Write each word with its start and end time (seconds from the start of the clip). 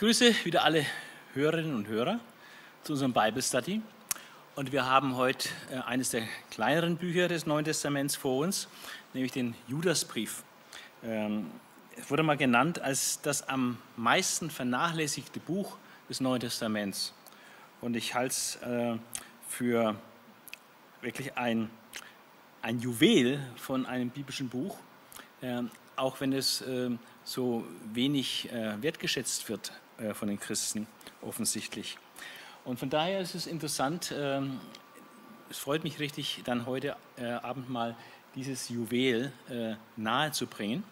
grüße 0.00 0.46
wieder 0.46 0.64
alle 0.64 0.86
Hörerinnen 1.34 1.74
und 1.74 1.86
Hörer 1.86 2.20
zu 2.84 2.94
unserem 2.94 3.12
Bible 3.12 3.42
Study. 3.42 3.82
Und 4.56 4.72
wir 4.72 4.86
haben 4.86 5.14
heute 5.16 5.50
äh, 5.70 5.76
eines 5.76 6.08
der 6.08 6.22
kleineren 6.50 6.96
Bücher 6.96 7.28
des 7.28 7.44
Neuen 7.44 7.66
Testaments 7.66 8.16
vor 8.16 8.38
uns, 8.38 8.66
nämlich 9.12 9.32
den 9.32 9.54
Judasbrief. 9.68 10.42
Ähm, 11.04 11.50
es 11.98 12.10
wurde 12.10 12.22
mal 12.22 12.38
genannt 12.38 12.78
als 12.78 13.20
das 13.20 13.46
am 13.46 13.76
meisten 13.98 14.48
vernachlässigte 14.48 15.38
Buch 15.38 15.76
des 16.08 16.22
Neuen 16.22 16.40
Testaments. 16.40 17.12
Und 17.82 17.94
ich 17.94 18.14
halte 18.14 18.32
es 18.32 18.56
äh, 18.62 18.96
für 19.50 19.96
wirklich 21.02 21.36
ein, 21.36 21.68
ein 22.62 22.80
Juwel 22.80 23.38
von 23.56 23.84
einem 23.84 24.08
biblischen 24.08 24.48
Buch, 24.48 24.78
ähm, 25.42 25.70
auch 25.96 26.22
wenn 26.22 26.32
es 26.32 26.64
ähm, 26.66 26.98
so 27.22 27.66
wenig 27.92 28.50
äh, 28.50 28.80
wertgeschätzt 28.80 29.46
wird 29.50 29.72
von 30.14 30.28
den 30.28 30.40
Christen 30.40 30.86
offensichtlich. 31.22 31.98
Und 32.64 32.78
von 32.78 32.90
daher 32.90 33.20
ist 33.20 33.34
es 33.34 33.46
interessant, 33.46 34.14
ähm, 34.16 34.60
es 35.50 35.58
freut 35.58 35.82
mich 35.82 35.98
richtig, 35.98 36.42
dann 36.44 36.66
heute 36.66 36.94
äh, 37.18 37.24
Abend 37.24 37.70
mal 37.70 37.96
dieses 38.34 38.68
Juwel 38.68 39.32
äh, 39.48 39.74
nahe 39.96 40.30
zu 40.32 40.46
bringen. 40.46 40.84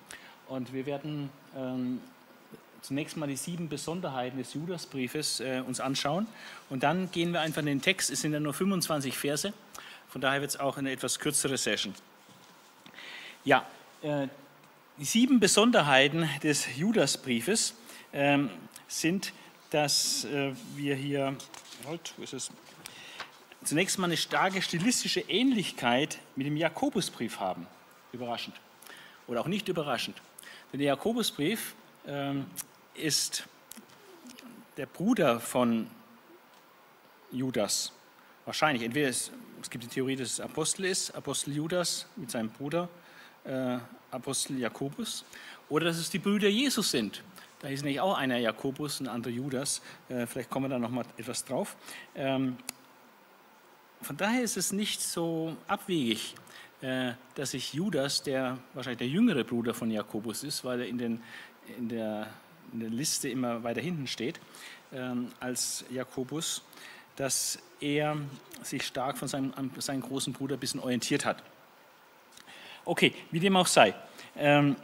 Und 0.49 0.73
wir 0.73 0.87
werden 0.87 1.31
ähm, 1.57 2.01
zunächst 2.81 3.17
mal 3.17 3.29
die 3.29 3.37
sieben 3.37 3.69
Besonderheiten 3.69 4.39
des 4.39 4.55
Judasbriefes 4.55 5.41
äh, 5.41 5.63
uns 5.65 5.79
anschauen. 5.79 6.27
Und 6.71 6.83
dann 6.83 7.11
gehen 7.11 7.33
wir 7.33 7.41
einfach 7.41 7.61
in 7.61 7.67
den 7.67 7.83
Text. 7.83 8.11
Es 8.11 8.23
sind 8.23 8.33
ja 8.33 8.41
nur 8.41 8.55
25 8.55 9.17
Verse. 9.17 9.53
Von 10.09 10.21
daher 10.21 10.41
wird 10.41 10.51
es 10.51 10.59
auch 10.59 10.79
eine 10.79 10.91
etwas 10.91 11.19
kürzere 11.19 11.59
Session. 11.59 11.95
Ja, 13.45 13.65
die 14.03 15.05
sieben 15.05 15.39
Besonderheiten 15.39 16.29
des 16.43 16.77
Judasbriefes 16.77 17.75
ähm, 18.13 18.51
sind 18.89 19.33
dass 19.71 20.25
äh, 20.25 20.53
wir 20.75 20.95
hier, 20.95 21.37
halt, 21.87 22.15
wo 22.17 22.23
ist 22.23 22.33
es? 22.33 22.51
zunächst 23.65 23.99
mal 23.99 24.07
eine 24.07 24.17
starke 24.17 24.63
stilistische 24.63 25.21
Ähnlichkeit 25.21 26.19
mit 26.37 26.47
dem 26.47 26.57
Jakobusbrief 26.57 27.39
haben. 27.39 27.67
Überraschend. 28.13 28.57
Oder 29.27 29.41
auch 29.41 29.47
nicht 29.47 29.69
überraschend. 29.69 30.17
Denn 30.73 30.79
der 30.79 30.89
Jakobusbrief 30.89 31.75
ähm, 32.07 32.47
ist 32.95 33.45
der 34.79 34.87
Bruder 34.87 35.41
von 35.41 35.87
Judas. 37.31 37.93
Wahrscheinlich. 38.47 38.85
Entweder 38.85 39.09
es, 39.09 39.33
es 39.61 39.69
gibt 39.69 39.85
die 39.85 39.89
Theorie, 39.89 40.17
dass 40.17 40.31
es 40.31 40.41
Apostel 40.41 40.87
ist, 40.87 41.15
Apostel 41.15 41.55
Judas 41.55 42.07
mit 42.17 42.31
seinem 42.31 42.49
Bruder 42.49 42.89
äh, 43.45 43.79
Apostel 44.11 44.59
Jakobus, 44.59 45.25
oder 45.69 45.87
dass 45.87 45.99
es 45.99 46.09
die 46.09 46.19
Brüder 46.19 46.49
Jesus 46.49 46.91
sind. 46.91 47.23
Da 47.61 47.69
ist 47.69 47.83
nämlich 47.83 48.01
auch 48.01 48.17
einer 48.17 48.39
Jakobus, 48.39 49.01
ein 49.01 49.09
anderer 49.09 49.33
Judas. 49.33 49.83
Äh, 50.09 50.27
vielleicht 50.27 50.49
kommen 50.49 50.67
wir 50.67 50.71
da 50.71 50.79
noch 50.79 50.91
mal 50.91 51.05
etwas 51.17 51.45
drauf. 51.45 51.77
Ähm, 52.15 52.57
von 54.01 54.17
daher 54.17 54.43
ist 54.43 54.57
es 54.57 54.73
nicht 54.73 55.01
so 55.01 55.57
abwegig, 55.67 56.37
äh, 56.83 57.13
dass 57.35 57.51
sich 57.51 57.75
Judas, 57.75 58.23
der 58.23 58.59
wahrscheinlich 58.75 58.99
der 58.99 59.09
jüngere 59.09 59.43
Bruder 59.43 59.75
von 59.75 59.91
Jakobus 59.91 60.45
ist, 60.45 60.65
weil 60.65 60.83
er 60.83 60.87
in, 60.87 60.99
den, 60.99 61.23
in, 61.77 61.89
der, 61.89 62.29
in 62.73 62.81
der 62.81 62.91
Liste 62.91 63.29
immer 63.29 63.65
weiter 63.65 63.81
hinten 63.81 64.07
steht 64.07 64.39
ähm, 64.93 65.33
als 65.41 65.85
Jakobus, 65.91 66.63
dass 67.17 67.59
er 67.81 68.17
sich 68.63 68.85
stark 68.87 69.19
von 69.19 69.27
seinem, 69.27 69.53
seinem 69.79 70.03
großen 70.03 70.33
Bruder 70.33 70.57
ein 70.57 70.61
bisschen 70.61 70.81
orientiert 70.81 71.25
hat. 71.25 71.43
Okay, 72.85 73.13
wie 73.33 73.41
dem 73.41 73.57
auch 73.57 73.67
sei. 73.67 73.95
Ähm, 74.37 74.77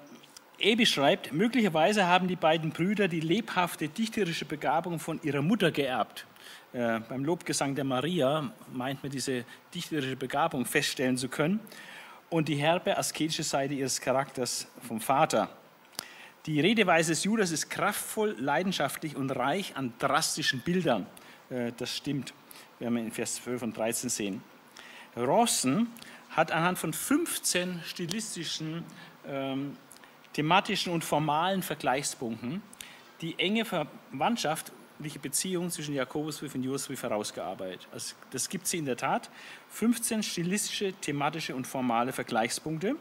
Ebi 0.58 0.86
schreibt, 0.86 1.32
möglicherweise 1.32 2.06
haben 2.06 2.28
die 2.28 2.36
beiden 2.36 2.70
Brüder 2.70 3.08
die 3.08 3.20
lebhafte 3.20 3.88
dichterische 3.88 4.44
Begabung 4.44 5.00
von 5.00 5.20
ihrer 5.22 5.42
Mutter 5.42 5.72
geerbt. 5.72 6.26
Äh, 6.72 7.00
beim 7.08 7.24
Lobgesang 7.24 7.74
der 7.74 7.84
Maria 7.84 8.52
meint 8.72 9.02
man 9.02 9.10
diese 9.10 9.44
dichterische 9.74 10.16
Begabung 10.16 10.64
feststellen 10.64 11.16
zu 11.16 11.28
können 11.28 11.58
und 12.30 12.48
die 12.48 12.54
herbe 12.54 12.96
asketische 12.96 13.42
Seite 13.42 13.74
ihres 13.74 14.00
Charakters 14.00 14.68
vom 14.86 15.00
Vater. 15.00 15.48
Die 16.46 16.60
Redeweise 16.60 17.12
des 17.12 17.24
Judas 17.24 17.50
ist 17.50 17.68
kraftvoll, 17.68 18.36
leidenschaftlich 18.38 19.16
und 19.16 19.30
reich 19.30 19.76
an 19.76 19.92
drastischen 19.98 20.60
Bildern. 20.60 21.06
Äh, 21.50 21.72
das 21.76 21.96
stimmt, 21.96 22.32
werden 22.78 22.94
wir 22.94 23.02
in 23.02 23.10
Vers 23.10 23.36
12 23.36 23.62
und 23.62 23.76
13 23.76 24.08
sehen. 24.08 24.42
Rawson 25.16 25.88
hat 26.30 26.52
anhand 26.52 26.78
von 26.78 26.92
15 26.92 27.82
stilistischen 27.84 28.84
ähm, 29.26 29.76
thematischen 30.34 30.92
und 30.92 31.04
formalen 31.04 31.62
Vergleichspunkten 31.62 32.62
die 33.20 33.38
enge 33.38 33.64
verwandtschaftliche 33.64 35.18
Beziehung 35.18 35.70
zwischen 35.70 35.94
Jakobusbrief 35.94 36.54
und 36.54 36.62
Josbrief 36.62 37.02
herausgearbeitet. 37.02 37.88
Also 37.92 38.14
das 38.30 38.48
gibt 38.48 38.66
sie 38.66 38.78
in 38.78 38.84
der 38.84 38.96
Tat. 38.96 39.30
15 39.70 40.22
stilistische, 40.22 40.92
thematische 40.92 41.54
und 41.54 41.66
formale 41.66 42.12
Vergleichspunkte. 42.12 42.96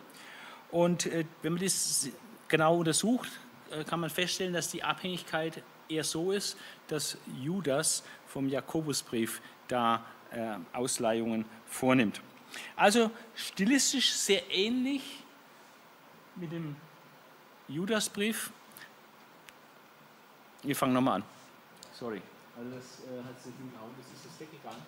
Und 0.71 1.07
äh, 1.07 1.25
wenn 1.41 1.53
man 1.53 1.61
das 1.61 2.09
genau 2.47 2.77
untersucht, 2.77 3.29
äh, 3.71 3.83
kann 3.83 3.99
man 3.99 4.09
feststellen, 4.09 4.53
dass 4.53 4.69
die 4.69 4.83
Abhängigkeit 4.83 5.61
eher 5.89 6.03
so 6.03 6.31
ist, 6.31 6.57
dass 6.87 7.17
Judas 7.41 8.03
vom 8.27 8.47
Jakobusbrief 8.47 9.41
da 9.67 10.05
äh, 10.31 10.55
Ausleihungen 10.71 11.45
vornimmt. 11.67 12.21
Also 12.75 13.11
stilistisch 13.35 14.13
sehr 14.13 14.49
ähnlich 14.51 15.23
mit 16.35 16.51
dem 16.51 16.75
Judasbrief. 17.67 18.51
Wir 20.63 20.75
fangen 20.75 20.93
nochmal 20.93 21.21
an. 21.21 21.23
Sorry. 21.93 22.21
Also 22.57 22.69
das 22.75 22.99
äh, 23.07 23.23
hat 23.23 23.41
sich 23.41 23.53
Auge, 23.53 23.95
das 23.97 24.11
ist 24.13 24.25
das 24.25 24.39
weggegangen. 24.39 24.85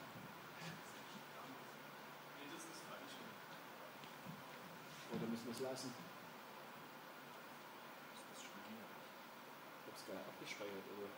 Nee, 2.38 2.52
das 2.53 2.64
ist 2.64 2.84
falsch. 2.85 3.16
Oder 5.12 5.28
müssen 5.28 5.46
wir 5.46 5.53
es 5.53 5.59
lassen? 5.59 5.94
Ich 8.35 8.44
habe 8.44 9.96
es 9.96 10.06
gar 10.06 10.16
nicht 10.16 10.28
abgespeichert, 10.28 10.85
oder? 11.00 11.09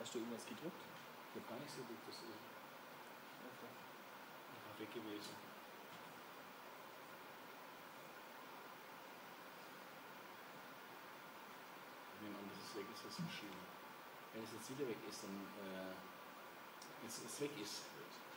Hast 0.00 0.14
du 0.14 0.18
irgendwas 0.18 0.46
gedruckt? 0.46 0.80
Ich 0.80 1.42
habe 1.42 1.50
gar 1.50 1.58
nichts 1.58 1.76
gedruckt, 1.76 2.06
das 2.08 2.16
ist 2.16 2.30
einfach 3.44 4.78
weg 4.78 4.94
gewesen. 4.94 5.53
Weg 12.84 12.92
ist, 12.92 13.04
was 13.08 13.16
geschrieben. 13.16 13.60
Wenn 14.36 14.44
es 14.44 14.52
jetzt 14.52 14.68
wieder 14.76 14.84
weg 14.84 15.00
ist, 15.08 15.24
dann 15.24 15.36
äh, 15.64 15.96
es, 17.08 17.24
es 17.24 17.36
weg 17.40 17.54
ist, 17.56 17.88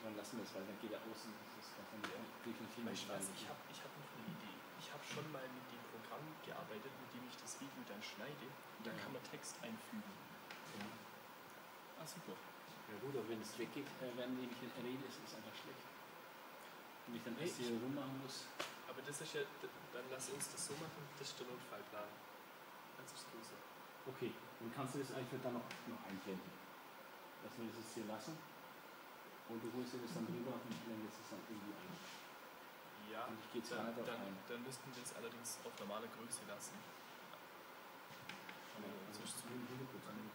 dann 0.04 0.16
lassen 0.16 0.40
wir 0.40 0.46
es, 0.48 0.54
weil 0.56 0.64
dann 0.64 0.80
geht 0.80 0.94
er 0.94 1.02
außen. 1.04 1.28
Das 1.28 1.54
ist 1.60 1.76
davon 1.76 2.00
ja. 2.08 2.22
definitiv 2.48 2.84
nicht 2.88 3.08
weiß, 3.12 3.28
Ich 3.36 3.46
habe 3.52 3.60
ich 3.68 3.80
hab 3.84 3.92
noch 3.92 4.12
eine 4.16 4.28
Idee. 4.32 4.56
Ich 4.80 4.88
habe 4.94 5.04
schon 5.04 5.28
mal 5.36 5.44
mit 5.52 5.68
dem 5.68 5.84
Programm 5.92 6.24
gearbeitet, 6.46 6.94
mit 7.02 7.10
dem 7.12 7.24
ich 7.28 7.36
das 7.36 7.60
Video 7.60 7.82
dann 7.90 8.00
schneide. 8.00 8.48
Und 8.48 8.84
da 8.88 8.92
ja. 8.94 8.98
kann 9.04 9.12
man 9.12 9.24
Text 9.28 9.58
einfügen. 9.60 10.16
Ja. 10.80 10.88
Ah, 12.00 12.08
super. 12.08 12.38
Ja 12.88 12.96
gut, 13.04 13.20
aber 13.20 13.28
wenn 13.28 13.42
es 13.42 13.52
weggeht, 13.60 13.88
äh, 14.00 14.12
während 14.16 14.40
ich 14.40 14.54
rede, 14.80 15.04
ist 15.12 15.20
es 15.20 15.36
einfach 15.36 15.56
schlecht. 15.60 15.84
Wenn 17.08 17.20
ich 17.20 17.24
dann 17.24 17.36
erst 17.36 17.58
hier 17.60 17.76
rummachen 17.76 18.16
muss. 18.24 18.48
Aber 18.88 19.02
das 19.04 19.20
ist 19.20 19.34
ja, 19.34 19.44
dann 19.92 20.06
lass 20.12 20.30
uns 20.30 20.48
das 20.52 20.72
so 20.72 20.74
machen, 20.80 21.04
das 21.20 21.28
ist 21.28 21.40
der 21.40 21.48
Notfallplan. 21.48 22.12
Das 22.96 23.12
ist 23.12 23.28
größer. 23.32 23.60
Okay, 24.08 24.32
dann 24.32 24.72
kannst 24.72 24.96
du 24.96 25.00
das 25.04 25.12
einfach 25.12 25.36
dann 25.44 25.60
noch, 25.60 25.68
noch 25.92 26.04
einblenden. 26.08 26.52
Dass 27.44 27.52
wir 27.60 27.68
das 27.68 27.76
jetzt 27.84 27.94
hier 27.94 28.08
lassen. 28.08 28.40
Und 29.52 29.60
du 29.64 29.68
holst 29.76 29.94
dir 29.96 30.04
das 30.04 30.16
dann 30.16 30.28
drüber 30.28 30.56
und 30.56 30.76
blendest 30.88 31.20
es 31.24 31.28
dann 31.32 31.44
irgendwie 31.48 31.76
ein. 31.76 31.92
Ja, 33.12 33.28
und 33.28 33.40
ich 33.40 33.48
gehe 33.52 33.64
dann, 33.68 33.96
dann, 33.96 34.20
ein. 34.20 34.36
dann 34.48 34.64
müssten 34.64 34.88
wir 34.92 35.04
es 35.04 35.16
allerdings 35.16 35.60
auf 35.64 35.72
normale 35.80 36.08
Größe 36.08 36.48
lassen. 36.48 36.76
Aber 38.80 38.88
ja, 38.88 39.08
also 39.08 39.24
zu 39.24 39.48
dem 39.48 39.68
Hintergrund 39.68 40.08
an. 40.08 40.28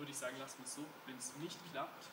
Würde 0.00 0.10
ich 0.10 0.18
sagen, 0.18 0.36
lassen 0.38 0.58
wir 0.58 0.64
es 0.64 0.74
so. 0.74 0.84
Wenn 1.06 1.18
es 1.18 1.36
nicht 1.36 1.58
klappt, 1.70 2.06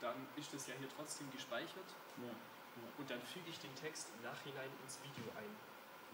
dann 0.00 0.16
ist 0.36 0.52
das 0.54 0.66
ja 0.66 0.74
hier 0.78 0.88
trotzdem 0.96 1.30
gespeichert. 1.30 1.88
Ja, 2.16 2.32
ja. 2.32 2.88
Und 2.96 3.10
dann 3.10 3.20
füge 3.22 3.50
ich 3.50 3.58
den 3.60 3.74
Text 3.76 4.08
im 4.16 4.24
Nachhinein 4.24 4.70
ins 4.82 4.98
Video 5.04 5.30
ein. 5.36 5.52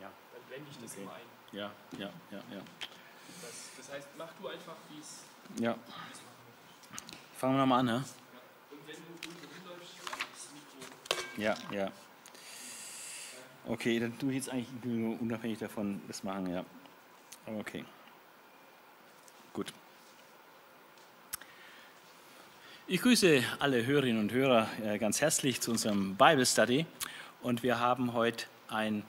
Ja. 0.02 0.10
Dann 0.34 0.42
blende 0.48 0.70
ich 0.70 0.78
das 0.82 0.92
okay. 0.92 1.02
immer 1.02 1.14
ein. 1.14 1.28
Ja, 1.52 1.70
ja, 1.96 2.10
ja, 2.30 2.38
ja. 2.50 2.62
Das, 3.40 3.70
das 3.76 3.92
heißt, 3.92 4.08
mach 4.18 4.32
du 4.34 4.48
einfach, 4.48 4.76
wie 4.90 4.98
es. 4.98 5.22
Ja. 5.62 5.78
Fangen 7.38 7.54
wir 7.54 7.60
nochmal 7.60 7.80
an, 7.80 7.86
ne? 7.86 7.92
Ja. 7.92 8.76
Und 8.76 8.88
wenn 8.88 8.96
du 8.96 9.28
unten 9.28 9.68
läufst, 9.68 9.94
das 10.10 10.48
Mikro. 10.52 11.40
Ja, 11.40 11.54
ja. 11.70 11.92
Okay, 13.66 13.98
dann 14.00 14.18
tue 14.18 14.30
ich 14.30 14.36
jetzt 14.36 14.50
eigentlich 14.50 14.68
nur 14.82 15.20
unabhängig 15.20 15.58
davon 15.58 16.02
das 16.08 16.22
machen, 16.22 16.50
ja. 16.52 16.64
Okay. 17.46 17.84
Gut. 19.52 19.72
Ich 22.86 23.00
grüße 23.00 23.42
alle 23.60 23.86
Hörerinnen 23.86 24.20
und 24.20 24.30
Hörer 24.30 24.68
äh, 24.84 24.98
ganz 24.98 25.22
herzlich 25.22 25.58
zu 25.58 25.70
unserem 25.70 26.16
Bible 26.16 26.44
Study. 26.44 26.84
Und 27.40 27.62
wir 27.62 27.80
haben 27.80 28.12
heute 28.12 28.44
ein 28.68 29.04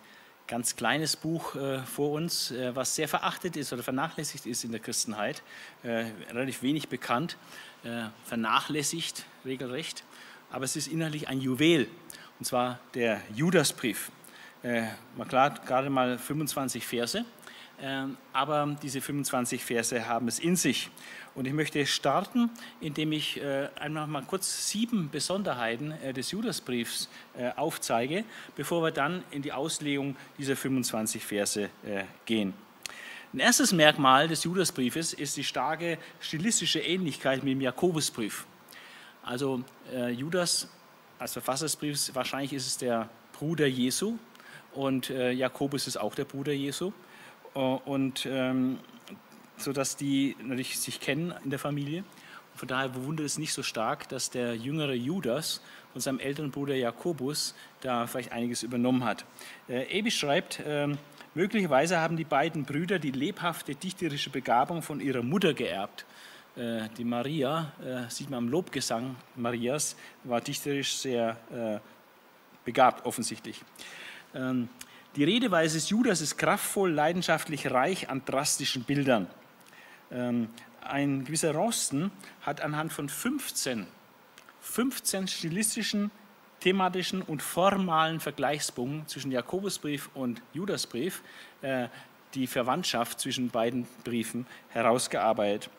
ganz 0.47 0.77
kleines 0.77 1.17
Buch 1.17 1.55
äh, 1.55 1.79
vor 1.79 2.11
uns, 2.11 2.51
äh, 2.51 2.73
was 2.73 2.95
sehr 2.95 3.09
verachtet 3.09 3.57
ist 3.57 3.73
oder 3.73 3.83
vernachlässigt 3.83 4.45
ist 4.45 4.63
in 4.63 4.71
der 4.71 4.79
Christenheit, 4.79 5.43
relativ 5.83 6.63
wenig 6.63 6.87
bekannt, 6.87 7.35
vernachlässigt 8.23 9.25
regelrecht, 9.43 10.05
aber 10.51 10.63
es 10.63 10.77
ist 10.77 10.87
inhaltlich 10.87 11.27
ein 11.27 11.41
Juwel 11.41 11.89
und 12.39 12.45
zwar 12.45 12.79
der 12.93 13.21
Judasbrief. 13.35 14.09
Man 14.63 15.27
klar, 15.27 15.51
gerade 15.65 15.89
mal 15.89 16.17
25 16.17 16.87
Verse, 16.87 17.25
aber 18.31 18.75
diese 18.81 19.01
25 19.01 19.63
Verse 19.63 20.07
haben 20.07 20.27
es 20.27 20.39
in 20.39 20.55
sich. 20.55 20.89
Und 21.35 21.45
ich 21.45 21.53
möchte 21.53 21.85
starten, 21.85 22.49
indem 22.79 23.11
ich 23.11 23.41
äh, 23.41 23.67
einfach 23.75 24.07
mal 24.07 24.23
kurz 24.23 24.69
sieben 24.69 25.09
Besonderheiten 25.09 25.91
äh, 25.91 26.13
des 26.13 26.31
Judasbriefs 26.31 27.09
äh, 27.37 27.51
aufzeige, 27.57 28.23
bevor 28.55 28.81
wir 28.81 28.91
dann 28.91 29.21
in 29.31 29.41
die 29.41 29.51
Auslegung 29.51 30.15
dieser 30.37 30.55
25 30.55 31.23
Verse 31.25 31.69
gehen. 32.25 32.53
Ein 33.33 33.39
erstes 33.39 33.73
Merkmal 33.73 34.29
des 34.29 34.45
Judasbriefes 34.45 35.11
ist 35.11 35.35
die 35.35 35.43
starke 35.43 35.97
stilistische 36.21 36.79
Ähnlichkeit 36.79 37.43
mit 37.43 37.51
dem 37.51 37.61
Jakobusbrief. 37.61 38.45
Also 39.21 39.63
Judas 40.15 40.69
als 41.19 41.33
Verfasser 41.33 41.65
des 41.65 41.75
Briefs, 41.75 42.15
wahrscheinlich 42.15 42.53
ist 42.53 42.67
es 42.67 42.77
der 42.77 43.09
Bruder 43.33 43.67
Jesu 43.67 44.17
und 44.73 45.09
Jakobus 45.09 45.87
ist 45.87 45.97
auch 45.97 46.15
der 46.15 46.25
Bruder 46.25 46.53
Jesu. 46.53 46.93
Und 47.55 48.27
ähm, 48.29 48.79
sodass 49.57 49.95
die 49.95 50.35
natürlich 50.41 50.79
sich 50.79 50.99
kennen 50.99 51.33
in 51.43 51.49
der 51.49 51.59
Familie. 51.59 51.99
Und 51.99 52.59
von 52.59 52.67
daher 52.67 52.89
bewundert 52.89 53.25
es 53.25 53.37
nicht 53.37 53.53
so 53.53 53.63
stark, 53.63 54.09
dass 54.09 54.29
der 54.29 54.55
jüngere 54.55 54.93
Judas 54.93 55.61
von 55.93 56.01
seinem 56.01 56.19
älteren 56.19 56.51
Bruder 56.51 56.75
Jakobus 56.75 57.55
da 57.81 58.07
vielleicht 58.07 58.31
einiges 58.31 58.63
übernommen 58.63 59.05
hat. 59.05 59.25
Äh, 59.69 59.97
Ebi 59.97 60.11
schreibt, 60.11 60.59
äh, 60.59 60.89
möglicherweise 61.33 61.99
haben 61.99 62.17
die 62.17 62.25
beiden 62.25 62.65
Brüder 62.65 62.99
die 62.99 63.11
lebhafte 63.11 63.75
dichterische 63.75 64.29
Begabung 64.29 64.81
von 64.81 64.99
ihrer 64.99 65.23
Mutter 65.23 65.53
geerbt. 65.53 66.05
Äh, 66.57 66.89
die 66.97 67.05
Maria, 67.05 67.71
äh, 67.81 68.09
sieht 68.09 68.29
man 68.29 68.39
am 68.39 68.49
Lobgesang 68.49 69.15
Marias, 69.35 69.95
war 70.25 70.41
dichterisch 70.41 70.95
sehr 70.95 71.37
äh, 71.51 71.79
begabt 72.65 73.05
offensichtlich. 73.05 73.61
Ähm, 74.33 74.67
die 75.15 75.23
Redeweise 75.23 75.75
des 75.75 75.89
Judas 75.89 76.21
ist 76.21 76.37
kraftvoll, 76.37 76.91
leidenschaftlich 76.91 77.71
reich 77.71 78.09
an 78.09 78.23
drastischen 78.25 78.83
Bildern. 78.83 79.27
Ähm, 80.11 80.49
ein 80.81 81.25
gewisser 81.25 81.53
Rosten 81.53 82.11
hat 82.41 82.61
anhand 82.61 82.93
von 82.93 83.09
15, 83.09 83.87
15 84.61 85.27
stilistischen, 85.27 86.11
thematischen 86.59 87.21
und 87.21 87.41
formalen 87.41 88.19
Vergleichspunkten 88.19 89.07
zwischen 89.07 89.31
Jakobusbrief 89.31 90.09
und 90.13 90.41
Judasbrief 90.53 91.21
äh, 91.61 91.87
die 92.33 92.47
Verwandtschaft 92.47 93.19
zwischen 93.19 93.49
beiden 93.49 93.87
Briefen 94.03 94.45
herausgearbeitet. 94.69 95.69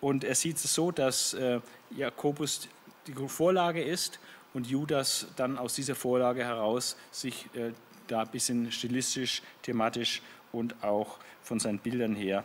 Und 0.00 0.24
er 0.24 0.34
sieht 0.34 0.56
es 0.56 0.74
so, 0.74 0.90
dass 0.90 1.34
äh, 1.34 1.60
Jakobus 1.90 2.68
die 3.06 3.14
Vorlage 3.28 3.82
ist 3.82 4.18
und 4.52 4.66
Judas 4.66 5.26
dann 5.36 5.58
aus 5.58 5.74
dieser 5.74 5.94
Vorlage 5.94 6.44
heraus 6.44 6.96
sich 7.12 7.46
äh, 7.54 7.72
da 8.10 8.22
ein 8.22 8.28
bisschen 8.28 8.72
stilistisch, 8.72 9.42
thematisch 9.62 10.22
und 10.52 10.82
auch 10.82 11.18
von 11.42 11.60
seinen 11.60 11.78
Bildern 11.78 12.14
her 12.14 12.44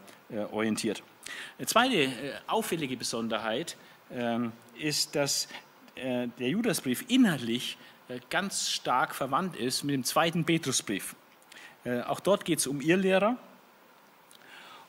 orientiert. 0.51 1.03
Eine 1.57 1.67
zweite 1.67 1.95
äh, 1.95 2.09
auffällige 2.47 2.97
Besonderheit 2.97 3.77
ähm, 4.12 4.51
ist, 4.79 5.15
dass 5.15 5.47
äh, 5.95 6.27
der 6.39 6.50
Judasbrief 6.50 7.06
inhaltlich 7.07 7.77
äh, 8.09 8.19
ganz 8.29 8.69
stark 8.69 9.15
verwandt 9.15 9.56
ist 9.56 9.83
mit 9.83 9.94
dem 9.94 10.03
zweiten 10.03 10.45
Petrusbrief. 10.45 11.15
Auch 12.07 12.19
dort 12.19 12.45
geht 12.45 12.57
es 12.57 12.65
um 12.65 12.81
Irrlehrer. 12.81 13.38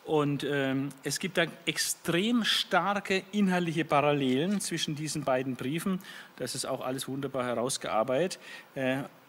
Und 0.06 0.44
ähm, 0.44 0.88
es 1.02 1.18
gibt 1.18 1.36
da 1.36 1.44
extrem 1.66 2.42
starke 2.42 3.22
inhaltliche 3.32 3.84
Parallelen 3.84 4.62
zwischen 4.62 4.94
diesen 4.94 5.22
beiden 5.22 5.56
Briefen. 5.56 6.00
Das 6.36 6.54
ist 6.54 6.64
auch 6.64 6.80
alles 6.80 7.06
wunderbar 7.06 7.44
herausgearbeitet. 7.44 8.38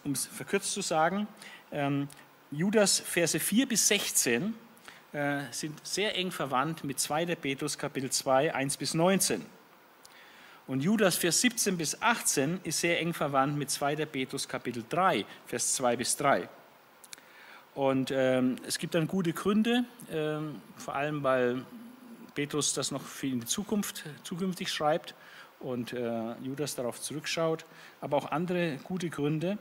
Um 0.07 0.13
es 0.13 0.25
verkürzt 0.25 0.71
zu 0.71 0.81
sagen, 0.81 1.27
ähm, 1.71 2.07
Judas 2.49 2.99
Verse 2.99 3.37
4 3.39 3.67
bis 3.67 3.87
16 3.89 4.55
äh, 5.11 5.41
sind 5.51 5.85
sehr 5.85 6.15
eng 6.15 6.31
verwandt 6.31 6.85
mit 6.85 6.99
2. 6.99 7.35
Petrus 7.35 7.77
Kapitel 7.77 8.09
2, 8.09 8.55
1 8.55 8.77
bis 8.77 8.93
19. 8.93 9.45
Und 10.65 10.81
Judas 10.81 11.15
Vers 11.15 11.41
17 11.41 11.77
bis 11.77 12.01
18 12.01 12.61
ist 12.63 12.79
sehr 12.79 12.99
eng 12.99 13.13
verwandt 13.13 13.57
mit 13.57 13.69
2. 13.69 14.05
Petrus 14.05 14.47
Kapitel 14.47 14.83
3, 14.87 15.25
Vers 15.45 15.75
2 15.75 15.97
bis 15.97 16.15
3. 16.15 16.47
Und 17.75 18.11
ähm, 18.11 18.55
es 18.65 18.79
gibt 18.79 18.95
dann 18.95 19.07
gute 19.07 19.33
Gründe, 19.33 19.83
ähm, 20.09 20.61
vor 20.77 20.95
allem 20.95 21.21
weil 21.21 21.65
Petrus 22.33 22.73
das 22.73 22.91
noch 22.91 23.03
in 23.21 23.41
die 23.41 23.45
Zukunft 23.45 24.05
zukünftig 24.23 24.71
schreibt 24.71 25.15
und 25.59 25.93
äh, 25.93 26.33
Judas 26.43 26.75
darauf 26.75 27.01
zurückschaut, 27.01 27.65
aber 28.01 28.17
auch 28.17 28.31
andere 28.31 28.77
gute 28.83 29.09
Gründe, 29.09 29.57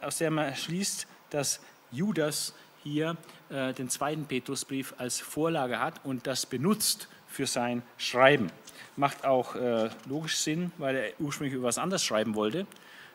aus 0.00 0.18
der 0.18 0.30
man 0.30 0.54
schließt, 0.54 1.06
dass 1.30 1.60
Judas 1.90 2.54
hier 2.82 3.16
äh, 3.50 3.72
den 3.72 3.88
zweiten 3.88 4.26
Petrusbrief 4.26 4.94
als 4.98 5.20
Vorlage 5.20 5.80
hat 5.80 6.04
und 6.04 6.26
das 6.26 6.46
benutzt 6.46 7.08
für 7.26 7.46
sein 7.46 7.82
Schreiben. 7.96 8.50
Macht 8.96 9.24
auch 9.24 9.56
äh, 9.56 9.90
logisch 10.08 10.36
Sinn, 10.36 10.70
weil 10.78 10.96
er 10.96 11.12
ursprünglich 11.18 11.54
über 11.54 11.68
was 11.68 11.78
anderes 11.78 12.04
schreiben 12.04 12.34
wollte, 12.34 12.66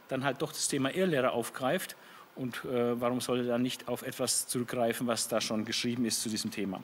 dann 0.08 0.24
halt 0.24 0.42
doch 0.42 0.52
das 0.52 0.68
Thema 0.68 0.94
Irrlehre 0.94 1.32
aufgreift 1.32 1.96
und 2.36 2.66
äh, 2.66 3.00
warum 3.00 3.22
sollte 3.22 3.46
er 3.46 3.54
dann 3.54 3.62
nicht 3.62 3.88
auf 3.88 4.02
etwas 4.02 4.48
zurückgreifen, 4.48 5.08
was 5.08 5.28
da 5.28 5.40
schon 5.40 5.66
geschrieben 5.66 6.06
ist 6.06 6.22
zu 6.22 6.30
diesem 6.30 6.52
Thema. 6.52 6.82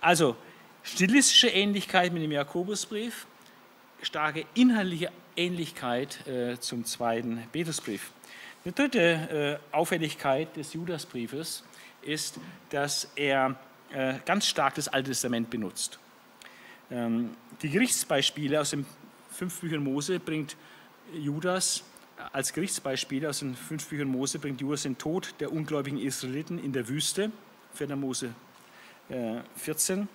Also 0.00 0.36
stilistische 0.82 1.48
Ähnlichkeit 1.48 2.12
mit 2.12 2.22
dem 2.22 2.32
Jakobusbrief, 2.32 3.26
starke 4.02 4.46
inhaltliche 4.54 5.10
Ähnlichkeit 5.36 6.26
äh, 6.26 6.58
zum 6.58 6.84
zweiten 6.84 7.42
Petrusbrief. 7.52 8.10
Die 8.66 8.72
dritte 8.72 9.60
äh, 9.72 9.76
Auffälligkeit 9.76 10.56
des 10.56 10.72
Judasbriefes 10.72 11.62
ist, 12.02 12.40
dass 12.70 13.08
er 13.14 13.54
äh, 13.92 14.14
ganz 14.24 14.48
stark 14.48 14.74
das 14.74 14.88
Alte 14.88 15.10
Testament 15.10 15.50
benutzt. 15.50 16.00
Ähm, 16.90 17.30
die 17.62 17.70
Gerichtsbeispiele 17.70 18.60
aus 18.60 18.70
den 18.70 18.84
fünf 19.30 19.60
Büchern 19.60 19.84
Mose 19.84 20.18
bringt 20.18 20.56
Judas 21.14 21.84
als 22.32 22.52
Gerichtsbeispiele 22.52 23.28
aus 23.30 23.38
den 23.38 23.54
fünf 23.54 23.86
Büchern 23.86 24.08
Mose 24.08 24.40
bringt 24.40 24.60
Judas 24.60 24.82
den 24.82 24.98
Tod 24.98 25.34
der 25.38 25.52
ungläubigen 25.52 26.00
Israeliten 26.00 26.58
in 26.58 26.72
der 26.72 26.88
Wüste, 26.88 27.30
4. 27.74 27.94
Mose 27.94 28.34
14. 29.58 30.00
Äh, 30.00 30.06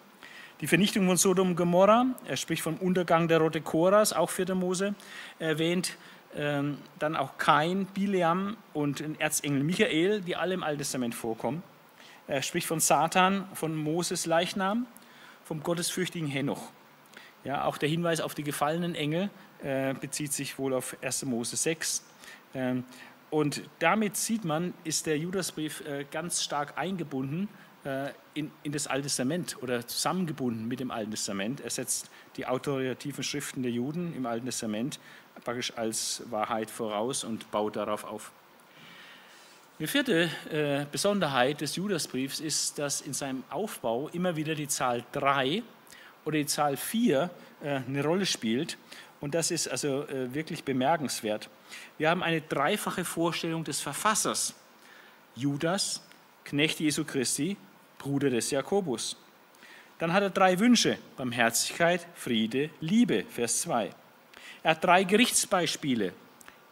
die 0.60 0.68
Vernichtung 0.68 1.08
von 1.08 1.16
Sodom 1.16 1.52
und 1.52 1.56
Gomorra, 1.56 2.08
er 2.28 2.36
spricht 2.36 2.64
vom 2.64 2.76
Untergang 2.76 3.30
der 3.30 3.38
Rote 3.40 3.62
Koras, 3.62 4.12
auch 4.12 4.30
4. 4.30 4.56
Mose 4.56 4.94
erwähnt. 5.40 5.96
Ähm, 6.36 6.78
dann 6.98 7.18
auch 7.18 7.38
Kain, 7.38 7.86
Bileam 7.88 8.56
und 8.74 9.00
den 9.00 9.20
Erzengel 9.20 9.64
Michael, 9.64 10.22
die 10.22 10.36
alle 10.36 10.54
im 10.54 10.64
Alten 10.64 10.80
Testament 10.80 11.14
vorkommen. 11.14 11.62
Er 12.28 12.42
spricht 12.42 12.68
von 12.68 12.80
Satan, 12.80 13.46
von 13.54 13.76
Moses 13.76 14.26
Leichnam, 14.26 14.88
vom 15.44 15.62
gottesfürchtigen 15.62 16.30
Henoch. 16.30 16.72
Ja, 17.44 17.66
auch 17.66 17.78
der 17.78 17.90
Hinweis 17.90 18.22
auf 18.22 18.36
die 18.36 18.44
gefallenen 18.44 18.96
Engel 18.96 19.30
äh, 19.64 19.94
bezieht 19.94 20.32
sich 20.32 20.58
wohl 20.58 20.74
auf 20.74 20.96
1. 21.02 21.26
Mose 21.26 21.56
6. 21.58 22.04
Ähm, 22.54 22.86
und 23.30 23.64
damit 23.80 24.18
sieht 24.18 24.46
man, 24.46 24.74
ist 24.84 25.08
der 25.08 25.18
Judasbrief 25.18 25.82
äh, 25.82 26.06
ganz 26.10 26.44
stark 26.44 26.78
eingebunden 26.78 27.48
äh, 27.84 28.10
in, 28.34 28.52
in, 28.64 28.72
das 28.72 28.88
Alte 28.88 29.04
Testament 29.04 29.58
oder 29.62 29.88
zusammengebunden 29.88 30.68
mit 30.68 30.80
dem 30.80 30.92
Alten 30.92 31.12
Testament. 31.12 31.62
Er 31.62 31.70
setzt 31.70 32.12
die 32.38 32.46
autoritativen 32.46 33.24
Schriften 33.24 33.64
der 33.64 33.72
Juden 33.72 34.14
im 34.16 34.26
Alten 34.26 34.46
Testament 34.46 35.00
praktisch 35.44 35.74
als 35.76 36.24
Wahrheit 36.30 36.70
voraus 36.70 37.24
und 37.24 37.50
baut 37.52 37.76
darauf 37.76 38.04
auf. 38.04 38.32
Die 39.80 39.88
vierte 39.88 40.30
äh, 40.52 40.86
Besonderheit 40.92 41.62
des 41.62 41.76
Judasbriefs 41.76 42.40
ist, 42.40 42.78
dass 42.78 43.02
in 43.02 43.14
seinem 43.14 43.44
Aufbau 43.50 44.10
immer 44.10 44.36
wieder 44.36 44.54
die 44.54 44.68
Zahl 44.68 45.04
3 45.12 45.64
oder 46.24 46.38
die 46.38 46.46
Zahl 46.46 46.78
4 46.78 47.32
äh, 47.64 47.68
eine 47.68 48.04
Rolle 48.04 48.28
spielt. 48.28 48.78
Und 49.22 49.34
das 49.34 49.50
ist 49.50 49.68
also 49.68 50.08
äh, 50.08 50.34
wirklich 50.34 50.64
bemerkenswert. 50.64 51.50
Wir 51.98 52.10
haben 52.10 52.22
eine 52.22 52.42
dreifache 52.42 53.04
Vorstellung 53.04 53.64
des 53.64 53.82
Verfassers. 53.82 54.54
Judas, 55.36 56.04
Knecht 56.44 56.80
Jesu 56.80 57.04
Christi, 57.04 57.58
Bruder 57.98 58.30
des 58.30 58.52
Jakobus. 58.52 59.18
Dann 60.00 60.14
hat 60.14 60.24
er 60.24 60.30
drei 60.30 60.60
Wünsche, 60.60 60.98
Barmherzigkeit, 61.18 62.06
Friede, 62.16 62.70
Liebe, 62.82 63.24
Vers 63.30 63.62
2. 63.62 63.92
Er 64.64 64.72
hat 64.72 64.84
drei 64.84 65.04
Gerichtsbeispiele, 65.04 66.14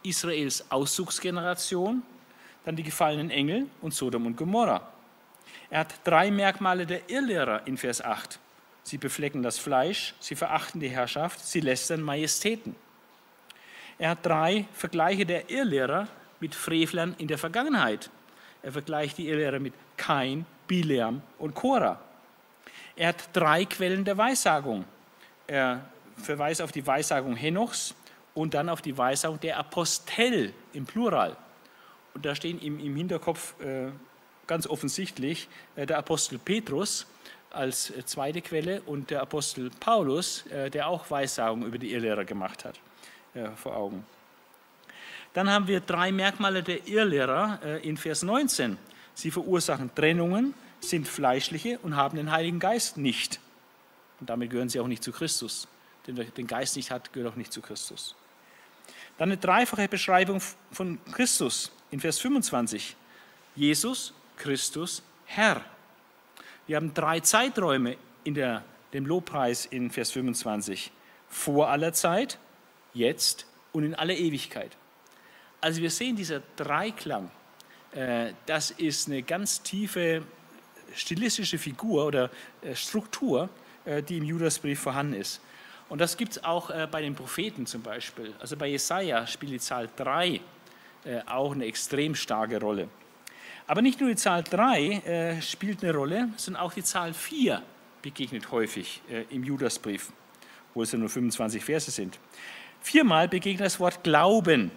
Israels 0.02 0.70
Auszugsgeneration, 0.70 2.02
dann 2.64 2.76
die 2.76 2.82
gefallenen 2.82 3.30
Engel 3.30 3.66
und 3.80 3.94
Sodom 3.94 4.26
und 4.26 4.36
Gomorra. 4.36 4.88
Er 5.70 5.80
hat 5.80 5.94
drei 6.04 6.30
Merkmale 6.30 6.86
der 6.86 7.08
Irrlehrer 7.10 7.66
in 7.66 7.76
Vers 7.76 8.02
8. 8.02 8.38
Sie 8.82 8.98
beflecken 8.98 9.42
das 9.42 9.58
Fleisch, 9.58 10.14
sie 10.20 10.36
verachten 10.36 10.80
die 10.80 10.88
Herrschaft, 10.88 11.44
sie 11.44 11.60
lästern 11.60 12.02
Majestäten. 12.02 12.74
Er 13.98 14.10
hat 14.10 14.24
drei 14.24 14.66
Vergleiche 14.72 15.26
der 15.26 15.50
Irrlehrer 15.50 16.08
mit 16.40 16.54
Frevlern 16.54 17.14
in 17.18 17.28
der 17.28 17.38
Vergangenheit. 17.38 18.10
Er 18.62 18.72
vergleicht 18.72 19.18
die 19.18 19.28
Irrlehrer 19.28 19.58
mit 19.58 19.74
Kain, 19.96 20.46
Bileam 20.66 21.22
und 21.38 21.54
Korah. 21.54 22.00
Er 22.96 23.08
hat 23.08 23.28
drei 23.32 23.64
Quellen 23.64 24.04
der 24.04 24.16
Weissagung. 24.16 24.84
Er 25.46 25.84
verweist 26.16 26.62
auf 26.62 26.72
die 26.72 26.86
Weissagung 26.86 27.36
Henochs 27.36 27.94
und 28.34 28.54
dann 28.54 28.68
auf 28.68 28.82
die 28.82 28.96
Weissagung 28.96 29.40
der 29.40 29.58
Apostel 29.58 30.52
im 30.72 30.86
Plural. 30.86 31.36
Und 32.14 32.24
da 32.24 32.34
stehen 32.34 32.60
ihm 32.60 32.78
im 32.80 32.96
Hinterkopf 32.96 33.58
äh, 33.60 33.88
ganz 34.46 34.66
offensichtlich 34.66 35.48
äh, 35.76 35.86
der 35.86 35.98
Apostel 35.98 36.38
Petrus 36.38 37.06
als 37.50 37.90
äh, 37.90 38.04
zweite 38.04 38.42
Quelle 38.42 38.82
und 38.82 39.10
der 39.10 39.22
Apostel 39.22 39.70
Paulus, 39.80 40.46
äh, 40.46 40.70
der 40.70 40.88
auch 40.88 41.10
Weissagung 41.10 41.64
über 41.64 41.78
die 41.78 41.92
Irrlehrer 41.92 42.24
gemacht 42.24 42.64
hat, 42.64 42.78
äh, 43.34 43.48
vor 43.56 43.76
Augen. 43.76 44.04
Dann 45.32 45.48
haben 45.48 45.68
wir 45.68 45.80
drei 45.80 46.10
Merkmale 46.10 46.62
der 46.62 46.88
Irrlehrer 46.88 47.60
äh, 47.64 47.88
in 47.88 47.96
Vers 47.96 48.22
19. 48.22 48.76
Sie 49.14 49.30
verursachen 49.30 49.94
Trennungen, 49.94 50.54
sind 50.80 51.06
fleischliche 51.06 51.78
und 51.82 51.94
haben 51.94 52.16
den 52.16 52.32
Heiligen 52.32 52.58
Geist 52.58 52.96
nicht. 52.96 53.38
Und 54.18 54.30
damit 54.30 54.50
gehören 54.50 54.68
sie 54.68 54.80
auch 54.80 54.88
nicht 54.88 55.04
zu 55.04 55.12
Christus. 55.12 55.68
Wer 56.06 56.24
den 56.24 56.46
Geist 56.46 56.76
nicht 56.76 56.90
hat, 56.90 57.12
gehört 57.12 57.32
auch 57.32 57.36
nicht 57.36 57.52
zu 57.52 57.60
Christus. 57.60 58.14
Dann 59.18 59.28
eine 59.30 59.36
dreifache 59.36 59.88
Beschreibung 59.88 60.40
von 60.72 60.98
Christus 61.12 61.70
in 61.90 62.00
Vers 62.00 62.18
25. 62.20 62.96
Jesus, 63.54 64.14
Christus, 64.36 65.02
Herr. 65.26 65.64
Wir 66.66 66.76
haben 66.76 66.94
drei 66.94 67.20
Zeiträume 67.20 67.96
in 68.24 68.34
der, 68.34 68.64
dem 68.92 69.06
Lobpreis 69.06 69.66
in 69.66 69.90
Vers 69.90 70.12
25. 70.12 70.90
Vor 71.28 71.68
aller 71.68 71.92
Zeit, 71.92 72.38
jetzt 72.94 73.46
und 73.72 73.84
in 73.84 73.94
aller 73.94 74.14
Ewigkeit. 74.14 74.76
Also 75.60 75.82
wir 75.82 75.90
sehen 75.90 76.16
dieser 76.16 76.42
Dreiklang, 76.56 77.30
äh, 77.92 78.32
das 78.46 78.70
ist 78.70 79.08
eine 79.08 79.22
ganz 79.22 79.62
tiefe 79.62 80.22
stilistische 80.94 81.58
Figur 81.58 82.06
oder 82.06 82.30
äh, 82.62 82.74
Struktur, 82.74 83.48
äh, 83.84 84.02
die 84.02 84.18
im 84.18 84.24
Judasbrief 84.24 84.80
vorhanden 84.80 85.14
ist. 85.14 85.40
Und 85.90 86.00
das 86.00 86.16
gibt 86.16 86.32
es 86.32 86.44
auch 86.44 86.70
bei 86.88 87.02
den 87.02 87.14
Propheten 87.14 87.66
zum 87.66 87.82
Beispiel. 87.82 88.32
Also 88.40 88.56
bei 88.56 88.68
Jesaja 88.68 89.26
spielt 89.26 89.52
die 89.52 89.58
Zahl 89.58 89.90
3 89.96 90.40
auch 91.26 91.52
eine 91.52 91.66
extrem 91.66 92.14
starke 92.14 92.58
Rolle. 92.60 92.88
Aber 93.66 93.82
nicht 93.82 94.00
nur 94.00 94.08
die 94.08 94.16
Zahl 94.16 94.42
3 94.42 95.40
spielt 95.42 95.82
eine 95.82 95.92
Rolle, 95.92 96.28
sondern 96.36 96.62
auch 96.62 96.72
die 96.72 96.84
Zahl 96.84 97.12
4 97.12 97.62
begegnet 98.02 98.50
häufig 98.50 99.02
im 99.30 99.44
Judasbrief, 99.44 100.12
wo 100.74 100.82
es 100.82 100.92
ja 100.92 100.98
nur 100.98 101.08
25 101.08 101.62
Verse 101.62 101.90
sind. 101.90 102.18
Viermal 102.80 103.28
begegnet 103.28 103.66
das 103.66 103.78
Wort 103.78 104.02
Glauben 104.04 104.70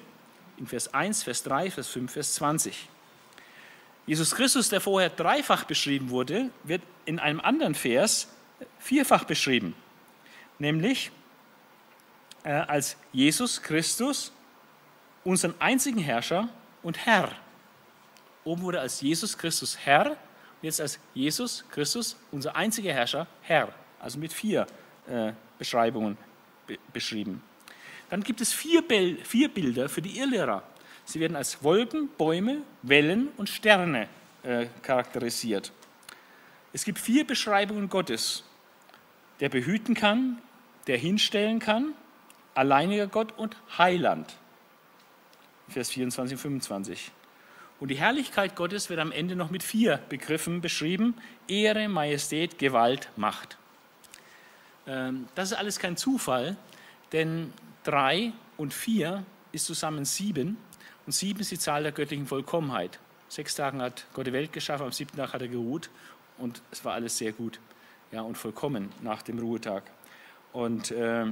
in 0.57 0.67
Vers 0.67 0.93
1, 0.93 1.23
Vers 1.23 1.43
3, 1.43 1.71
Vers 1.71 1.87
5, 1.89 2.11
Vers 2.11 2.33
20. 2.33 2.89
Jesus 4.05 4.35
Christus, 4.35 4.69
der 4.69 4.81
vorher 4.81 5.09
dreifach 5.09 5.63
beschrieben 5.63 6.09
wurde, 6.09 6.49
wird 6.63 6.81
in 7.05 7.19
einem 7.19 7.39
anderen 7.39 7.75
Vers 7.75 8.27
vierfach 8.79 9.23
beschrieben, 9.23 9.75
nämlich 10.59 11.11
äh, 12.43 12.51
als 12.51 12.97
Jesus 13.11 13.61
Christus, 13.61 14.31
unseren 15.23 15.53
einzigen 15.59 15.99
Herrscher 15.99 16.49
und 16.81 17.05
Herr. 17.05 17.31
Oben 18.43 18.61
wurde 18.61 18.79
als 18.79 19.01
Jesus 19.01 19.37
Christus 19.37 19.77
Herr 19.77 20.11
und 20.11 20.17
jetzt 20.61 20.81
als 20.81 20.99
Jesus 21.13 21.63
Christus, 21.71 22.17
unser 22.31 22.55
einziger 22.55 22.93
Herrscher, 22.93 23.27
Herr. 23.41 23.69
Also 23.99 24.19
mit 24.19 24.33
vier 24.33 24.67
äh, 25.07 25.31
Beschreibungen 25.57 26.17
be 26.67 26.77
beschrieben. 26.91 27.41
Dann 28.09 28.21
gibt 28.21 28.41
es 28.41 28.53
vier, 28.53 28.83
vier 29.23 29.49
Bilder 29.49 29.89
für 29.89 30.01
die 30.01 30.17
Irrlehrer. 30.19 30.63
Sie 31.05 31.19
werden 31.19 31.35
als 31.35 31.63
Wolken, 31.63 32.09
Bäume, 32.17 32.61
Wellen 32.81 33.29
und 33.37 33.49
Sterne 33.49 34.07
äh, 34.43 34.67
charakterisiert. 34.81 35.71
Es 36.73 36.85
gibt 36.85 36.99
vier 36.99 37.25
Beschreibungen 37.25 37.89
Gottes, 37.89 38.43
der 39.43 39.49
behüten 39.49 39.93
kann, 39.93 40.37
der 40.87 40.97
hinstellen 40.97 41.59
kann, 41.59 41.93
alleiniger 42.55 43.07
Gott 43.07 43.37
und 43.37 43.57
Heiland. 43.77 44.33
Vers 45.67 45.89
24 45.89 46.37
und 46.37 46.41
25. 46.41 47.11
Und 47.81 47.89
die 47.89 47.95
Herrlichkeit 47.95 48.55
Gottes 48.55 48.89
wird 48.89 49.01
am 49.01 49.11
Ende 49.11 49.35
noch 49.35 49.51
mit 49.51 49.61
vier 49.61 49.97
Begriffen 50.07 50.61
beschrieben: 50.61 51.15
Ehre, 51.49 51.89
Majestät, 51.89 52.57
Gewalt, 52.57 53.09
Macht. 53.17 53.57
Ähm, 54.87 55.27
das 55.35 55.51
ist 55.51 55.57
alles 55.57 55.77
kein 55.77 55.97
Zufall, 55.97 56.55
denn 57.11 57.51
Drei 57.83 58.31
und 58.55 58.73
vier 58.73 59.25
ist 59.51 59.65
zusammen 59.65 60.05
sieben 60.05 60.55
und 61.05 61.11
sieben 61.11 61.41
ist 61.41 61.51
die 61.51 61.59
Zahl 61.59 61.83
der 61.83 61.91
göttlichen 61.91 62.27
Vollkommenheit. 62.27 62.97
Sechs 63.27 63.55
Tagen 63.55 63.81
hat 63.81 64.05
Gott 64.13 64.25
die 64.25 64.31
Welt 64.31 64.53
geschaffen, 64.53 64.85
am 64.85 64.93
siebten 64.93 65.17
Tag 65.17 65.33
hat 65.33 65.41
er 65.41 65.49
geruht 65.49 65.89
und 66.37 66.61
es 66.71 66.85
war 66.85 66.93
alles 66.93 67.17
sehr 67.17 67.33
gut 67.33 67.59
ja, 68.13 68.21
und 68.21 68.37
vollkommen 68.37 68.91
nach 69.01 69.23
dem 69.23 69.39
Ruhetag. 69.39 69.83
Und 70.53 70.91
äh, 70.91 71.25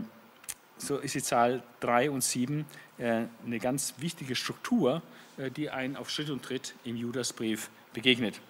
so 0.78 0.98
ist 0.98 1.14
die 1.14 1.22
Zahl 1.22 1.62
drei 1.80 2.10
und 2.10 2.24
sieben 2.24 2.66
äh, 2.98 3.26
eine 3.46 3.60
ganz 3.60 3.94
wichtige 4.00 4.36
Struktur, 4.36 5.04
äh, 5.38 5.52
die 5.52 5.70
einen 5.70 5.96
auf 5.96 6.10
Schritt 6.10 6.32
und 6.32 6.44
Tritt 6.44 6.74
im 6.84 6.98
Judasbrief 6.98 7.70
begegnet. 7.94 8.42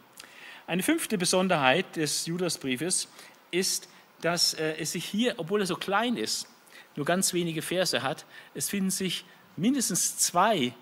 Eine 0.65 0.81
fünfte 0.81 1.17
Besonderheit 1.17 1.97
des 1.97 2.25
Judasbriefes 2.25 3.09
ist, 3.51 3.89
dass 4.21 4.53
äh, 4.53 4.77
es 4.77 4.93
sich 4.93 5.03
hier, 5.03 5.35
obwohl 5.37 5.59
er 5.59 5.67
so 5.67 5.75
klein 5.75 6.15
ist, 6.15 6.47
nur 6.95 7.05
ganz 7.05 7.33
wenige 7.33 7.61
Verse 7.61 8.01
hat. 8.01 8.25
Es 8.53 8.69
finden 8.69 8.91
sich 8.91 9.25
mindestens 9.57 10.17
zwei 10.17 10.73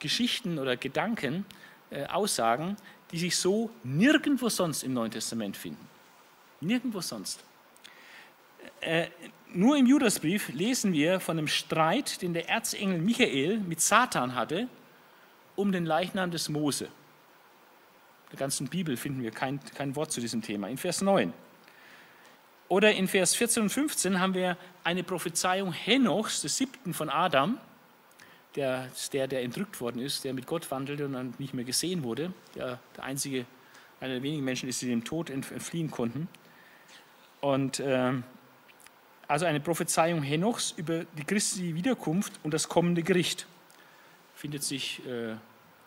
Geschichten 0.00 0.58
oder 0.58 0.76
Gedanken, 0.76 1.46
äh, 1.90 2.06
Aussagen, 2.06 2.76
die 3.12 3.18
sich 3.18 3.36
so 3.36 3.70
nirgendwo 3.84 4.48
sonst 4.48 4.82
im 4.82 4.94
Neuen 4.94 5.12
Testament 5.12 5.56
finden. 5.56 5.91
Nirgendwo 6.62 7.00
sonst. 7.00 7.44
Äh, 8.80 9.08
nur 9.52 9.76
im 9.76 9.86
Judasbrief 9.86 10.48
lesen 10.48 10.92
wir 10.92 11.20
von 11.20 11.38
einem 11.38 11.48
Streit, 11.48 12.22
den 12.22 12.32
der 12.32 12.48
Erzengel 12.48 12.98
Michael 12.98 13.58
mit 13.58 13.80
Satan 13.80 14.34
hatte, 14.34 14.68
um 15.56 15.72
den 15.72 15.84
Leichnam 15.84 16.30
des 16.30 16.48
Mose. 16.48 16.84
In 16.84 16.90
der 18.30 18.38
ganzen 18.38 18.68
Bibel 18.68 18.96
finden 18.96 19.22
wir 19.22 19.30
kein, 19.30 19.60
kein 19.74 19.94
Wort 19.94 20.10
zu 20.10 20.20
diesem 20.20 20.40
Thema. 20.40 20.68
In 20.68 20.78
Vers 20.78 21.02
9. 21.02 21.32
Oder 22.68 22.94
in 22.94 23.06
Vers 23.06 23.34
14 23.34 23.64
und 23.64 23.68
15 23.68 24.18
haben 24.18 24.32
wir 24.32 24.56
eine 24.82 25.02
Prophezeiung 25.02 25.72
Henochs, 25.72 26.40
des 26.40 26.56
siebten 26.56 26.94
von 26.94 27.10
Adam, 27.10 27.58
der, 28.56 28.88
der, 29.12 29.28
der 29.28 29.42
entrückt 29.42 29.80
worden 29.80 30.00
ist, 30.00 30.24
der 30.24 30.32
mit 30.32 30.46
Gott 30.46 30.70
wandelte 30.70 31.04
und 31.04 31.12
dann 31.12 31.34
nicht 31.38 31.52
mehr 31.52 31.64
gesehen 31.64 32.02
wurde, 32.02 32.32
der, 32.54 32.78
der 32.96 33.04
einzige, 33.04 33.44
einer 34.00 34.14
der 34.14 34.22
wenigen 34.22 34.44
Menschen 34.44 34.68
ist, 34.68 34.80
die 34.80 34.86
dem 34.86 35.04
Tod 35.04 35.28
entfliehen 35.28 35.90
konnten. 35.90 36.28
Und 37.42 37.80
äh, 37.80 38.12
also 39.26 39.46
eine 39.46 39.60
Prophezeiung 39.60 40.22
Henochs 40.22 40.74
über 40.76 41.04
die 41.04 41.24
christliche 41.24 41.74
Wiederkunft 41.74 42.38
und 42.44 42.54
das 42.54 42.68
kommende 42.68 43.02
Gericht. 43.02 43.46
Findet 44.36 44.62
sich 44.62 45.04
äh, 45.06 45.34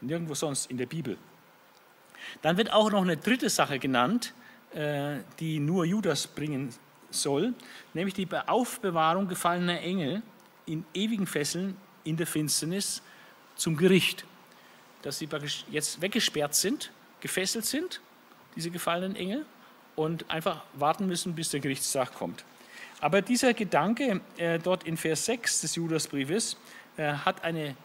nirgendwo 0.01 0.33
sonst 0.33 0.69
in 0.69 0.77
der 0.77 0.85
Bibel. 0.85 1.17
Dann 2.41 2.57
wird 2.57 2.73
auch 2.73 2.91
noch 2.91 3.01
eine 3.01 3.15
dritte 3.15 3.49
Sache 3.49 3.79
genannt, 3.79 4.33
äh, 4.73 5.19
die 5.39 5.59
nur 5.59 5.85
Judas 5.85 6.27
bringen 6.27 6.73
soll, 7.09 7.53
nämlich 7.93 8.13
die 8.13 8.27
Aufbewahrung 8.47 9.29
gefallener 9.29 9.79
Engel 9.79 10.21
in 10.65 10.85
ewigen 10.93 11.25
Fesseln 11.25 11.77
in 12.03 12.17
der 12.17 12.27
Finsternis 12.27 13.01
zum 13.55 13.77
Gericht. 13.77 14.25
Dass 15.03 15.19
sie 15.19 15.29
jetzt 15.71 16.01
weggesperrt 16.01 16.53
sind, 16.53 16.91
gefesselt 17.21 17.65
sind, 17.65 18.01
diese 18.57 18.71
gefallenen 18.71 19.15
Engel, 19.15 19.45
und 19.95 20.29
einfach 20.29 20.63
warten 20.73 21.07
müssen, 21.07 21.35
bis 21.35 21.49
der 21.49 21.59
Gerichtstag 21.59 22.13
kommt. 22.13 22.43
Aber 23.01 23.21
dieser 23.21 23.53
Gedanke 23.53 24.21
äh, 24.37 24.59
dort 24.59 24.83
in 24.83 24.97
Vers 24.97 25.25
6 25.25 25.61
des 25.61 25.75
Judasbriefes 25.75 26.57
äh, 26.97 27.13
hat 27.13 27.43
eine 27.43 27.75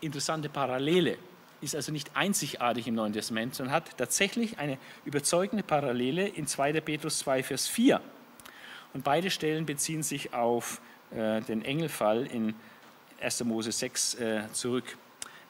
interessante 0.00 0.48
Parallele 0.48 1.18
ist 1.60 1.76
also 1.76 1.92
nicht 1.92 2.16
einzigartig 2.16 2.86
im 2.86 2.94
Neuen 2.94 3.12
Testament, 3.12 3.54
sondern 3.54 3.74
hat 3.74 3.96
tatsächlich 3.98 4.58
eine 4.58 4.78
überzeugende 5.04 5.62
Parallele 5.62 6.26
in 6.26 6.46
2. 6.46 6.80
Petrus 6.80 7.18
2, 7.18 7.42
Vers 7.42 7.68
4. 7.68 8.00
Und 8.94 9.04
beide 9.04 9.30
Stellen 9.30 9.66
beziehen 9.66 10.02
sich 10.02 10.32
auf 10.32 10.80
äh, 11.10 11.40
den 11.42 11.64
Engelfall 11.64 12.26
in 12.26 12.54
1. 13.20 13.44
Mose 13.44 13.72
6 13.72 14.14
äh, 14.14 14.42
zurück, 14.52 14.96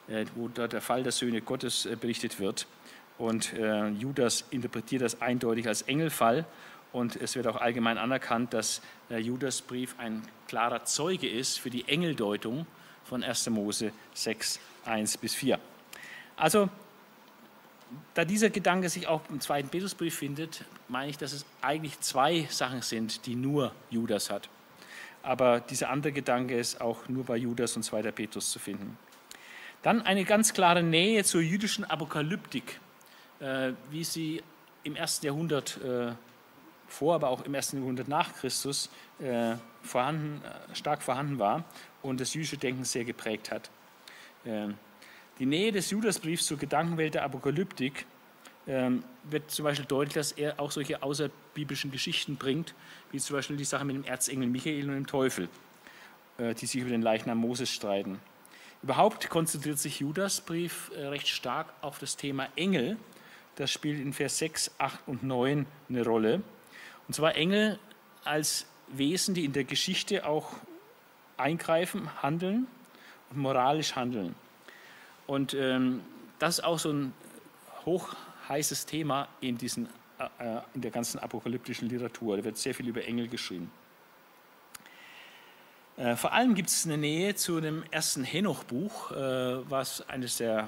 äh, 0.07 0.25
wo 0.35 0.47
dort 0.49 0.73
der 0.73 0.81
Fall 0.81 1.03
der 1.03 1.11
Söhne 1.11 1.41
Gottes 1.41 1.85
äh, 1.85 1.95
berichtet 1.95 2.39
wird. 2.39 2.67
Und 3.21 3.53
äh, 3.53 3.89
Judas 3.89 4.45
interpretiert 4.49 5.03
das 5.03 5.21
eindeutig 5.21 5.67
als 5.67 5.83
Engelfall. 5.83 6.43
Und 6.91 7.15
es 7.17 7.35
wird 7.35 7.45
auch 7.45 7.55
allgemein 7.55 7.99
anerkannt, 7.99 8.51
dass 8.51 8.81
der 9.11 9.21
Judasbrief 9.21 9.93
ein 9.99 10.23
klarer 10.47 10.85
Zeuge 10.85 11.29
ist 11.29 11.59
für 11.59 11.69
die 11.69 11.87
Engeldeutung 11.87 12.65
von 13.03 13.23
1. 13.23 13.51
Mose 13.51 13.93
6, 14.15 14.59
1 14.85 15.17
bis 15.17 15.35
4. 15.35 15.59
Also, 16.35 16.67
da 18.15 18.25
dieser 18.25 18.49
Gedanke 18.49 18.89
sich 18.89 19.05
auch 19.05 19.21
im 19.29 19.39
zweiten 19.39 19.69
Petrusbrief 19.69 20.15
findet, 20.15 20.65
meine 20.87 21.11
ich, 21.11 21.17
dass 21.19 21.31
es 21.31 21.45
eigentlich 21.61 21.99
zwei 21.99 22.47
Sachen 22.49 22.81
sind, 22.81 23.27
die 23.27 23.35
nur 23.35 23.71
Judas 23.91 24.31
hat. 24.31 24.49
aber 25.21 25.59
dieser 25.59 25.91
andere 25.91 26.11
Gedanke 26.11 26.57
ist 26.57 26.81
auch 26.81 27.07
nur 27.07 27.23
bei 27.25 27.37
Judas 27.37 27.75
und 27.75 27.83
2. 27.83 28.11
Petrus 28.11 28.49
zu 28.51 28.57
finden. 28.57 28.97
Dann 29.83 30.01
eine 30.01 30.25
ganz 30.25 30.53
klare 30.53 30.81
Nähe 30.81 31.23
zur 31.23 31.41
jüdischen 31.41 31.85
Apokalyptik, 31.85 32.79
äh, 32.79 32.90
wie 33.89 34.03
sie 34.03 34.43
im 34.83 34.95
ersten 34.95 35.25
Jahrhundert 35.25 35.79
äh, 35.83 36.13
vor, 36.87 37.15
aber 37.15 37.29
auch 37.29 37.43
im 37.43 37.53
ersten 37.53 37.77
Jahrhundert 37.77 38.07
nach 38.07 38.35
Christus 38.35 38.89
äh, 39.19 39.55
vorhanden, 39.81 40.41
stark 40.73 41.01
vorhanden 41.01 41.39
war 41.39 41.63
und 42.01 42.19
das 42.19 42.33
jüdische 42.33 42.57
Denken 42.57 42.83
sehr 42.83 43.03
geprägt 43.03 43.51
hat. 43.51 43.69
Die 44.43 45.45
Nähe 45.45 45.71
des 45.71 45.89
Judasbriefs 45.89 46.45
zur 46.45 46.57
Gedankenwelt 46.57 47.15
der 47.15 47.23
Apokalyptik 47.23 48.05
ähm, 48.67 49.03
wird 49.23 49.49
zum 49.49 49.63
Beispiel 49.63 49.85
deutlich, 49.85 50.13
dass 50.13 50.31
er 50.31 50.59
auch 50.59 50.71
solche 50.71 51.01
außerbiblischen 51.01 51.91
Geschichten 51.91 52.35
bringt, 52.35 52.75
wie 53.11 53.19
zum 53.19 53.35
Beispiel 53.35 53.57
die 53.57 53.63
Sache 53.63 53.85
mit 53.85 53.95
dem 53.95 54.03
Erzengel 54.03 54.47
Michael 54.47 54.87
und 54.87 54.95
dem 54.95 55.07
Teufel, 55.07 55.49
äh, 56.37 56.53
die 56.53 56.65
sich 56.67 56.79
über 56.79 56.91
den 56.91 57.01
Leichnam 57.01 57.39
Moses 57.39 57.71
streiten. 57.71 58.19
Überhaupt 58.83 59.29
konzentriert 59.29 59.79
sich 59.79 59.99
Judas 59.99 60.41
Brief 60.41 60.91
äh, 60.95 61.07
recht 61.07 61.27
stark 61.27 61.73
auf 61.81 61.99
das 61.99 62.17
Thema 62.17 62.47
Engel. 62.55 62.97
Das 63.55 63.71
spielt 63.71 63.99
in 63.99 64.13
Vers 64.13 64.37
6, 64.37 64.71
8 64.77 64.99
und 65.07 65.23
9 65.23 65.65
eine 65.89 66.05
Rolle. 66.05 66.41
Und 67.07 67.13
zwar 67.13 67.35
Engel 67.35 67.79
als 68.23 68.65
Wesen, 68.87 69.35
die 69.35 69.45
in 69.45 69.53
der 69.53 69.63
Geschichte 69.63 70.25
auch 70.25 70.51
eingreifen, 71.37 72.09
handeln 72.21 72.67
und 73.29 73.37
moralisch 73.37 73.95
handeln. 73.95 74.35
Und 75.27 75.53
ähm, 75.53 76.01
das 76.39 76.59
ist 76.59 76.63
auch 76.63 76.79
so 76.79 76.91
ein 76.91 77.13
hoch 77.85 78.15
heißes 78.49 78.85
Thema 78.85 79.27
in, 79.39 79.57
diesen, 79.57 79.87
äh, 80.19 80.57
äh, 80.57 80.61
in 80.73 80.81
der 80.81 80.91
ganzen 80.91 81.19
apokalyptischen 81.19 81.89
Literatur. 81.89 82.37
Da 82.37 82.43
wird 82.43 82.57
sehr 82.57 82.73
viel 82.73 82.87
über 82.87 83.03
Engel 83.03 83.27
geschrieben. 83.27 83.71
Äh, 85.97 86.15
vor 86.15 86.33
allem 86.33 86.55
gibt 86.55 86.69
es 86.69 86.85
eine 86.85 86.97
Nähe 86.97 87.35
zu 87.35 87.61
dem 87.61 87.83
ersten 87.91 88.23
Henoch-Buch, 88.23 89.11
äh, 89.11 89.69
was 89.69 90.07
eines 90.09 90.37
der 90.37 90.67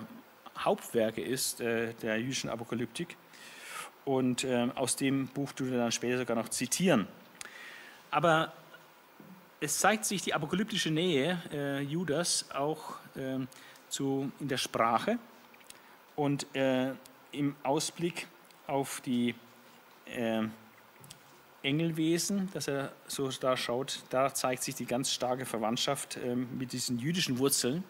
Hauptwerke 0.58 1.22
ist 1.22 1.62
äh, 1.62 1.94
der 2.02 2.20
jüdischen 2.20 2.50
Apokalyptik. 2.50 3.16
Und 4.06 4.44
äh, 4.44 4.70
aus 4.76 4.96
dem 4.96 5.28
Buch 5.28 5.52
tut 5.54 5.72
er 5.72 5.78
dann 5.78 5.92
später 5.92 6.18
sogar 6.18 6.36
noch 6.36 6.50
zitieren. 6.50 7.08
Aber 8.12 8.54
es 9.60 9.80
zeigt 9.80 10.06
sich 10.06 10.22
die 10.22 10.34
apokalyptische 10.34 10.92
Nähe 10.92 11.82
Judas 11.88 12.46
auch 12.54 12.96
ähm, 13.16 13.48
zu, 13.88 14.30
in 14.42 14.50
der 14.50 14.58
Sprache 14.58 15.18
und 16.18 16.46
im 16.54 17.56
Ausblick 17.64 18.28
auf 18.68 19.02
die 19.02 19.36
äh, 20.06 20.44
Engelwesen, 21.64 22.50
dass 22.54 22.68
er 22.68 22.92
so 23.08 23.30
da 23.30 23.56
schaut, 23.56 24.04
da 24.10 24.34
zeigt 24.34 24.64
sich 24.64 24.76
die 24.76 24.86
ganz 24.86 25.12
starke 25.12 25.46
Verwandtschaft 25.46 26.18
äh, 26.18 26.36
mit 26.36 26.74
diesen 26.74 27.00
jüdischen 27.00 27.40
Wurzeln 27.40 27.84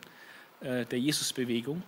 äh, 0.62 0.86
der 0.86 1.00
Jesusbewegung 1.00 1.82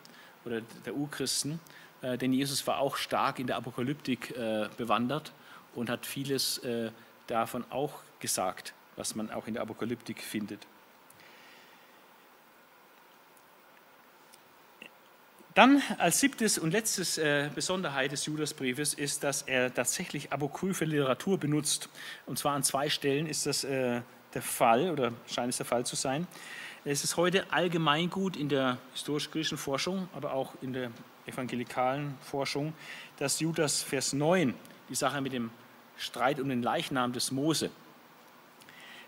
oder 0.45 0.61
der 0.85 0.95
Urchristen. 0.95 1.59
Äh, 2.01 2.17
denn 2.17 2.33
Jesus 2.33 2.65
war 2.67 2.79
auch 2.79 2.97
stark 2.97 3.39
in 3.39 3.47
der 3.47 3.57
Apokalyptik 3.57 4.35
äh, 4.37 4.69
bewandert 4.77 5.31
und 5.73 5.89
hat 5.89 6.05
vieles 6.05 6.59
äh, 6.59 6.91
davon 7.27 7.65
auch 7.69 7.93
gesagt, 8.19 8.73
was 8.95 9.15
man 9.15 9.31
auch 9.31 9.47
in 9.47 9.55
der 9.55 9.63
Apokalyptik 9.63 10.21
findet. 10.21 10.65
Dann 15.55 15.81
als 15.99 16.19
siebtes 16.19 16.57
und 16.57 16.71
letztes 16.71 17.17
äh, 17.17 17.49
Besonderheit 17.55 18.11
des 18.11 18.25
Judasbriefes 18.25 18.93
ist, 18.93 19.23
dass 19.23 19.41
er 19.43 19.73
tatsächlich 19.73 20.33
apokryphe 20.33 20.83
Literatur 20.83 21.37
benutzt. 21.37 21.87
Und 22.25 22.37
zwar 22.37 22.55
an 22.55 22.63
zwei 22.63 22.89
Stellen 22.89 23.25
ist 23.25 23.45
das 23.45 23.63
äh, 23.63 24.01
der 24.33 24.41
Fall 24.41 24.91
oder 24.91 25.13
scheint 25.27 25.49
es 25.51 25.57
der 25.57 25.65
Fall 25.65 25.85
zu 25.85 25.95
sein. 25.95 26.27
Es 26.87 27.03
ist 27.03 27.17
heute 27.17 27.51
allgemeingut 27.51 28.37
in 28.37 28.47
der 28.47 28.77
historisch-griechischen 28.93 29.57
Forschung, 29.57 30.07
aber 30.13 30.33
auch 30.33 30.53
in 30.61 30.71
der 30.71 30.91
evangelikalen 31.25 32.15
Forschung, 32.21 32.73
dass 33.17 33.39
Judas 33.39 33.81
Vers 33.81 34.13
9, 34.13 34.53
die 34.87 34.93
Sache 34.93 35.19
mit 35.19 35.33
dem 35.33 35.49
Streit 35.97 36.39
um 36.39 36.47
den 36.47 36.61
Leichnam 36.61 37.11
des 37.11 37.31
Mose, 37.31 37.71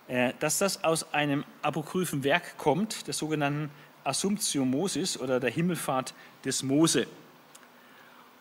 äh, 0.08 0.34
dass 0.40 0.58
das 0.58 0.84
aus 0.84 1.13
einem 1.13 1.44
apokryphen 1.62 2.24
Werk 2.24 2.58
kommt, 2.58 3.06
der 3.06 3.13
sogenannten 3.13 3.70
Assumptio 4.04 4.66
Mosis 4.66 5.16
oder 5.16 5.40
der 5.40 5.52
Himmelfahrt 5.52 6.16
des 6.46 6.63
Mose. 6.63 7.06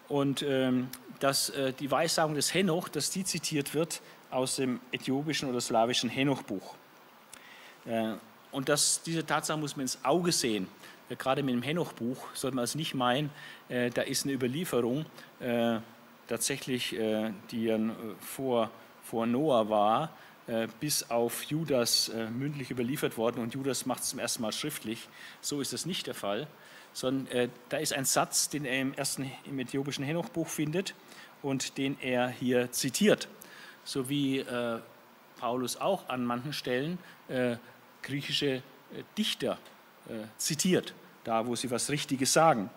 Und 0.09 0.40
ähm, 0.40 0.88
dass 1.20 1.51
äh, 1.51 1.75
die 1.75 1.90
Weissagung 1.90 2.37
des 2.37 2.55
Henoch, 2.55 2.88
dass 2.88 3.11
die 3.11 3.25
zitiert 3.25 3.75
wird 3.75 4.01
aus 4.31 4.57
dem 4.57 4.81
äthiopischen 4.92 5.51
oder 5.51 5.61
slawischen 5.61 6.09
Henoch-Buch. 6.09 6.75
Äh, 7.85 8.14
und 8.56 8.70
das, 8.70 9.02
diese 9.02 9.26
Tatsache 9.26 9.58
muss 9.58 9.76
man 9.76 9.82
ins 9.82 9.98
Auge 10.02 10.32
sehen. 10.32 10.66
Äh, 11.10 11.16
gerade 11.16 11.42
mit 11.42 11.54
dem 11.54 11.62
Henoch-Buch 11.62 12.16
sollte 12.32 12.56
man 12.56 12.64
es 12.64 12.74
nicht 12.74 12.94
meinen, 12.94 13.30
äh, 13.68 13.90
da 13.90 14.00
ist 14.00 14.24
eine 14.24 14.32
Überlieferung 14.32 15.04
äh, 15.40 15.78
tatsächlich, 16.26 16.98
äh, 16.98 17.32
die 17.50 17.92
vor, 18.18 18.70
vor 19.02 19.26
Noah 19.26 19.68
war, 19.68 20.10
äh, 20.46 20.68
bis 20.80 21.10
auf 21.10 21.42
Judas 21.42 22.08
äh, 22.08 22.30
mündlich 22.30 22.70
überliefert 22.70 23.18
worden 23.18 23.40
und 23.42 23.52
Judas 23.52 23.84
macht 23.84 24.02
es 24.04 24.08
zum 24.08 24.20
ersten 24.20 24.40
Mal 24.40 24.52
schriftlich. 24.52 25.06
So 25.42 25.60
ist 25.60 25.74
das 25.74 25.84
nicht 25.84 26.06
der 26.06 26.14
Fall, 26.14 26.46
sondern 26.94 27.26
äh, 27.36 27.48
da 27.68 27.76
ist 27.76 27.92
ein 27.92 28.06
Satz, 28.06 28.48
den 28.48 28.64
er 28.64 28.80
im 28.80 28.94
ersten 28.94 29.30
im 29.44 29.58
äthiopischen 29.58 30.02
Henoch-Buch 30.02 30.48
findet 30.48 30.94
und 31.42 31.76
den 31.76 31.98
er 32.00 32.28
hier 32.28 32.72
zitiert, 32.72 33.28
so 33.84 34.08
wie 34.08 34.38
äh, 34.38 34.78
Paulus 35.38 35.76
auch 35.76 36.08
an 36.08 36.24
manchen 36.24 36.54
Stellen 36.54 36.98
äh, 37.28 37.56
griechische 38.06 38.46
äh, 38.46 38.62
Dichter 39.18 39.58
zitiert, 40.38 40.94
da 41.24 41.44
wo 41.44 41.56
sie 41.56 41.68
was 41.68 41.90
Richtiges 41.90 42.32
sagen. 42.32 42.70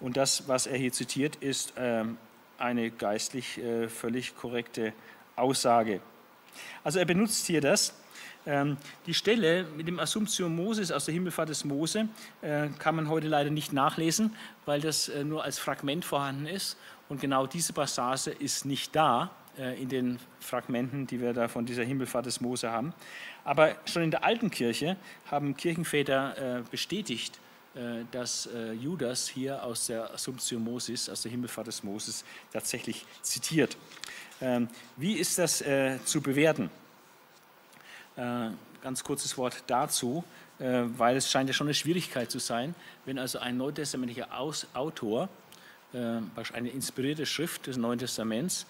Und 0.00 0.16
das, 0.16 0.48
was 0.48 0.66
er 0.66 0.76
hier 0.76 0.92
zitiert, 0.92 1.36
ist 1.36 1.74
ähm, 1.76 2.18
eine 2.58 2.90
geistlich 2.90 3.60
völlig 3.86 4.34
korrekte 4.34 4.92
Aussage. 5.36 6.00
Also 6.82 6.98
er 6.98 7.04
benutzt 7.04 7.46
hier 7.46 7.60
das. 7.60 7.94
Ähm, 8.46 8.76
die 9.06 9.14
Stelle 9.14 9.64
mit 9.76 9.88
dem 9.88 9.98
Assumption 9.98 10.54
Moses 10.54 10.92
aus 10.92 11.06
der 11.06 11.14
Himmelfahrt 11.14 11.48
des 11.48 11.64
Mose 11.64 12.08
äh, 12.42 12.68
kann 12.78 12.94
man 12.94 13.08
heute 13.08 13.26
leider 13.26 13.50
nicht 13.50 13.72
nachlesen, 13.72 14.36
weil 14.64 14.80
das 14.80 15.08
äh, 15.08 15.24
nur 15.24 15.42
als 15.42 15.58
Fragment 15.58 16.04
vorhanden 16.04 16.46
ist. 16.46 16.76
Und 17.08 17.20
genau 17.20 17.46
diese 17.46 17.72
Passage 17.72 18.30
ist 18.30 18.64
nicht 18.64 18.94
da 18.94 19.24
äh, 19.24 19.45
in 19.56 19.88
den 19.88 20.18
Fragmenten, 20.40 21.06
die 21.06 21.20
wir 21.20 21.32
da 21.32 21.48
von 21.48 21.64
dieser 21.64 21.82
Himmelfahrt 21.82 22.26
des 22.26 22.40
Mose 22.40 22.70
haben. 22.70 22.92
Aber 23.44 23.74
schon 23.86 24.02
in 24.02 24.10
der 24.10 24.24
alten 24.24 24.50
Kirche 24.50 24.96
haben 25.30 25.56
Kirchenväter 25.56 26.62
bestätigt, 26.70 27.38
dass 28.10 28.48
Judas 28.80 29.28
hier 29.28 29.62
aus 29.62 29.86
der 29.86 30.12
Assumption 30.12 30.62
Moses, 30.62 31.08
aus 31.08 31.22
der 31.22 31.30
Himmelfahrt 31.30 31.66
des 31.66 31.82
Moses, 31.82 32.24
tatsächlich 32.52 33.06
zitiert. 33.22 33.76
Ähm, 34.40 34.68
wie 34.96 35.14
ist 35.14 35.38
das 35.38 35.62
äh, 35.62 35.98
zu 36.04 36.20
bewerten? 36.20 36.70
Äh, 38.16 38.50
ganz 38.82 39.02
kurzes 39.02 39.36
Wort 39.38 39.64
dazu, 39.66 40.24
äh, 40.58 40.82
weil 40.96 41.16
es 41.16 41.30
scheint 41.30 41.48
ja 41.48 41.54
schon 41.54 41.66
eine 41.66 41.74
Schwierigkeit 41.74 42.30
zu 42.30 42.38
sein, 42.38 42.74
wenn 43.04 43.18
also 43.18 43.38
ein 43.38 43.56
neutestamentlicher 43.56 44.28
Autor 44.74 45.28
eine 45.92 46.68
inspirierte 46.70 47.26
Schrift 47.26 47.66
des 47.66 47.76
Neuen 47.76 47.98
Testaments 47.98 48.66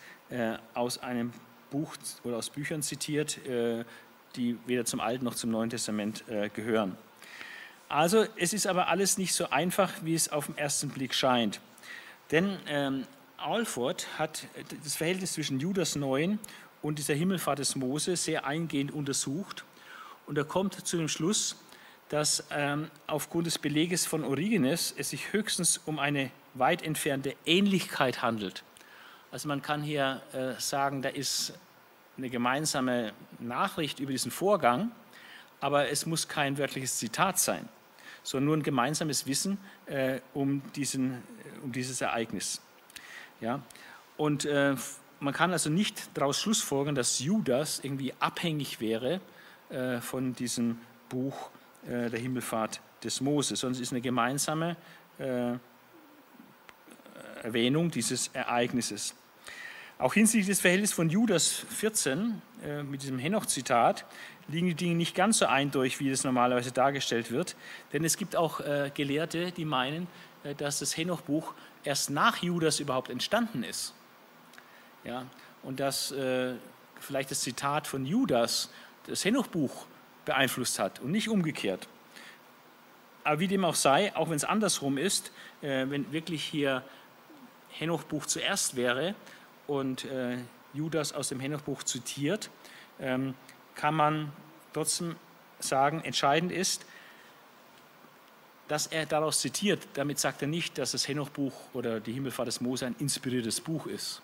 aus 0.74 0.98
einem 0.98 1.32
Buch 1.70 1.96
oder 2.24 2.36
aus 2.36 2.50
Büchern 2.50 2.82
zitiert, 2.82 3.38
die 4.36 4.58
weder 4.66 4.84
zum 4.84 5.00
Alten 5.00 5.24
noch 5.24 5.34
zum 5.34 5.50
Neuen 5.50 5.70
Testament 5.70 6.24
gehören. 6.54 6.96
Also 7.88 8.26
es 8.36 8.52
ist 8.52 8.66
aber 8.66 8.88
alles 8.88 9.16
nicht 9.16 9.32
so 9.32 9.50
einfach, 9.50 9.92
wie 10.02 10.14
es 10.14 10.28
auf 10.30 10.46
den 10.46 10.58
ersten 10.58 10.88
Blick 10.88 11.14
scheint. 11.14 11.60
Denn 12.32 12.58
ähm, 12.66 13.06
Alford 13.36 14.06
hat 14.18 14.46
das 14.82 14.96
Verhältnis 14.96 15.34
zwischen 15.34 15.60
Judas 15.60 15.94
9 15.94 16.38
und 16.82 16.98
dieser 16.98 17.14
Himmelfahrt 17.14 17.60
des 17.60 17.76
Mose 17.76 18.16
sehr 18.16 18.44
eingehend 18.44 18.90
untersucht 18.90 19.64
und 20.26 20.36
er 20.36 20.44
kommt 20.44 20.74
zu 20.74 20.96
dem 20.96 21.08
Schluss, 21.08 21.56
dass 22.08 22.44
ähm, 22.50 22.90
aufgrund 23.06 23.46
des 23.46 23.58
Beleges 23.58 24.06
von 24.06 24.24
Origenes 24.24 24.94
es 24.96 25.10
sich 25.10 25.32
höchstens 25.32 25.80
um 25.86 25.98
eine 25.98 26.30
weit 26.58 26.82
entfernte 26.82 27.34
Ähnlichkeit 27.44 28.22
handelt. 28.22 28.64
Also 29.30 29.48
man 29.48 29.62
kann 29.62 29.82
hier 29.82 30.22
äh, 30.32 30.60
sagen, 30.60 31.02
da 31.02 31.08
ist 31.08 31.52
eine 32.16 32.30
gemeinsame 32.30 33.12
Nachricht 33.38 34.00
über 34.00 34.12
diesen 34.12 34.30
Vorgang, 34.30 34.92
aber 35.60 35.90
es 35.90 36.06
muss 36.06 36.28
kein 36.28 36.58
wörtliches 36.58 36.96
Zitat 36.96 37.38
sein, 37.38 37.68
sondern 38.22 38.46
nur 38.46 38.56
ein 38.56 38.62
gemeinsames 38.62 39.26
Wissen 39.26 39.58
äh, 39.86 40.20
um, 40.34 40.62
diesen, 40.74 41.22
um 41.62 41.72
dieses 41.72 42.00
Ereignis. 42.00 42.60
Ja? 43.40 43.60
Und 44.16 44.44
äh, 44.44 44.74
man 45.20 45.34
kann 45.34 45.52
also 45.52 45.70
nicht 45.70 46.10
daraus 46.14 46.40
schlussfolgern, 46.40 46.94
dass 46.94 47.18
Judas 47.20 47.80
irgendwie 47.82 48.14
abhängig 48.20 48.80
wäre 48.80 49.20
äh, 49.68 50.00
von 50.00 50.34
diesem 50.34 50.78
Buch 51.08 51.50
äh, 51.86 52.10
der 52.10 52.20
Himmelfahrt 52.20 52.80
des 53.02 53.20
Moses, 53.20 53.60
sondern 53.60 53.74
es 53.74 53.80
ist 53.80 53.92
eine 53.92 54.00
gemeinsame 54.00 54.76
äh, 55.18 55.54
Erwähnung 57.46 57.92
dieses 57.92 58.28
Ereignisses. 58.32 59.14
Auch 59.98 60.14
hinsichtlich 60.14 60.48
des 60.48 60.60
Verhältnisses 60.60 60.96
von 60.96 61.08
Judas 61.08 61.64
14 61.70 62.42
äh, 62.64 62.82
mit 62.82 63.02
diesem 63.02 63.20
Henoch-Zitat 63.20 64.04
liegen 64.48 64.66
die 64.66 64.74
Dinge 64.74 64.96
nicht 64.96 65.14
ganz 65.14 65.38
so 65.38 65.46
eindeutig, 65.46 66.00
wie 66.00 66.10
das 66.10 66.24
normalerweise 66.24 66.72
dargestellt 66.72 67.30
wird. 67.30 67.54
Denn 67.92 68.04
es 68.04 68.16
gibt 68.16 68.34
auch 68.34 68.58
äh, 68.60 68.90
Gelehrte, 68.92 69.52
die 69.52 69.64
meinen, 69.64 70.08
äh, 70.42 70.56
dass 70.56 70.80
das 70.80 70.96
Henoch-Buch 70.96 71.54
erst 71.84 72.10
nach 72.10 72.42
Judas 72.42 72.80
überhaupt 72.80 73.10
entstanden 73.10 73.62
ist. 73.62 73.94
Ja, 75.04 75.24
und 75.62 75.78
dass 75.78 76.10
äh, 76.10 76.54
vielleicht 76.98 77.30
das 77.30 77.42
Zitat 77.42 77.86
von 77.86 78.06
Judas 78.06 78.70
das 79.06 79.24
Henoch-Buch 79.24 79.86
beeinflusst 80.24 80.80
hat 80.80 80.98
und 80.98 81.12
nicht 81.12 81.28
umgekehrt. 81.28 81.86
Aber 83.22 83.38
wie 83.38 83.46
dem 83.46 83.64
auch 83.64 83.76
sei, 83.76 84.14
auch 84.16 84.30
wenn 84.30 84.36
es 84.36 84.44
andersrum 84.44 84.98
ist, 84.98 85.30
äh, 85.62 85.86
wenn 85.88 86.10
wirklich 86.10 86.42
hier 86.42 86.82
Henoch-Buch 87.78 88.26
zuerst 88.26 88.76
wäre 88.76 89.14
und 89.66 90.04
äh, 90.04 90.38
Judas 90.74 91.12
aus 91.12 91.28
dem 91.28 91.40
Henoch-Buch 91.40 91.82
zitiert, 91.82 92.50
ähm, 93.00 93.34
kann 93.74 93.94
man 93.94 94.32
trotzdem 94.72 95.16
sagen, 95.58 96.02
entscheidend 96.02 96.52
ist, 96.52 96.84
dass 98.68 98.86
er 98.86 99.06
daraus 99.06 99.40
zitiert. 99.40 99.86
Damit 99.94 100.18
sagt 100.18 100.42
er 100.42 100.48
nicht, 100.48 100.78
dass 100.78 100.92
das 100.92 101.06
Henoch-Buch 101.06 101.52
oder 101.72 102.00
die 102.00 102.12
Himmelfahrt 102.12 102.48
des 102.48 102.60
Mose 102.60 102.86
ein 102.86 102.96
inspiriertes 102.98 103.60
Buch 103.60 103.86
ist. 103.86 104.22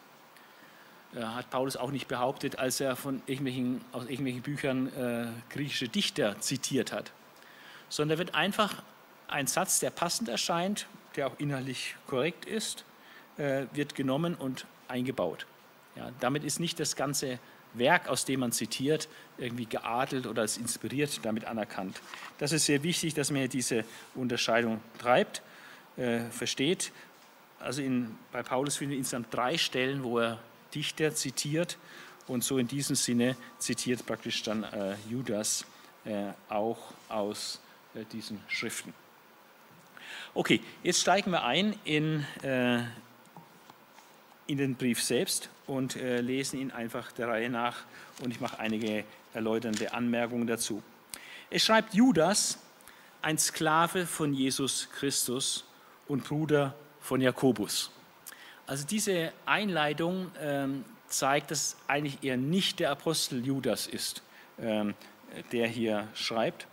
Er 1.15 1.35
hat 1.35 1.51
Paulus 1.51 1.77
auch 1.77 1.91
nicht 1.91 2.09
behauptet, 2.09 2.59
als 2.59 2.81
er 2.81 2.97
von 2.97 3.23
irgendwelchen, 3.27 3.83
aus 3.93 4.05
irgendwelchen 4.05 4.43
Büchern 4.43 4.89
äh, 4.95 5.27
griechische 5.51 5.89
Dichter 5.89 6.41
zitiert 6.41 6.91
hat, 6.91 7.13
sondern 7.91 8.19
wird 8.19 8.35
einfach 8.35 8.83
ein 9.29 9.47
Satz, 9.47 9.79
der 9.81 9.91
passend 9.91 10.29
erscheint, 10.29 10.87
der 11.17 11.27
auch 11.27 11.39
inhaltlich 11.39 11.97
korrekt 12.07 12.47
ist, 12.47 12.85
äh, 13.43 13.67
wird 13.73 13.97
genommen 13.97 14.37
und 14.37 14.67
eingebaut. 14.87 15.47
Ja, 15.97 16.11
damit 16.21 16.45
ist 16.45 16.61
nicht 16.61 16.79
das 16.79 16.95
ganze 16.95 17.39
Werk, 17.75 18.09
aus 18.09 18.25
dem 18.25 18.41
man 18.41 18.53
zitiert, 18.53 19.09
irgendwie 19.37 19.67
geadelt 19.67 20.27
oder 20.27 20.43
als 20.43 20.59
inspiriert 20.59 21.21
damit 21.25 21.45
anerkannt. 21.47 22.01
Das 22.39 22.53
ist 22.53 22.67
sehr 22.67 22.83
wichtig, 22.83 23.15
dass 23.15 23.31
man 23.31 23.41
hier 23.41 23.49
diese 23.49 23.85
Unterscheidung 24.15 24.81
treibt, 24.99 25.43
äh, 25.97 26.21
versteht. 26.31 26.93
Also 27.59 27.83
in, 27.83 28.17
bei 28.31 28.43
Paulus 28.43 28.77
finden 28.77 28.93
wir 28.93 28.99
insgesamt 28.99 29.35
drei 29.35 29.59
Stellen, 29.59 30.05
wo 30.05 30.19
er 30.19 30.39
Dichter 30.75 31.15
zitiert 31.15 31.79
und 32.29 32.45
so 32.45 32.59
in 32.59 32.69
diesem 32.69 32.97
Sinne 32.97 33.37
zitiert 33.59 34.07
praktisch 34.07 34.43
dann 34.43 34.65
äh, 34.65 34.95
Judas 35.11 35.65
äh, 36.05 36.33
auch 36.49 36.93
aus 37.09 37.61
äh, 37.95 38.05
diesen 38.13 38.41
Schriften. 38.49 38.95
Okay, 40.35 40.61
jetzt 40.83 41.01
steigen 41.01 41.31
wir 41.31 41.45
ein 41.45 41.75
in, 41.85 42.25
äh, 42.43 42.83
in 44.53 44.59
den 44.59 44.75
Brief 44.75 45.03
selbst 45.03 45.49
und 45.67 45.97
äh, 45.97 46.21
lesen 46.21 46.61
ihn 46.61 46.71
einfach 46.71 47.11
der 47.13 47.29
Reihe 47.29 47.49
nach 47.49 47.79
und 48.23 48.31
ich 48.33 48.41
mache 48.41 48.59
einige 48.59 49.05
erläuternde 49.33 49.95
Anmerkungen 49.95 50.47
dazu. 50.47 50.83
Es 51.49 51.65
schreibt 51.65 51.95
Judas, 51.95 52.59
ein 53.23 53.39
Sklave 53.39 54.07
von 54.07 54.35
Jesus 54.35 54.89
Christus 54.93 55.65
und 56.07 56.25
Bruder 56.25 56.75
von 57.01 57.23
Jakobus. 57.23 57.91
Also 58.67 58.87
diese 58.87 59.33
Einleitung 59.47 60.31
ähm, 60.39 60.85
zeigt, 61.09 61.51
dass 61.51 61.77
eigentlich 61.89 62.23
eher 62.23 62.37
nicht 62.37 62.79
der 62.79 62.91
Apostel 62.91 63.45
Judas 63.45 63.87
ist, 63.87 64.23
ähm, 64.61 64.95
der 65.51 65.67
hier 65.67 66.09
schreibt, 66.13 66.67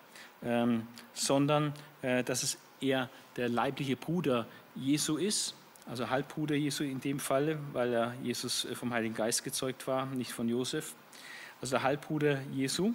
ähm, 0.43 0.85
sondern 1.13 1.73
äh, 2.01 2.25
dass 2.25 2.43
es 2.43 2.57
eher 2.81 3.09
der 3.37 3.47
leibliche 3.47 3.95
Bruder 3.95 4.45
Jesu 4.75 5.15
ist 5.15 5.55
also 5.89 6.09
Halbbruder 6.09 6.55
Jesu 6.55 6.83
in 6.83 7.01
dem 7.01 7.19
Fall, 7.19 7.57
weil 7.73 7.93
er 7.93 8.13
Jesus 8.23 8.65
äh, 8.65 8.75
vom 8.75 8.93
Heiligen 8.93 9.15
Geist 9.15 9.43
gezeugt 9.43 9.87
war, 9.87 10.05
nicht 10.05 10.31
von 10.31 10.47
Josef. 10.47 10.93
Also 11.61 11.75
der 11.75 11.83
Halbbruder 11.83 12.39
Jesu 12.53 12.93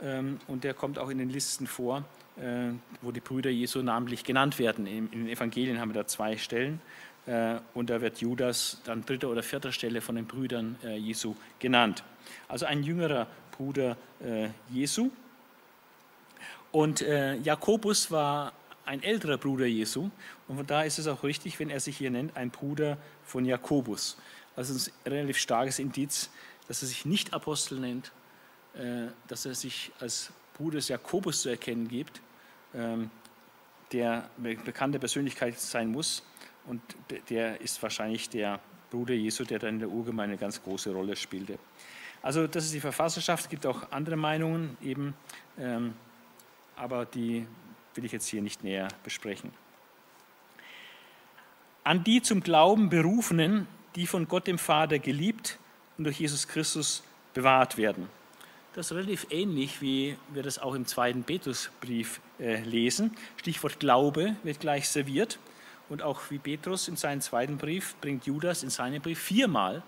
ähm, 0.00 0.38
und 0.46 0.64
der 0.64 0.72
kommt 0.72 0.98
auch 0.98 1.08
in 1.08 1.18
den 1.18 1.28
Listen 1.28 1.66
vor, 1.66 2.04
äh, 2.36 2.70
wo 3.02 3.10
die 3.10 3.20
Brüder 3.20 3.50
Jesu 3.50 3.82
namentlich 3.82 4.24
genannt 4.24 4.58
werden. 4.58 4.86
In 4.86 5.10
den 5.10 5.28
Evangelien 5.28 5.80
haben 5.80 5.90
wir 5.90 6.02
da 6.02 6.06
zwei 6.06 6.36
Stellen 6.36 6.80
äh, 7.26 7.56
und 7.74 7.90
da 7.90 8.00
wird 8.00 8.20
Judas 8.20 8.80
an 8.86 9.04
dritter 9.04 9.28
oder 9.28 9.42
vierter 9.42 9.72
Stelle 9.72 10.00
von 10.00 10.14
den 10.14 10.26
Brüdern 10.26 10.76
Jesu 10.96 11.34
genannt. 11.58 12.04
Also 12.48 12.66
ein 12.66 12.82
jüngerer 12.82 13.26
Bruder 13.50 13.96
Jesu. 14.70 15.10
Und 16.72 17.00
Jakobus 17.00 18.10
war 18.10 18.52
ein 18.86 19.02
älterer 19.02 19.36
Bruder 19.36 19.66
Jesu. 19.66 20.10
Und 20.48 20.56
von 20.56 20.66
daher 20.66 20.86
ist 20.86 20.98
es 20.98 21.06
auch 21.06 21.22
richtig, 21.22 21.58
wenn 21.58 21.70
er 21.70 21.80
sich 21.80 21.98
hier 21.98 22.10
nennt, 22.10 22.36
ein 22.36 22.50
Bruder 22.50 22.96
von 23.24 23.44
Jakobus. 23.44 24.16
Also 24.54 24.90
ein 25.04 25.12
relativ 25.12 25.38
starkes 25.38 25.78
Indiz, 25.78 26.30
dass 26.68 26.82
er 26.82 26.88
sich 26.88 27.04
nicht 27.04 27.34
Apostel 27.34 27.78
nennt, 27.78 28.12
äh, 28.74 29.08
dass 29.28 29.44
er 29.44 29.54
sich 29.54 29.92
als 30.00 30.32
Bruder 30.56 30.76
des 30.76 30.88
Jakobus 30.88 31.42
zu 31.42 31.50
erkennen 31.50 31.88
gibt, 31.88 32.20
ähm, 32.74 33.10
der 33.92 34.30
eine 34.38 34.56
bekannte 34.56 34.98
Persönlichkeit 34.98 35.58
sein 35.58 35.90
muss. 35.90 36.22
Und 36.66 36.80
der 37.28 37.60
ist 37.60 37.82
wahrscheinlich 37.82 38.28
der 38.28 38.60
Bruder 38.90 39.14
Jesu, 39.14 39.44
der 39.44 39.58
dann 39.58 39.74
in 39.74 39.78
der 39.80 39.88
Urgemeinde 39.88 40.32
eine 40.32 40.40
ganz 40.40 40.62
große 40.62 40.92
Rolle 40.92 41.14
spielte. 41.14 41.58
Also 42.22 42.46
das 42.46 42.64
ist 42.64 42.74
die 42.74 42.80
Verfasserschaft, 42.80 43.44
es 43.44 43.48
gibt 43.48 43.66
auch 43.66 43.92
andere 43.92 44.16
Meinungen 44.16 44.76
eben, 44.82 45.14
ähm, 45.58 45.94
aber 46.74 47.04
die 47.04 47.46
will 47.96 48.04
ich 48.04 48.12
jetzt 48.12 48.26
hier 48.26 48.42
nicht 48.42 48.64
näher 48.64 48.88
besprechen. 49.04 49.52
An 51.84 52.02
die 52.04 52.20
zum 52.20 52.40
Glauben 52.40 52.88
berufenen, 52.88 53.68
die 53.94 54.06
von 54.06 54.28
Gott 54.28 54.46
dem 54.46 54.58
Vater 54.58 54.98
geliebt 54.98 55.58
und 55.96 56.04
durch 56.04 56.18
Jesus 56.18 56.48
Christus 56.48 57.02
bewahrt 57.32 57.76
werden. 57.76 58.08
Das 58.74 58.90
ist 58.90 58.96
relativ 58.96 59.26
ähnlich, 59.30 59.80
wie 59.80 60.16
wir 60.34 60.42
das 60.42 60.58
auch 60.58 60.74
im 60.74 60.84
zweiten 60.84 61.24
Petrusbrief 61.24 62.20
äh, 62.38 62.60
lesen. 62.60 63.16
Stichwort 63.36 63.80
Glaube 63.80 64.36
wird 64.42 64.60
gleich 64.60 64.88
serviert. 64.88 65.38
Und 65.88 66.02
auch 66.02 66.20
wie 66.30 66.38
Petrus 66.38 66.88
in 66.88 66.96
seinem 66.96 67.20
zweiten 67.20 67.56
Brief 67.56 67.94
bringt 68.00 68.26
Judas 68.26 68.62
in 68.62 68.70
seinem 68.70 69.00
Brief 69.00 69.18
viermal 69.18 69.82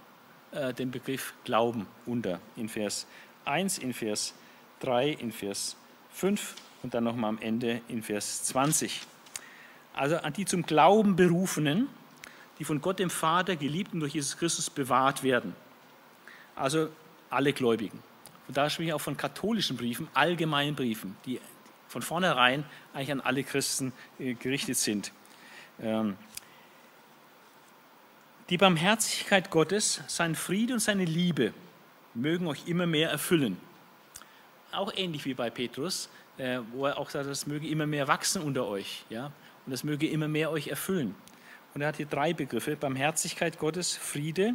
äh, 0.53 0.73
den 0.73 0.90
Begriff 0.90 1.35
Glauben 1.44 1.87
unter. 2.07 2.40
In 2.57 2.68
Vers 2.68 3.07
1, 3.44 3.79
in 3.79 3.92
Vers 3.92 4.35
3, 4.81 5.11
in 5.11 5.33
Vers 5.33 5.77
5 6.12 6.55
und 6.83 6.95
dann 6.95 7.05
nochmal 7.05 7.31
am 7.31 7.38
Ende 7.38 7.81
in 7.88 8.03
Vers 8.03 8.45
20. 8.45 9.01
Also 9.95 10.17
an 10.17 10.33
die 10.33 10.45
zum 10.45 10.62
Glauben 10.62 11.17
berufenen, 11.17 11.88
die 12.59 12.64
von 12.64 12.81
Gott 12.81 12.99
dem 12.99 13.11
Vater 13.11 13.57
geliebt 13.57 13.93
und 13.95 14.01
durch 14.01 14.14
Jesus 14.14 14.37
Christus 14.37 14.71
bewahrt 14.71 15.23
werden. 15.23 15.55
Also 16.55 16.88
alle 17.31 17.53
Gläubigen. 17.53 18.01
Und 18.47 18.57
da 18.57 18.71
spreche 18.71 18.88
ich 18.88 18.93
auch 18.95 19.01
von 19.01 19.17
katholischen 19.17 19.77
Briefen, 19.77 20.09
allgemeinen 20.14 20.75
Briefen, 20.75 21.17
die 21.27 21.41
von 21.88 22.03
vornherein 22.03 22.64
eigentlich 22.95 23.12
an 23.12 23.21
alle 23.21 23.45
Christen 23.45 23.93
äh, 24.19 24.35
gerichtet 24.35 24.77
sind. 24.77 25.12
Ähm, 25.81 26.17
die 28.51 28.57
Barmherzigkeit 28.57 29.51
Gottes, 29.51 30.01
sein 30.07 30.35
Friede 30.35 30.75
und 30.75 30.81
seine 30.81 31.05
Liebe 31.05 31.53
mögen 32.14 32.47
euch 32.47 32.67
immer 32.67 32.87
mehr 32.87 33.11
erfüllen. 33.11 33.59
Auch 34.73 34.93
ähnlich 34.95 35.25
wie 35.27 35.35
bei 35.35 35.51
Petrus, 35.51 36.09
äh, 36.38 36.61
wo 36.72 36.87
er 36.87 36.98
auch 36.98 37.11
sagt, 37.11 37.29
das 37.29 37.46
möge 37.46 37.68
immer 37.68 37.87
mehr 37.87 38.09
wachsen 38.09 38.42
unter 38.42 38.66
euch, 38.66 39.05
ja, 39.11 39.27
und 39.66 39.72
das 39.72 39.85
möge 39.85 40.09
immer 40.09 40.29
mehr 40.29 40.51
euch 40.51 40.68
erfüllen. 40.68 41.14
Und 41.74 41.83
er 41.83 41.88
hat 41.88 41.96
hier 41.96 42.07
drei 42.07 42.33
Begriffe: 42.33 42.77
Barmherzigkeit 42.77 43.59
Gottes, 43.59 43.96
Friede, 43.96 44.55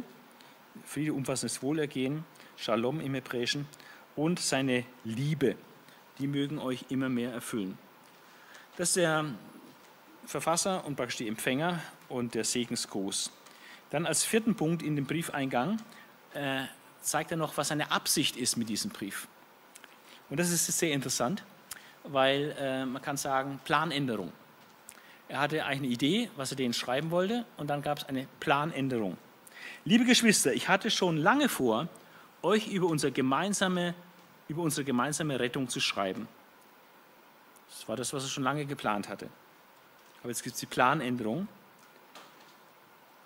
Friede 0.84 1.12
umfassendes 1.12 1.62
Wohlergehen, 1.62 2.24
Shalom 2.56 3.00
im 3.00 3.14
Hebräischen 3.14 3.66
und 4.16 4.40
seine 4.40 4.84
Liebe. 5.04 5.56
Die 6.18 6.26
mögen 6.26 6.58
euch 6.58 6.86
immer 6.88 7.08
mehr 7.08 7.32
erfüllen. 7.32 7.76
Das 8.76 8.88
ist 8.88 8.96
der 8.96 9.26
Verfasser 10.24 10.84
und 10.84 10.96
praktisch 10.96 11.18
die 11.18 11.28
Empfänger 11.28 11.80
und 12.08 12.34
der 12.34 12.44
Segensgruß. 12.44 13.30
Dann 13.90 14.06
als 14.06 14.24
vierten 14.24 14.54
Punkt 14.54 14.82
in 14.82 14.96
dem 14.96 15.06
Briefeingang 15.06 15.80
äh, 16.32 16.62
zeigt 17.00 17.30
er 17.30 17.36
noch, 17.36 17.56
was 17.56 17.68
seine 17.68 17.90
Absicht 17.90 18.36
ist 18.36 18.56
mit 18.56 18.68
diesem 18.68 18.90
Brief. 18.90 19.28
Und 20.30 20.40
das 20.40 20.50
ist 20.50 20.66
sehr 20.66 20.92
interessant 20.92 21.44
weil 22.04 22.54
äh, 22.58 22.86
man 22.86 23.02
kann 23.02 23.16
sagen, 23.16 23.60
Planänderung. 23.64 24.32
Er 25.28 25.40
hatte 25.40 25.64
eigentlich 25.64 25.78
eine 25.78 25.88
Idee, 25.88 26.30
was 26.36 26.50
er 26.50 26.56
denen 26.56 26.74
schreiben 26.74 27.10
wollte, 27.10 27.44
und 27.56 27.68
dann 27.68 27.82
gab 27.82 27.98
es 27.98 28.04
eine 28.04 28.26
Planänderung. 28.40 29.16
Liebe 29.84 30.04
Geschwister, 30.04 30.52
ich 30.52 30.68
hatte 30.68 30.90
schon 30.90 31.16
lange 31.16 31.48
vor, 31.48 31.88
euch 32.42 32.68
über, 32.68 32.86
unser 32.86 33.10
gemeinsame, 33.10 33.94
über 34.48 34.62
unsere 34.62 34.84
gemeinsame 34.84 35.40
Rettung 35.40 35.68
zu 35.68 35.80
schreiben. 35.80 36.28
Das 37.70 37.88
war 37.88 37.96
das, 37.96 38.12
was 38.12 38.24
er 38.24 38.28
schon 38.28 38.44
lange 38.44 38.66
geplant 38.66 39.08
hatte. 39.08 39.28
Aber 40.20 40.28
jetzt 40.28 40.42
gibt 40.42 40.54
es 40.54 40.60
die 40.60 40.66
Planänderung. 40.66 41.48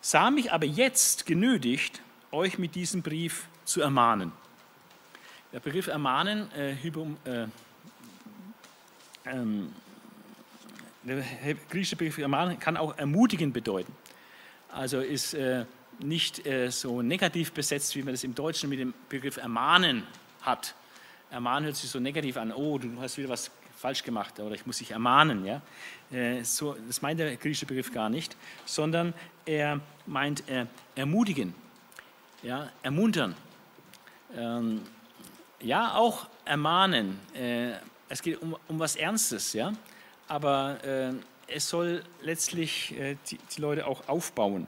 Sah 0.01 0.31
mich 0.31 0.53
aber 0.53 0.67
jetzt 0.67 1.27
genötigt, 1.27 2.01
euch 2.31 2.59
mit 2.59 2.75
diesem 2.75 3.03
Brief 3.03 3.49
zu 3.65 3.81
ermahnen. 3.81 4.33
Der 5.53 5.61
Begriff 5.61 5.89
ermahnen, 5.89 6.51
äh, 6.53 6.77
hypo, 6.81 7.09
äh, 7.25 7.47
der 11.05 11.25
griechische 11.71 11.97
Begriff 11.97 12.19
Ermahnen 12.19 12.59
kann 12.59 12.77
auch 12.77 12.97
ermutigen 12.99 13.53
bedeuten. 13.53 13.93
Also 14.71 15.01
ist 15.01 15.35
äh, 15.35 15.65
nicht 15.99 16.47
äh, 16.47 16.71
so 16.71 17.03
negativ 17.03 17.53
besetzt, 17.53 17.95
wie 17.97 18.03
man 18.03 18.13
das 18.15 18.25
im 18.25 18.35
Deutschen 18.35 18.69
mit 18.69 18.79
dem 18.79 18.95
Begriff 19.09 19.37
ermahnen 19.37 20.05
hat. 20.43 20.75
Ermahnen 21.31 21.67
hört 21.67 21.77
sich 21.77 21.91
so 21.91 21.99
negativ 21.99 22.37
an, 22.37 22.53
oh, 22.53 22.79
du 22.79 23.01
hast 23.01 23.19
wieder 23.19 23.29
was 23.29 23.51
falsch 23.77 24.03
gemacht 24.03 24.39
oder 24.41 24.55
ich 24.55 24.67
muss 24.67 24.79
dich 24.79 24.91
ermahnen. 24.91 25.45
Ja? 25.45 25.63
Äh, 26.11 26.43
so, 26.45 26.77
das 26.87 27.03
meint 27.03 27.21
der 27.21 27.37
griechische 27.37 27.67
Begriff 27.67 27.93
gar 27.93 28.09
nicht, 28.09 28.37
sondern 28.65 29.15
er 29.47 29.81
meint 30.07 30.43
ermutigen, 30.95 31.55
ja? 32.43 32.71
ermuntern. 32.83 33.35
Ähm, 34.37 34.83
ja, 35.61 35.95
auch 35.95 36.29
ermahnen. 36.45 37.19
Es 38.09 38.23
geht 38.23 38.41
um, 38.41 38.57
um 38.69 38.79
was 38.79 38.97
Ernstes, 38.97 39.53
ja? 39.53 39.73
aber 40.29 40.83
äh, 40.85 41.13
es 41.49 41.69
soll 41.69 42.03
letztlich 42.23 42.99
äh, 42.99 43.17
die, 43.31 43.39
die 43.39 43.61
Leute 43.61 43.87
auch 43.87 44.09
aufbauen. 44.09 44.67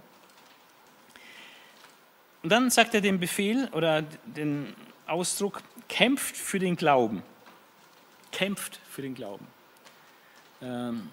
Und 2.43 2.51
dann 2.51 2.71
sagt 2.71 2.95
er 2.95 3.01
den 3.01 3.21
Befehl 3.21 3.69
oder 3.73 4.03
den 4.03 4.75
Ausdruck, 5.07 5.63
kämpft 5.89 6.37
für 6.37 6.59
den 6.59 6.77
Glauben. 6.77 7.23
Kämpft 8.33 8.81
für 8.89 9.03
den 9.03 9.15
Glauben. 9.15 9.47
Ähm, 10.63 11.11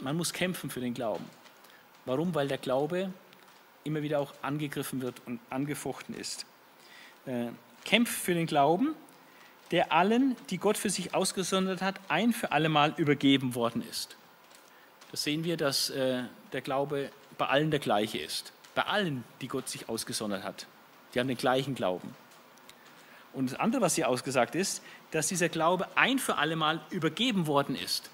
man 0.00 0.16
muss 0.16 0.32
kämpfen 0.32 0.70
für 0.70 0.80
den 0.80 0.94
Glauben. 0.94 1.24
Warum? 2.06 2.34
Weil 2.34 2.48
der 2.48 2.58
Glaube 2.58 3.12
immer 3.84 4.02
wieder 4.02 4.20
auch 4.20 4.32
angegriffen 4.40 5.02
wird 5.02 5.20
und 5.26 5.40
angefochten 5.50 6.14
ist. 6.14 6.46
Äh, 7.26 7.48
kämpft 7.84 8.12
für 8.12 8.34
den 8.34 8.46
Glauben, 8.46 8.94
der 9.70 9.92
allen, 9.92 10.36
die 10.50 10.58
Gott 10.58 10.76
für 10.76 10.90
sich 10.90 11.14
ausgesondert 11.14 11.82
hat, 11.82 12.00
ein 12.08 12.32
für 12.32 12.52
alle 12.52 12.68
Mal 12.68 12.94
übergeben 12.96 13.54
worden 13.54 13.82
ist. 13.88 14.16
Das 15.10 15.22
sehen 15.22 15.44
wir, 15.44 15.56
dass 15.56 15.90
äh, 15.90 16.24
der 16.52 16.60
Glaube 16.60 17.10
bei 17.38 17.46
allen 17.46 17.70
der 17.70 17.80
gleiche 17.80 18.18
ist. 18.18 18.52
Bei 18.74 18.82
allen, 18.82 19.24
die 19.40 19.48
Gott 19.48 19.68
sich 19.68 19.88
ausgesondert 19.88 20.44
hat. 20.44 20.66
Die 21.14 21.20
haben 21.20 21.28
den 21.28 21.36
gleichen 21.36 21.74
Glauben. 21.74 22.14
Und 23.32 23.50
das 23.50 23.58
andere, 23.58 23.82
was 23.82 23.94
hier 23.94 24.08
ausgesagt 24.08 24.54
ist, 24.54 24.82
dass 25.12 25.28
dieser 25.28 25.48
Glaube 25.48 25.88
ein 25.96 26.18
für 26.18 26.36
alle 26.36 26.56
Mal 26.56 26.80
übergeben 26.90 27.46
worden 27.46 27.76
ist. 27.76 28.10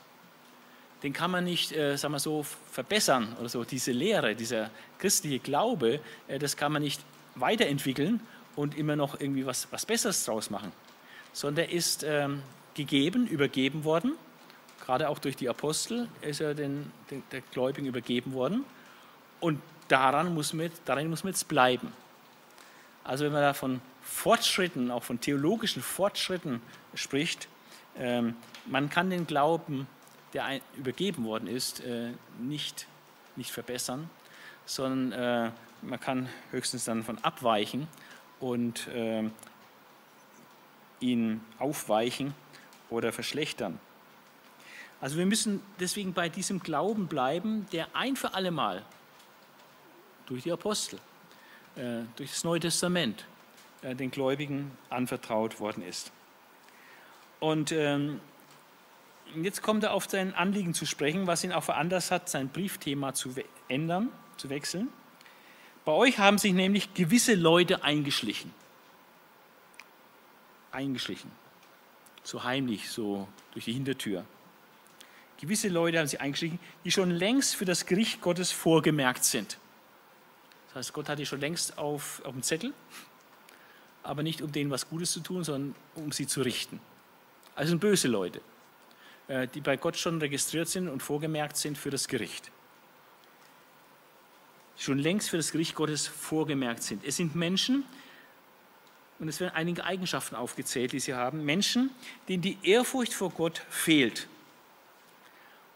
Den 1.03 1.13
kann 1.13 1.31
man 1.31 1.45
nicht, 1.45 1.73
äh, 1.73 1.97
sagen 1.97 2.15
wir 2.15 2.21
so, 2.21 2.45
verbessern 2.71 3.37
oder 3.39 3.49
so. 3.49 3.65
Diese 3.65 3.93
Lehre, 3.93 4.35
dieser 4.35 4.71
christliche 4.99 5.39
Glaube, 5.39 6.01
äh, 6.29 6.39
das 6.39 6.57
kann 6.57 6.73
man 6.73 6.83
nicht 6.83 7.01
weiterentwickeln 7.35 8.21
und 8.57 8.77
immer 8.77 8.97
noch 8.97 9.21
irgendwie 9.21 9.45
was, 9.45 9.69
was 9.71 9.85
Besseres 9.85 10.25
draus 10.25 10.49
machen. 10.49 10.73
Sondern 11.37 11.67
er 11.67 11.71
ist 11.71 12.03
ähm, 12.03 12.43
gegeben, 12.73 13.27
übergeben 13.27 13.85
worden. 13.85 14.15
Gerade 14.83 15.11
auch 15.11 15.19
durch 15.19 15.37
die 15.37 15.51
Apostel 15.51 16.09
ist 16.23 16.41
er 16.41 16.55
den, 16.55 16.91
den, 17.11 17.23
der 17.31 17.43
Gläubigen 17.43 17.87
übergeben 17.87 18.33
worden. 18.33 18.65
Und 19.39 19.61
daran 19.89 20.33
muss 20.33 20.55
man, 20.55 20.71
daran 20.87 21.11
muss 21.11 21.25
man 21.25 21.35
jetzt 21.35 21.47
bleiben. 21.47 21.93
Also 23.05 23.27
wenn 23.27 23.33
man 23.33 23.43
da 23.43 23.53
von 23.53 23.83
Fortschritten, 24.01 24.91
auch 24.91 25.03
von 25.03 25.21
theologischen 25.21 25.83
Fortschritten 25.83 26.63
spricht, 26.95 27.49
ähm, 27.99 28.35
man 28.65 28.89
kann 28.89 29.11
den 29.11 29.27
Glauben, 29.27 29.87
der 30.33 30.61
übergeben 30.79 31.27
worden 31.27 31.49
ist, 31.49 31.81
äh, 31.81 32.13
nicht, 32.41 32.87
nicht 33.37 33.51
verbessern, 33.51 34.09
sondern 34.65 35.13
äh, 35.13 35.51
man 35.83 36.01
kann 36.01 36.31
höchstens 36.51 36.87
dann 36.87 37.05
von 37.05 37.19
abweichen 37.19 37.89
und 38.41 38.89
äh, 38.89 39.29
ihn 41.01 41.41
aufweichen 41.59 42.35
oder 42.91 43.13
verschlechtern. 43.13 43.79
Also 45.01 45.19
wir 45.19 45.27
müssen 45.27 45.61
deswegen 45.79 46.13
bei 46.15 46.29
diesem 46.29 46.61
Glauben 46.61 47.07
bleiben, 47.07 47.67
der 47.73 47.89
ein 47.95 48.17
für 48.17 48.35
alle 48.35 48.51
Mal 48.51 48.85
durch 50.27 50.45
die 50.45 50.53
Apostel 50.53 50.99
äh, 51.77 52.03
durch 52.17 52.31
das 52.31 52.45
Neue 52.45 52.61
Testament 52.61 53.27
äh, 53.83 53.95
den 53.95 54.11
Gläubigen 54.11 54.71
anvertraut 54.91 55.61
worden 55.61 55.83
ist. 55.83 56.11
Und 57.39 57.71
ähm, 57.73 58.21
jetzt 59.35 59.63
kommt 59.63 59.85
er 59.85 59.93
auf 59.93 60.09
sein 60.09 60.35
Anliegen 60.35 60.75
zu 60.75 60.87
sprechen, 60.87 61.27
was 61.27 61.45
ihn 61.45 61.53
auch 61.53 61.65
veranlasst 61.65 62.11
hat, 62.11 62.29
sein 62.29 62.49
Briefthema 62.49 63.13
zu 63.13 63.35
ändern, 63.69 64.09
zu 64.39 64.49
wechseln. 64.49 64.89
Bei 65.85 65.93
euch 65.93 66.19
haben 66.19 66.39
sich 66.39 66.53
nämlich 66.53 66.95
gewisse 66.95 67.35
Leute 67.35 67.85
eingeschlichen. 67.85 68.51
Eingeschlichen. 70.77 71.31
So 72.23 72.45
heimlich, 72.45 72.91
so 72.91 73.27
durch 73.53 73.65
die 73.65 73.73
Hintertür. 73.73 74.27
Gewisse 75.41 75.69
Leute 75.69 75.99
haben 75.99 76.07
sich 76.07 76.21
eingeschlichen, 76.21 76.59
die 76.85 76.91
schon 76.91 77.11
längst 77.11 77.57
für 77.57 77.65
das 77.65 77.87
Gericht 77.87 78.21
Gottes 78.21 78.53
vorgemerkt 78.53 79.25
sind. 79.25 79.59
Das 80.69 80.77
heißt, 80.77 80.93
Gott 80.93 81.09
hat 81.09 81.19
die 81.19 81.25
schon 81.25 81.41
längst 81.41 81.79
auf, 81.79 82.23
auf 82.25 82.33
dem 82.33 82.43
Zettel, 82.43 82.75
aber 84.03 84.23
nicht 84.23 84.43
um 84.43 84.53
denen 84.53 84.71
was 84.71 84.89
Gutes 84.89 85.13
zu 85.13 85.21
tun, 85.21 85.45
sondern 85.45 85.75
um 85.95 86.13
sie 86.13 86.27
zu 86.27 86.43
richten. 86.43 86.79
Also 87.55 87.71
sind 87.71 87.81
böse 87.81 88.09
Leute, 88.09 88.43
äh, 89.29 89.49
die 89.49 89.63
bei 89.63 89.79
Gott 89.79 89.97
schon 89.97 90.19
registriert 90.21 90.69
sind 90.69 90.89
und 90.89 91.03
vorgemerkt 91.03 91.57
sind 91.57 91.79
für 91.79 91.91
das 91.91 92.07
Gericht. 92.07 92.51
Schon 94.77 94.99
längst 94.99 95.31
für 95.31 95.39
das 95.39 95.53
Gericht 95.53 95.75
Gottes 95.75 96.07
vorgemerkt 96.07 96.83
sind. 96.83 97.03
Es 97.03 97.17
sind 97.17 97.35
Menschen, 97.35 97.85
und 99.19 99.29
es 99.29 99.41
werden 99.41 99.55
einige 99.55 99.85
Eigenschaften 99.85 100.35
aufgezählt, 100.35 100.93
die 100.93 101.01
sie 101.01 101.15
haben, 101.15 101.45
Menschen, 101.45 101.91
denen 102.29 102.43
die 102.43 102.59
Ehrfurcht 102.63 103.15
vor 103.15 103.31
Gott 103.31 103.63
fehlt. 103.71 104.29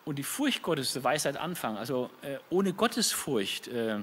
Und 0.05 0.16
die 0.16 0.22
Furcht 0.22 0.62
Gottes, 0.62 0.92
der 0.92 1.05
Weisheit 1.05 1.37
anfangen. 1.37 1.76
Also 1.76 2.11
äh, 2.22 2.38
ohne 2.50 2.72
Gottesfurcht 2.72 3.68
äh, 3.68 3.98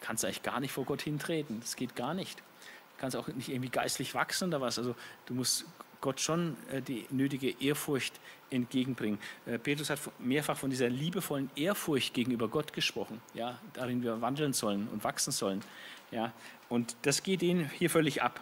kannst 0.00 0.22
du 0.22 0.26
eigentlich 0.26 0.42
gar 0.42 0.60
nicht 0.60 0.72
vor 0.72 0.84
Gott 0.84 1.02
hintreten. 1.02 1.60
Das 1.60 1.76
geht 1.76 1.94
gar 1.96 2.14
nicht. 2.14 2.38
Du 2.38 3.00
kannst 3.00 3.16
auch 3.16 3.28
nicht 3.28 3.48
irgendwie 3.48 3.68
geistlich 3.68 4.14
wachsen 4.14 4.48
oder 4.48 4.60
was. 4.60 4.78
Also 4.78 4.94
du 5.26 5.34
musst 5.34 5.66
Gott 6.00 6.20
schon 6.20 6.56
äh, 6.70 6.80
die 6.80 7.06
nötige 7.10 7.50
Ehrfurcht 7.60 8.14
entgegenbringen. 8.50 9.18
Äh, 9.46 9.58
Petrus 9.58 9.90
hat 9.90 9.98
mehrfach 10.18 10.56
von 10.56 10.70
dieser 10.70 10.88
liebevollen 10.88 11.50
Ehrfurcht 11.56 12.14
gegenüber 12.14 12.48
Gott 12.48 12.72
gesprochen, 12.72 13.20
ja, 13.34 13.58
darin 13.74 14.02
wir 14.02 14.20
wandeln 14.20 14.52
sollen 14.52 14.88
und 14.88 15.04
wachsen 15.04 15.32
sollen. 15.32 15.62
Ja, 16.10 16.32
und 16.68 16.96
das 17.02 17.22
geht 17.22 17.42
ihnen 17.42 17.68
hier 17.70 17.90
völlig 17.90 18.22
ab, 18.22 18.40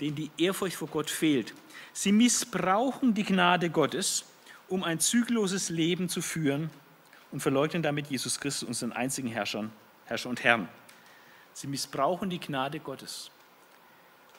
denen 0.00 0.16
die 0.16 0.30
Ehrfurcht 0.38 0.76
vor 0.76 0.88
Gott 0.88 1.10
fehlt. 1.10 1.54
Sie 1.92 2.12
missbrauchen 2.12 3.14
die 3.14 3.24
Gnade 3.24 3.70
Gottes, 3.70 4.24
um 4.68 4.82
ein 4.82 5.00
zügelloses 5.00 5.68
Leben 5.68 6.08
zu 6.08 6.22
führen 6.22 6.70
und 7.30 7.40
verleugnen 7.40 7.82
damit 7.82 8.08
Jesus 8.08 8.40
Christus, 8.40 8.68
unseren 8.68 8.92
einzigen 8.92 9.28
Herrscher 9.28 9.70
Herrscher 10.06 10.28
und 10.28 10.44
Herrn. 10.44 10.68
Sie 11.54 11.66
missbrauchen 11.66 12.28
die 12.30 12.40
Gnade 12.40 12.80
Gottes. 12.80 13.30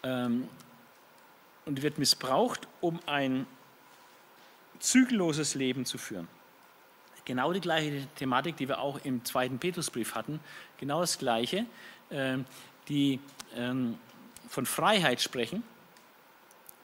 Ähm, 0.04 0.48
und 1.66 1.82
wird 1.82 1.98
missbraucht, 1.98 2.68
um 2.82 3.00
ein 3.06 3.48
zügelloses 4.80 5.56
Leben 5.56 5.86
zu 5.86 5.98
führen. 5.98 6.28
Genau 7.26 7.54
die 7.54 7.62
gleiche 7.62 8.06
Thematik, 8.18 8.58
die 8.58 8.68
wir 8.68 8.80
auch 8.80 9.00
im 9.06 9.24
zweiten 9.24 9.58
Petrusbrief 9.58 10.14
hatten, 10.14 10.42
genau 10.78 11.00
das 11.00 11.18
gleiche, 11.18 11.66
ähm, 12.12 12.44
die 12.90 13.20
ähm, 13.56 13.98
von 14.54 14.68
Freiheit 14.68 15.20
sprechen, 15.20 15.64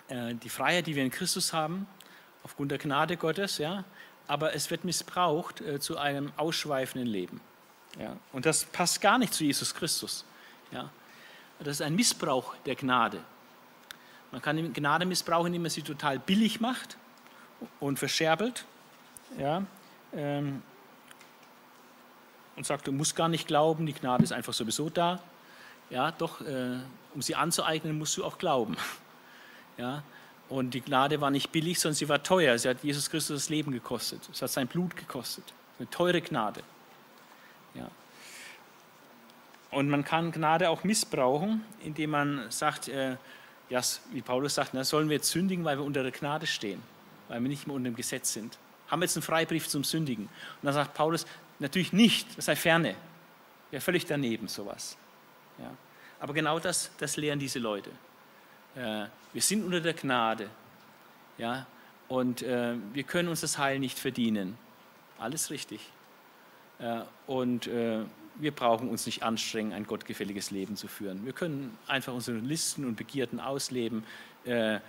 äh, 0.07 0.33
die 0.33 0.49
Freiheit, 0.49 0.87
die 0.87 0.95
wir 0.95 1.03
in 1.03 1.11
Christus 1.11 1.53
haben, 1.53 1.85
aufgrund 2.43 2.71
der 2.71 2.79
Gnade 2.79 3.15
Gottes, 3.15 3.59
ja, 3.59 3.83
aber 4.27 4.55
es 4.55 4.71
wird 4.71 4.85
missbraucht 4.85 5.61
äh, 5.61 5.79
zu 5.79 5.99
einem 5.99 6.33
ausschweifenden 6.35 7.07
Leben. 7.07 7.39
Ja, 7.99 8.17
und 8.33 8.47
das 8.47 8.65
passt 8.65 9.01
gar 9.01 9.19
nicht 9.19 9.35
zu 9.35 9.43
Jesus 9.43 9.75
Christus. 9.75 10.25
Ja, 10.71 10.89
das 11.59 11.79
ist 11.79 11.81
ein 11.83 11.95
Missbrauch 11.95 12.55
der 12.65 12.75
Gnade. 12.75 13.19
Man 14.31 14.41
kann 14.41 14.73
Gnade 14.73 15.05
missbrauchen, 15.05 15.47
indem 15.47 15.61
man 15.61 15.71
sie 15.71 15.83
total 15.83 16.17
billig 16.17 16.59
macht 16.59 16.97
und 17.79 17.99
verscherbelt. 17.99 18.65
Ja, 19.37 19.63
ähm, 20.15 20.63
und 22.55 22.65
sagt, 22.65 22.87
du 22.87 22.91
musst 22.91 23.15
gar 23.15 23.29
nicht 23.29 23.47
glauben, 23.47 23.85
die 23.85 23.93
Gnade 23.93 24.23
ist 24.23 24.31
einfach 24.31 24.53
sowieso 24.53 24.89
da. 24.89 25.21
Ja, 25.89 26.11
doch, 26.11 26.41
äh, 26.41 26.77
um 27.13 27.21
sie 27.21 27.35
anzueignen, 27.35 27.97
musst 27.97 28.17
du 28.17 28.25
auch 28.25 28.37
glauben. 28.37 28.75
Ja, 29.77 30.03
und 30.49 30.73
die 30.73 30.81
Gnade 30.81 31.21
war 31.21 31.31
nicht 31.31 31.53
billig, 31.53 31.79
sondern 31.79 31.95
sie 31.95 32.09
war 32.09 32.21
teuer. 32.21 32.57
Sie 32.57 32.67
hat 32.67 32.83
Jesus 32.83 33.09
Christus 33.09 33.43
das 33.43 33.49
Leben 33.49 33.71
gekostet. 33.71 34.27
Es 34.29 34.41
hat 34.41 34.49
sein 34.49 34.67
Blut 34.67 34.97
gekostet. 34.97 35.45
Eine 35.77 35.89
teure 35.89 36.19
Gnade. 36.19 36.63
Ja. 37.75 37.89
Und 39.71 39.87
man 39.89 40.03
kann 40.03 40.33
Gnade 40.33 40.69
auch 40.69 40.83
missbrauchen, 40.83 41.63
indem 41.81 42.09
man 42.09 42.51
sagt, 42.51 42.89
äh, 42.89 43.15
ja, 43.69 43.81
wie 44.11 44.21
Paulus 44.21 44.55
sagt, 44.55 44.73
na, 44.73 44.83
sollen 44.83 45.07
wir 45.07 45.17
jetzt 45.17 45.29
sündigen, 45.29 45.63
weil 45.63 45.77
wir 45.77 45.85
unter 45.85 46.01
der 46.01 46.11
Gnade 46.11 46.47
stehen, 46.47 46.81
weil 47.27 47.41
wir 47.41 47.47
nicht 47.47 47.67
mehr 47.67 47.75
unter 47.75 47.89
dem 47.89 47.95
Gesetz 47.95 48.33
sind. 48.33 48.57
Haben 48.89 49.01
wir 49.01 49.05
jetzt 49.05 49.15
einen 49.15 49.23
Freibrief 49.23 49.67
zum 49.67 49.83
Sündigen? 49.83 50.25
Und 50.25 50.63
dann 50.63 50.73
sagt 50.73 50.95
Paulus, 50.95 51.27
natürlich 51.59 51.93
nicht, 51.93 52.37
das 52.37 52.45
sei 52.45 52.55
ferne. 52.55 52.95
Ja, 53.71 53.79
völlig 53.79 54.05
daneben 54.05 54.47
sowas. 54.47 54.97
Ja. 55.61 55.71
Aber 56.19 56.33
genau 56.33 56.59
das, 56.59 56.91
das 56.97 57.17
lehren 57.17 57.39
diese 57.39 57.59
Leute. 57.59 57.91
Äh, 58.75 59.05
wir 59.33 59.41
sind 59.41 59.63
unter 59.63 59.79
der 59.79 59.93
Gnade. 59.93 60.49
Ja, 61.37 61.65
und 62.07 62.41
äh, 62.41 62.75
wir 62.93 63.03
können 63.03 63.29
uns 63.29 63.41
das 63.41 63.57
Heil 63.57 63.79
nicht 63.79 63.97
verdienen. 63.97 64.57
Alles 65.19 65.51
richtig. 65.51 65.79
Äh, 66.79 67.01
und 67.27 67.67
äh, 67.67 67.99
wir 68.35 68.51
brauchen 68.51 68.89
uns 68.89 69.05
nicht 69.05 69.23
anstrengen, 69.23 69.73
ein 69.73 69.85
gottgefälliges 69.85 70.51
Leben 70.51 70.75
zu 70.75 70.87
führen. 70.87 71.25
Wir 71.25 71.33
können 71.33 71.77
einfach 71.87 72.13
unsere 72.13 72.37
Listen 72.37 72.85
und 72.85 72.95
Begierden 72.95 73.39
ausleben, 73.39 74.03
äh, 74.45 74.79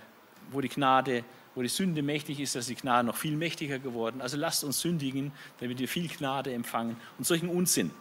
wo 0.51 0.61
die 0.61 0.69
Gnade, 0.69 1.23
wo 1.53 1.61
die 1.61 1.67
Sünde 1.67 2.01
mächtig 2.01 2.39
ist, 2.39 2.55
ist 2.55 2.69
die 2.69 2.75
Gnade 2.75 3.05
noch 3.05 3.17
viel 3.17 3.35
mächtiger 3.35 3.77
geworden. 3.77 4.21
Also 4.21 4.37
lasst 4.37 4.63
uns 4.63 4.79
sündigen, 4.79 5.31
damit 5.59 5.79
wir 5.79 5.87
viel 5.87 6.07
Gnade 6.07 6.53
empfangen 6.53 6.95
und 7.17 7.25
solchen 7.25 7.49
Unsinn. 7.49 7.91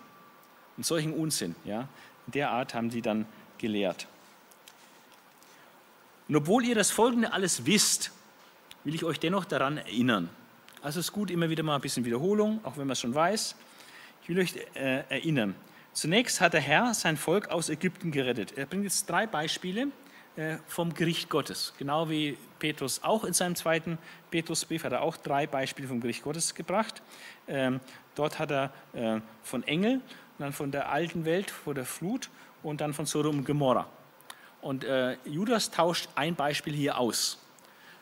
Und 0.76 0.86
solchen 0.86 1.12
Unsinn, 1.12 1.56
ja, 1.64 1.88
der 2.26 2.50
Art 2.50 2.74
haben 2.74 2.90
sie 2.90 3.02
dann 3.02 3.26
gelehrt. 3.58 4.06
Und 6.28 6.36
obwohl 6.36 6.64
ihr 6.64 6.74
das 6.74 6.90
Folgende 6.90 7.32
alles 7.32 7.66
wisst, 7.66 8.12
will 8.84 8.94
ich 8.94 9.04
euch 9.04 9.18
dennoch 9.18 9.44
daran 9.44 9.78
erinnern. 9.78 10.28
Also 10.82 11.00
es 11.00 11.06
ist 11.06 11.12
gut, 11.12 11.30
immer 11.30 11.50
wieder 11.50 11.62
mal 11.62 11.74
ein 11.74 11.80
bisschen 11.80 12.04
Wiederholung, 12.04 12.60
auch 12.64 12.76
wenn 12.76 12.86
man 12.86 12.92
es 12.92 13.00
schon 13.00 13.14
weiß. 13.14 13.56
Ich 14.22 14.28
will 14.28 14.38
euch 14.38 14.54
äh, 14.74 15.02
erinnern. 15.08 15.54
Zunächst 15.92 16.40
hat 16.40 16.54
der 16.54 16.60
Herr 16.60 16.94
sein 16.94 17.16
Volk 17.16 17.48
aus 17.48 17.68
Ägypten 17.68 18.12
gerettet. 18.12 18.56
Er 18.56 18.66
bringt 18.66 18.84
jetzt 18.84 19.10
drei 19.10 19.26
Beispiele 19.26 19.88
äh, 20.36 20.56
vom 20.68 20.94
Gericht 20.94 21.28
Gottes. 21.28 21.74
Genau 21.78 22.08
wie 22.08 22.38
Petrus 22.60 23.02
auch 23.02 23.24
in 23.24 23.32
seinem 23.32 23.56
zweiten 23.56 23.98
Petrusbrief 24.30 24.84
hat 24.84 24.92
er 24.92 25.02
auch 25.02 25.16
drei 25.16 25.46
Beispiele 25.46 25.88
vom 25.88 26.00
Gericht 26.00 26.22
Gottes 26.22 26.54
gebracht. 26.54 27.02
Ähm, 27.48 27.80
dort 28.14 28.38
hat 28.38 28.52
er 28.52 28.72
äh, 28.92 29.20
von 29.42 29.64
Engel, 29.64 30.00
dann 30.40 30.52
von 30.52 30.70
der 30.70 30.90
alten 30.90 31.24
Welt, 31.24 31.50
vor 31.50 31.74
der 31.74 31.84
Flut 31.84 32.30
und 32.62 32.80
dann 32.80 32.94
von 32.94 33.06
Sodom 33.06 33.38
und 33.38 33.44
Gomorra. 33.44 33.86
Und 34.62 34.84
äh, 34.84 35.16
Judas 35.24 35.70
tauscht 35.70 36.08
ein 36.14 36.34
Beispiel 36.34 36.74
hier 36.74 36.98
aus. 36.98 37.38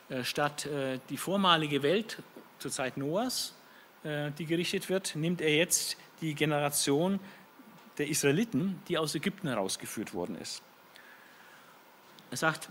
Äh, 0.09 0.25
statt 0.25 0.67
äh, 0.67 0.99
die 1.09 1.17
vormalige 1.17 1.83
Welt 1.83 2.23
zur 2.59 2.71
Zeit 2.71 2.97
Noahs, 2.97 3.55
äh, 4.05 4.31
die 4.33 4.47
gerichtet 4.47 4.89
wird, 4.89 5.15
nimmt 5.17 5.41
er 5.41 5.55
jetzt 5.55 5.97
die 6.21 6.35
Generation 6.35 7.21
der 7.99 8.09
Israeliten, 8.09 8.81
die 8.89 8.99
aus 8.99 9.15
Ägypten 9.15 9.49
herausgeführt 9.49 10.15
worden 10.15 10.37
ist. 10.37 10.63
Er 12.31 12.37
sagt, 12.37 12.69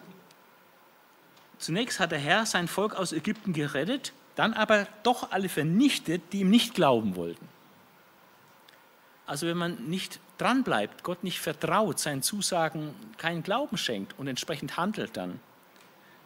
zunächst 1.57 1.99
hat 1.99 2.11
der 2.11 2.19
Herr 2.19 2.45
sein 2.45 2.67
Volk 2.67 2.95
aus 2.95 3.11
Ägypten 3.11 3.53
gerettet, 3.53 4.13
dann 4.35 4.53
aber 4.53 4.87
doch 5.03 5.31
alle 5.31 5.49
vernichtet, 5.49 6.21
die 6.31 6.41
ihm 6.41 6.49
nicht 6.49 6.73
glauben 6.73 7.15
wollten. 7.15 7.47
Also 9.27 9.45
wenn 9.45 9.57
man 9.57 9.75
nicht 9.89 10.21
dranbleibt, 10.37 11.03
Gott 11.03 11.23
nicht 11.23 11.41
vertraut, 11.41 11.99
seinen 11.99 12.23
Zusagen 12.23 12.95
keinen 13.17 13.43
Glauben 13.43 13.77
schenkt 13.77 14.17
und 14.17 14.27
entsprechend 14.27 14.77
handelt 14.77 15.17
dann, 15.17 15.39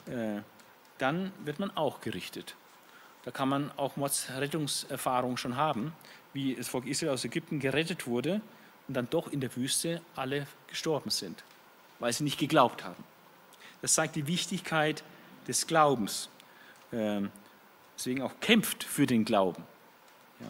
äh, 0.05 0.41
dann 0.99 1.31
wird 1.43 1.59
man 1.59 1.75
auch 1.75 1.99
gerichtet. 1.99 2.55
Da 3.25 3.31
kann 3.31 3.49
man 3.49 3.71
auch 3.75 3.93
Rettungserfahrung 3.97 5.37
schon 5.37 5.57
haben, 5.57 5.93
wie 6.33 6.55
das 6.55 6.67
Volk 6.67 6.85
Israel 6.85 7.13
aus 7.13 7.25
Ägypten 7.25 7.59
gerettet 7.59 8.05
wurde 8.05 8.39
und 8.87 8.93
dann 8.93 9.09
doch 9.09 9.31
in 9.31 9.41
der 9.41 9.55
Wüste 9.55 10.01
alle 10.15 10.45
gestorben 10.67 11.09
sind, 11.09 11.43
weil 11.99 12.13
sie 12.13 12.23
nicht 12.23 12.39
geglaubt 12.39 12.83
haben. 12.83 13.03
Das 13.81 13.95
zeigt 13.95 14.15
die 14.15 14.27
Wichtigkeit 14.27 15.03
des 15.47 15.65
Glaubens. 15.65 16.29
Ähm, 16.93 17.31
deswegen 17.97 18.21
auch 18.21 18.33
kämpft 18.41 18.83
für 18.83 19.07
den 19.07 19.25
Glauben. 19.25 19.63
Ja. 20.39 20.47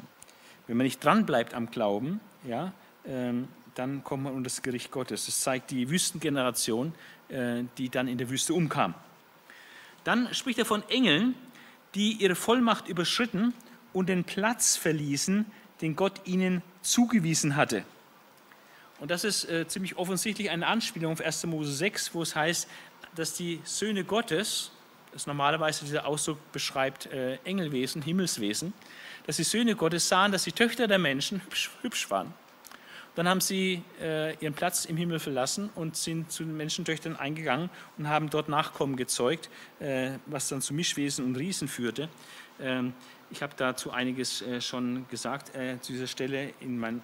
Wenn 0.68 0.78
man 0.78 0.84
nicht 0.84 1.04
dranbleibt 1.04 1.54
am 1.54 1.72
Glauben, 1.72 2.20
ja, 2.44 2.74
ähm, 3.06 3.48
dann 3.76 4.04
kommt 4.04 4.24
man 4.24 4.34
unter 4.34 4.50
das 4.50 4.62
Gericht 4.62 4.92
Gottes. 4.92 5.26
Das 5.26 5.42
zeigt 5.42 5.72
die 5.72 5.90
Wüstengeneration, 5.90 6.94
äh, 7.30 7.64
die 7.78 7.90
dann 7.90 8.08
in 8.08 8.18
der 8.18 8.30
Wüste 8.30 8.54
umkam. 8.54 8.94
Dann 10.04 10.34
spricht 10.34 10.60
er 10.60 10.66
von 10.66 10.84
Engeln, 10.90 11.36
die 11.96 12.14
ihre 12.14 12.36
Vollmacht 12.36 12.88
überschritten 12.88 13.54
und 13.94 14.10
den 14.10 14.24
Platz 14.24 14.78
verließen, 14.78 15.46
den 15.82 15.96
Gott 15.96 16.22
ihnen 16.26 16.62
zugewiesen 16.82 17.56
hatte. 17.56 17.84
Und 19.00 19.10
das 19.10 19.24
ist 19.24 19.50
äh, 19.50 19.68
ziemlich 19.68 19.98
offensichtlich 19.98 20.50
eine 20.50 20.68
Anspielung 20.68 21.14
auf 21.14 21.22
1. 21.22 21.46
Mose 21.48 21.74
6, 21.74 22.14
wo 22.14 22.22
es 22.22 22.36
heißt, 22.36 22.68
dass 23.16 23.34
die 23.34 23.60
Söhne 23.64 24.04
Gottes, 24.04 24.72
das 25.12 25.28
normalerweise 25.28 25.86
dieser 25.86 26.06
Ausdruck 26.06 26.38
beschreibt 26.52 27.08
äh, 27.08 27.36
Engelwesen, 27.44 28.02
Himmelswesen, 28.02 28.74
dass 29.26 29.38
die 29.38 29.44
Söhne 29.44 29.76
Gottes 29.76 30.08
sahen, 30.08 30.32
dass 30.32 30.44
die 30.44 30.52
Töchter 30.52 30.88
der 30.88 31.00
Menschen 31.00 31.42
hübsch, 31.44 31.72
hübsch 31.82 32.10
waren. 32.10 32.34
Dann 33.16 33.28
haben 33.28 33.42
sie 33.42 33.84
äh, 34.02 34.36
ihren 34.38 34.54
Platz 34.54 34.86
im 34.86 34.96
Himmel 34.96 35.20
verlassen 35.20 35.70
und 35.76 35.98
sind 35.98 36.32
zu 36.32 36.44
den 36.44 36.56
Menschentöchtern 36.56 37.18
eingegangen 37.18 37.70
und 37.98 38.08
haben 38.08 38.30
dort 38.30 38.48
Nachkommen 38.48 38.96
gezeugt, 38.96 39.50
äh, 39.80 40.12
was 40.28 40.48
dann 40.48 40.62
zu 40.62 40.74
Mischwesen 40.74 41.26
und 41.26 41.36
Riesen 41.36 41.68
führte. 41.68 42.08
Ähm, 42.62 42.94
ich 43.30 43.42
habe 43.42 43.54
dazu 43.58 43.92
einiges 43.92 44.42
äh, 44.42 44.62
schon 44.62 45.06
gesagt 45.10 45.54
äh, 45.56 45.80
zu 45.82 45.92
dieser 45.92 46.08
Stelle 46.08 46.54
in 46.62 46.80
meinen 46.80 47.02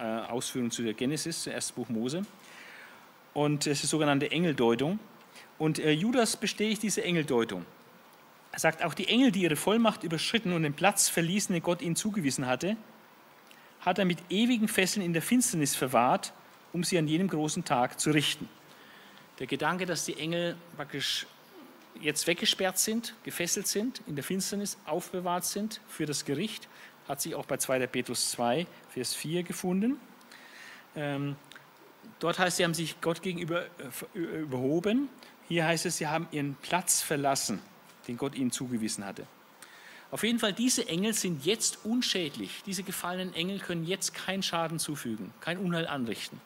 äh, 0.00 0.04
Ausführungen 0.04 0.72
zu 0.72 0.82
der 0.82 0.94
Genesis, 0.94 1.44
zum 1.44 1.52
ersten 1.52 1.74
Buch 1.74 1.88
Mose. 1.88 2.22
Und 3.32 3.66
es 3.68 3.74
ist 3.74 3.82
die 3.84 3.86
sogenannte 3.86 4.30
Engeldeutung. 4.30 4.98
Und 5.58 5.78
äh, 5.78 5.92
Judas 5.92 6.36
bestätigt 6.36 6.82
diese 6.82 7.04
Engeldeutung. 7.04 7.64
Er 8.58 8.60
sagt, 8.60 8.82
auch 8.82 8.94
die 8.94 9.06
Engel, 9.06 9.30
die 9.30 9.42
ihre 9.42 9.54
Vollmacht 9.54 10.02
überschritten 10.02 10.52
und 10.52 10.64
den 10.64 10.74
Platz 10.74 11.08
verließen, 11.08 11.52
den 11.52 11.62
Gott 11.62 11.80
ihnen 11.80 11.94
zugewiesen 11.94 12.48
hatte, 12.48 12.76
hat 13.78 14.00
er 14.00 14.04
mit 14.04 14.18
ewigen 14.30 14.66
Fesseln 14.66 15.06
in 15.06 15.12
der 15.12 15.22
Finsternis 15.22 15.76
verwahrt, 15.76 16.32
um 16.72 16.82
sie 16.82 16.98
an 16.98 17.06
jenem 17.06 17.28
großen 17.28 17.64
Tag 17.64 18.00
zu 18.00 18.10
richten. 18.10 18.48
Der 19.38 19.46
Gedanke, 19.46 19.86
dass 19.86 20.06
die 20.06 20.18
Engel 20.18 20.56
praktisch 20.74 21.28
jetzt 22.00 22.26
weggesperrt 22.26 22.80
sind, 22.80 23.14
gefesselt 23.22 23.68
sind, 23.68 24.02
in 24.08 24.16
der 24.16 24.24
Finsternis 24.24 24.76
aufbewahrt 24.86 25.44
sind 25.44 25.80
für 25.86 26.06
das 26.06 26.24
Gericht, 26.24 26.66
hat 27.06 27.20
sich 27.20 27.36
auch 27.36 27.46
bei 27.46 27.58
2. 27.58 27.86
Petrus 27.86 28.32
2, 28.32 28.66
Vers 28.88 29.14
4 29.14 29.44
gefunden. 29.44 30.00
Ähm, 30.96 31.36
dort 32.18 32.40
heißt, 32.40 32.56
sie 32.56 32.64
haben 32.64 32.74
sich 32.74 33.00
Gott 33.00 33.22
gegenüber 33.22 33.66
äh, 34.16 34.18
überhoben 34.18 35.08
hier 35.48 35.64
heißt 35.64 35.86
es, 35.86 35.96
sie 35.96 36.06
haben 36.06 36.28
ihren 36.30 36.56
Platz 36.56 37.00
verlassen, 37.00 37.62
den 38.08 38.16
Gott 38.16 38.34
ihnen 38.34 38.50
zugewiesen 38.50 39.04
hatte. 39.04 39.26
Auf 40.10 40.22
jeden 40.24 40.38
Fall, 40.38 40.54
diese 40.54 40.88
Engel 40.88 41.12
sind 41.12 41.44
jetzt 41.44 41.84
unschädlich. 41.84 42.62
Diese 42.64 42.82
gefallenen 42.82 43.34
Engel 43.34 43.58
können 43.58 43.86
jetzt 43.86 44.14
keinen 44.14 44.42
Schaden 44.42 44.78
zufügen, 44.78 45.32
kein 45.40 45.58
Unheil 45.58 45.86
anrichten. 45.86 46.40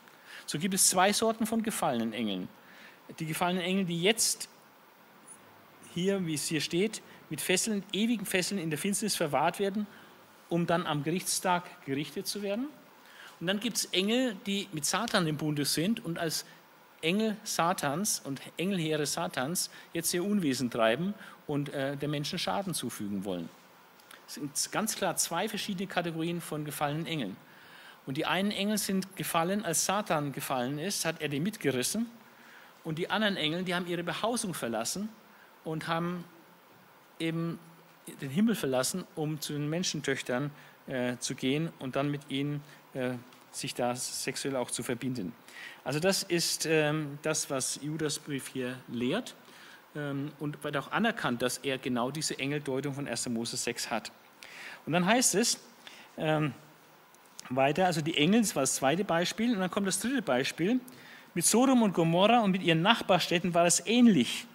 So 0.46 0.58
gibt 0.58 0.74
es 0.74 0.88
zwei 0.88 1.12
Sorten 1.12 1.46
von 1.46 1.62
gefallenen 1.62 2.12
Engeln. 2.12 2.48
Die 3.20 3.26
gefallenen 3.26 3.62
Engel, 3.62 3.84
die 3.84 4.02
jetzt 4.02 4.48
hier, 5.94 6.26
wie 6.26 6.34
es 6.34 6.46
hier 6.46 6.60
steht, 6.60 7.02
mit 7.30 7.40
Fesseln, 7.40 7.84
ewigen 7.92 8.26
Fesseln 8.26 8.60
in 8.60 8.70
der 8.70 8.78
Finsternis 8.78 9.14
verwahrt 9.14 9.58
werden, 9.58 9.86
um 10.48 10.66
dann 10.66 10.86
am 10.86 11.04
Gerichtstag 11.04 11.84
gerichtet 11.86 12.26
zu 12.26 12.42
werden. 12.42 12.66
Und 13.40 13.46
dann 13.46 13.60
gibt 13.60 13.76
es 13.76 13.84
Engel, 13.86 14.36
die 14.46 14.68
mit 14.72 14.84
Satan 14.84 15.26
im 15.26 15.36
Bunde 15.36 15.64
sind 15.64 16.04
und 16.04 16.18
als 16.18 16.44
Engel 17.00 17.36
Satans 17.42 18.20
und 18.24 18.40
Engelheere 18.56 19.06
Satans 19.06 19.70
jetzt 19.92 20.14
ihr 20.14 20.24
Unwesen 20.24 20.70
treiben 20.70 21.14
und 21.46 21.68
äh, 21.70 21.96
der 21.96 22.08
Menschen 22.08 22.38
Schaden 22.38 22.74
zufügen 22.74 23.24
wollen. 23.24 23.48
Es 24.26 24.34
sind 24.34 24.72
ganz 24.72 24.96
klar 24.96 25.16
zwei 25.16 25.48
verschiedene 25.48 25.86
Kategorien 25.86 26.40
von 26.40 26.64
gefallenen 26.64 27.06
Engeln. 27.06 27.36
Und 28.06 28.16
die 28.16 28.26
einen 28.26 28.50
Engel 28.50 28.78
sind 28.78 29.16
gefallen, 29.16 29.64
als 29.64 29.84
Satan 29.84 30.32
gefallen 30.32 30.78
ist, 30.78 31.04
hat 31.04 31.20
er 31.20 31.28
die 31.28 31.40
mitgerissen. 31.40 32.06
Und 32.84 32.98
die 32.98 33.10
anderen 33.10 33.36
Engel, 33.36 33.62
die 33.62 33.74
haben 33.74 33.86
ihre 33.86 34.02
Behausung 34.02 34.54
verlassen 34.54 35.08
und 35.64 35.86
haben 35.86 36.24
eben 37.20 37.60
den 38.20 38.30
Himmel 38.30 38.56
verlassen, 38.56 39.04
um 39.14 39.40
zu 39.40 39.52
den 39.52 39.70
Menschentöchtern 39.70 40.50
äh, 40.88 41.16
zu 41.18 41.36
gehen 41.36 41.72
und 41.78 41.94
dann 41.94 42.10
mit 42.10 42.22
ihnen 42.28 42.60
äh, 42.94 43.12
sich 43.52 43.74
da 43.74 43.94
sexuell 43.94 44.56
auch 44.56 44.70
zu 44.70 44.82
verbinden. 44.82 45.32
Also 45.84 46.00
das 46.00 46.24
ist 46.24 46.66
ähm, 46.66 47.18
das, 47.22 47.50
was 47.50 47.78
Judas 47.82 48.18
Brief 48.18 48.48
hier 48.48 48.78
lehrt 48.88 49.36
und 49.94 50.64
wird 50.64 50.76
auch 50.76 50.90
anerkannt, 50.90 51.42
dass 51.42 51.58
er 51.58 51.78
genau 51.78 52.10
diese 52.10 52.38
Engeldeutung 52.38 52.94
von 52.94 53.06
1. 53.06 53.28
Mose 53.28 53.56
6 53.56 53.90
hat. 53.90 54.10
Und 54.86 54.92
dann 54.92 55.06
heißt 55.06 55.34
es 55.34 55.60
ähm, 56.16 56.52
weiter, 57.50 57.86
also 57.86 58.00
die 58.00 58.16
Engel, 58.16 58.40
das 58.40 58.56
war 58.56 58.62
das 58.62 58.76
zweite 58.76 59.04
Beispiel, 59.04 59.52
und 59.52 59.60
dann 59.60 59.70
kommt 59.70 59.86
das 59.86 60.00
dritte 60.00 60.22
Beispiel. 60.22 60.80
Mit 61.34 61.44
Sodom 61.44 61.82
und 61.82 61.94
Gomorra 61.94 62.40
und 62.40 62.50
mit 62.50 62.62
ihren 62.62 62.82
Nachbarstädten 62.82 63.54
war 63.54 63.66
es 63.66 63.86
ähnlich. 63.86 64.46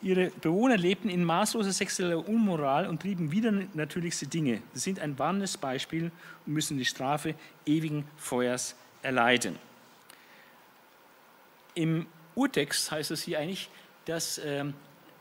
Ihre 0.00 0.30
Bewohner 0.30 0.76
lebten 0.76 1.08
in 1.08 1.24
maßloser 1.24 1.72
sexueller 1.72 2.28
Unmoral 2.28 2.86
und 2.86 3.02
trieben 3.02 3.32
wieder 3.32 3.50
natürlichste 3.74 4.26
Dinge. 4.26 4.62
Sie 4.72 4.80
sind 4.80 5.00
ein 5.00 5.18
warnendes 5.18 5.56
Beispiel 5.56 6.12
und 6.46 6.52
müssen 6.52 6.78
die 6.78 6.84
Strafe 6.84 7.34
ewigen 7.66 8.06
Feuers 8.16 8.76
erleiden. 9.02 9.56
Im 11.74 12.06
Urtext 12.34 12.92
heißt 12.92 13.10
es 13.10 13.22
hier 13.22 13.40
eigentlich, 13.40 13.68
dass 14.08 14.40
ähm, 14.42 14.74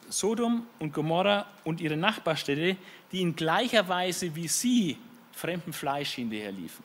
Sodom 0.10 0.66
und 0.80 0.94
Gomorra 0.94 1.46
und 1.66 1.82
ihre 1.82 1.98
Nachbarstädte, 1.98 2.78
die 3.12 3.22
in 3.22 3.36
gleicher 3.36 3.88
Weise 3.90 4.34
wie 4.36 4.48
sie 4.48 4.98
fremdem 5.34 5.74
Fleisch 5.74 6.14
hinterherliefen. 6.14 6.84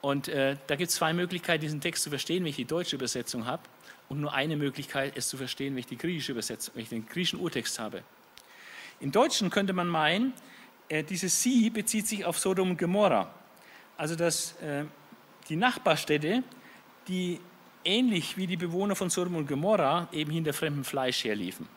Und 0.00 0.28
äh, 0.28 0.56
da 0.66 0.74
gibt 0.74 0.88
es 0.88 0.96
zwei 0.96 1.12
Möglichkeiten, 1.12 1.60
diesen 1.60 1.80
Text 1.80 2.02
zu 2.02 2.10
verstehen, 2.10 2.42
wenn 2.42 2.50
ich 2.50 2.56
die 2.56 2.64
deutsche 2.64 2.96
Übersetzung 2.96 3.46
habe 3.46 3.62
und 4.08 4.20
nur 4.20 4.32
eine 4.32 4.56
Möglichkeit, 4.56 5.12
es 5.16 5.28
zu 5.28 5.36
verstehen, 5.36 5.74
wenn 5.74 5.80
ich 5.80 5.86
die 5.86 5.98
griechische 5.98 6.32
Übersetzung, 6.32 6.74
wenn 6.74 6.82
ich 6.82 6.88
den 6.88 7.06
griechischen 7.06 7.38
Urtext 7.38 7.78
habe. 7.78 8.02
Im 8.98 9.12
Deutschen 9.12 9.50
könnte 9.50 9.74
man 9.74 9.86
meinen, 9.86 10.32
äh, 10.88 11.04
dieses 11.04 11.42
Sie 11.42 11.70
bezieht 11.70 12.08
sich 12.08 12.24
auf 12.24 12.38
Sodom 12.38 12.70
und 12.70 12.78
Gomorra, 12.78 13.32
also 13.96 14.16
dass 14.16 14.52
äh, 14.62 14.84
die 15.48 15.56
Nachbarstädte, 15.56 16.42
die 17.06 17.38
ähnlich 17.84 18.36
wie 18.36 18.46
die 18.46 18.56
Bewohner 18.56 18.96
von 18.96 19.10
Sodom 19.10 19.36
und 19.36 19.48
Gomorra 19.48 20.08
eben 20.12 20.30
hinter 20.30 20.52
fremdem 20.52 20.84
Fleisch 20.84 21.24
herliefen, 21.24 21.68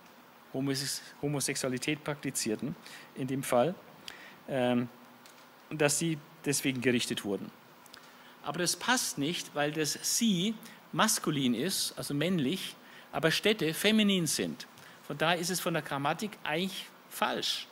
Homosexualität 1.21 2.03
praktizierten 2.03 2.75
in 3.15 3.27
dem 3.27 3.43
Fall, 3.43 3.75
ähm, 4.47 4.89
dass 5.69 5.99
sie 5.99 6.17
deswegen 6.45 6.81
gerichtet 6.81 7.25
wurden. 7.25 7.51
Aber 8.43 8.59
das 8.59 8.75
passt 8.75 9.17
nicht, 9.17 9.55
weil 9.55 9.71
das 9.71 9.97
Sie 10.03 10.53
maskulin 10.91 11.53
ist, 11.53 11.93
also 11.97 12.13
männlich, 12.13 12.75
aber 13.11 13.31
Städte 13.31 13.73
feminin 13.73 14.27
sind. 14.27 14.67
Von 15.07 15.17
daher 15.17 15.39
ist 15.39 15.49
es 15.49 15.59
von 15.59 15.73
der 15.73 15.83
Grammatik 15.83 16.37
eigentlich 16.43 16.85
falsch. 17.09 17.67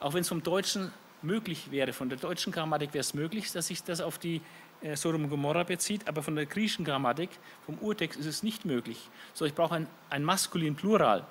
Auch 0.00 0.14
wenn 0.14 0.22
es 0.22 0.28
vom 0.28 0.42
Deutschen 0.42 0.92
möglich 1.22 1.70
wäre, 1.70 1.92
von 1.92 2.08
der 2.08 2.18
deutschen 2.18 2.52
Grammatik 2.52 2.94
wäre 2.94 3.00
es 3.00 3.14
möglich, 3.14 3.52
dass 3.52 3.68
sich 3.68 3.82
das 3.84 4.00
auf 4.00 4.18
die 4.18 4.40
äh, 4.82 4.96
Sodom 4.96 5.24
und 5.24 5.30
Gomorra 5.30 5.62
bezieht, 5.62 6.06
aber 6.08 6.22
von 6.22 6.34
der 6.34 6.46
griechischen 6.46 6.84
Grammatik, 6.84 7.30
vom 7.66 7.78
Urtext 7.78 8.18
ist 8.18 8.26
es 8.26 8.42
nicht 8.42 8.64
möglich. 8.64 9.08
So, 9.34 9.44
ich 9.44 9.54
brauche 9.54 9.76
ein, 9.76 9.86
ein 10.10 10.24
maskulin 10.24 10.74
Plural 10.74 11.24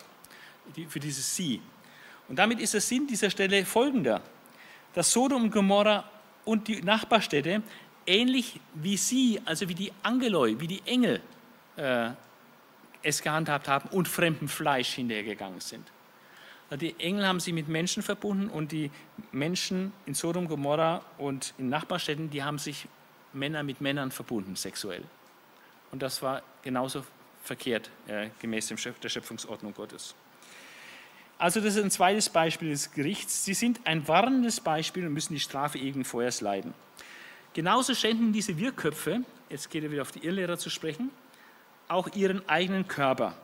für 0.88 1.00
dieses 1.00 1.36
Sie. 1.36 1.62
Und 2.28 2.38
damit 2.38 2.60
ist 2.60 2.74
der 2.74 2.82
Sinn 2.82 3.08
dieser 3.08 3.30
Stelle 3.30 3.66
folgender, 3.66 4.22
dass 4.94 5.12
Sodom 5.12 5.44
und 5.44 5.52
Gomorra 5.52 6.10
und 6.46 6.68
die 6.68 6.82
Nachbarstädte 6.82 7.62
ähnlich 8.06 8.60
wie 8.74 8.98
sie, 8.98 9.42
also 9.46 9.68
wie 9.70 9.76
die 9.76 9.92
Angeloi, 10.04 10.56
wie 10.60 10.68
die 10.68 10.82
Engel 10.86 11.22
äh, 11.76 12.12
es 13.04 13.22
gehandhabt 13.22 13.68
haben 13.68 13.90
und 13.90 14.08
fremdem 14.08 14.48
Fleisch 14.48 14.94
hinterhergegangen 14.94 15.60
sind. 15.60 15.92
Die 16.80 16.96
Engel 17.00 17.28
haben 17.28 17.42
sie 17.42 17.52
mit 17.52 17.68
Menschen 17.68 18.02
verbunden 18.02 18.50
und 18.50 18.72
die 18.72 18.92
Menschen 19.34 19.92
in 20.06 20.14
Sodom, 20.14 20.48
Gomorra 20.48 21.02
und 21.18 21.54
in 21.58 21.68
Nachbarstädten, 21.68 22.30
die 22.30 22.44
haben 22.44 22.60
sich 22.60 22.88
Männer 23.34 23.64
mit 23.64 23.82
Männern 23.82 24.12
verbunden, 24.12 24.56
sexuell. 24.56 25.04
Und 25.92 26.02
das 26.02 26.22
war 26.22 26.42
genauso 26.64 27.04
verkehrt, 27.44 27.90
äh, 28.08 28.30
gemäß 28.40 28.68
der 28.68 29.10
Schöpfungsordnung 29.10 29.74
Gottes. 29.74 30.16
Also 31.38 31.60
das 31.60 31.76
ist 31.76 31.84
ein 31.84 31.92
zweites 31.92 32.30
Beispiel 32.30 32.70
des 32.70 32.92
Gerichts. 32.92 33.46
Sie 33.46 33.56
sind 33.56 33.82
ein 33.86 34.08
warnendes 34.08 34.60
Beispiel 34.60 35.08
und 35.08 35.14
müssen 35.14 35.34
die 35.34 35.40
Strafe 35.40 35.80
ewigen 35.80 36.06
Feuers 36.06 36.40
leiden. 36.42 36.74
Genauso 37.54 37.96
schänden 37.96 38.32
diese 38.32 38.58
Wirrköpfe, 38.58 39.22
jetzt 39.50 39.70
geht 39.72 39.84
er 39.84 39.92
wieder 39.92 40.04
auf 40.04 40.12
die 40.12 40.24
Irrlehrer 40.24 40.58
zu 40.58 40.70
sprechen, 40.70 41.10
auch 41.88 42.08
ihren 42.16 42.48
eigenen 42.48 42.88
Körper. 42.88 43.36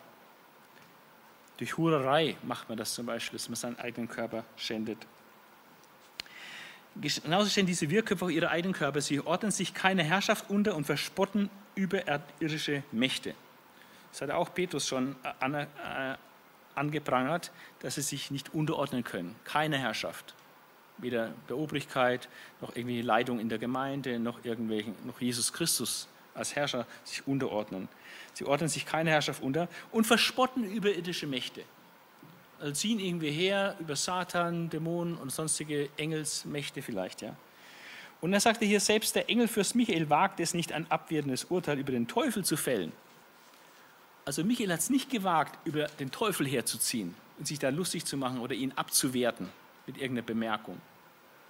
Durch 1.57 1.75
Hurerei 1.75 2.37
macht 2.43 2.69
man 2.69 2.77
das 2.77 2.93
zum 2.93 3.07
Beispiel, 3.07 3.37
dass 3.37 3.49
man 3.49 3.55
seinen 3.55 3.79
eigenen 3.79 4.07
Körper 4.07 4.45
schändet. 4.55 4.99
Genauso 7.01 7.49
stellen 7.49 7.67
diese 7.67 7.89
Wirrköpfe 7.89 8.25
auch 8.25 8.29
ihre 8.29 8.49
eigenen 8.49 8.73
Körper. 8.73 9.01
Sie 9.01 9.19
ordnen 9.19 9.51
sich 9.51 9.73
keine 9.73 10.03
Herrschaft 10.03 10.49
unter 10.49 10.75
und 10.75 10.85
verspotten 10.85 11.49
überirdische 11.75 12.83
Mächte. 12.91 13.35
Das 14.11 14.21
hat 14.21 14.31
auch 14.31 14.53
Petrus 14.53 14.87
schon 14.87 15.15
äh, 15.43 16.15
angeprangert, 16.75 17.51
dass 17.79 17.95
sie 17.95 18.01
sich 18.01 18.31
nicht 18.31 18.53
unterordnen 18.53 19.03
können. 19.03 19.35
Keine 19.43 19.77
Herrschaft. 19.77 20.33
Weder 20.97 21.33
der 21.47 21.57
Obrigkeit, 21.57 22.27
noch 22.61 22.75
irgendwie 22.75 23.01
Leitung 23.01 23.39
in 23.39 23.49
der 23.49 23.59
Gemeinde, 23.59 24.17
noch, 24.17 24.43
irgendwelchen, 24.43 24.95
noch 25.05 25.21
Jesus 25.21 25.53
Christus 25.53 26.07
als 26.33 26.55
Herrscher 26.55 26.87
sich 27.03 27.27
unterordnen. 27.27 27.87
Sie 28.33 28.45
ordnen 28.45 28.69
sich 28.69 28.85
keine 28.85 29.09
Herrschaft 29.11 29.43
unter 29.43 29.67
und 29.91 30.05
verspotten 30.05 30.63
überirdische 30.63 31.27
Mächte. 31.27 31.63
Also 32.59 32.73
ziehen 32.73 32.99
irgendwie 32.99 33.31
her 33.31 33.75
über 33.79 33.95
Satan, 33.95 34.69
Dämonen 34.69 35.15
und 35.17 35.31
sonstige 35.31 35.89
Engelsmächte 35.97 36.81
vielleicht. 36.81 37.21
Ja. 37.21 37.35
Und 38.19 38.33
er 38.33 38.39
sagte 38.39 38.65
hier, 38.65 38.79
selbst 38.79 39.15
der 39.15 39.29
Engelfürst 39.29 39.75
Michael 39.75 40.09
wagt 40.09 40.39
es 40.39 40.53
nicht, 40.53 40.71
ein 40.71 40.89
abwertendes 40.89 41.45
Urteil 41.45 41.77
über 41.77 41.91
den 41.91 42.07
Teufel 42.07 42.43
zu 42.43 42.57
fällen. 42.57 42.91
Also 44.25 44.43
Michael 44.43 44.73
hat 44.73 44.79
es 44.79 44.89
nicht 44.89 45.09
gewagt, 45.09 45.57
über 45.65 45.85
den 45.99 46.11
Teufel 46.11 46.47
herzuziehen 46.47 47.15
und 47.37 47.47
sich 47.47 47.59
da 47.59 47.69
lustig 47.69 48.05
zu 48.05 48.17
machen 48.17 48.39
oder 48.39 48.55
ihn 48.55 48.73
abzuwerten 48.75 49.49
mit 49.85 49.97
irgendeiner 49.97 50.25
Bemerkung. 50.25 50.81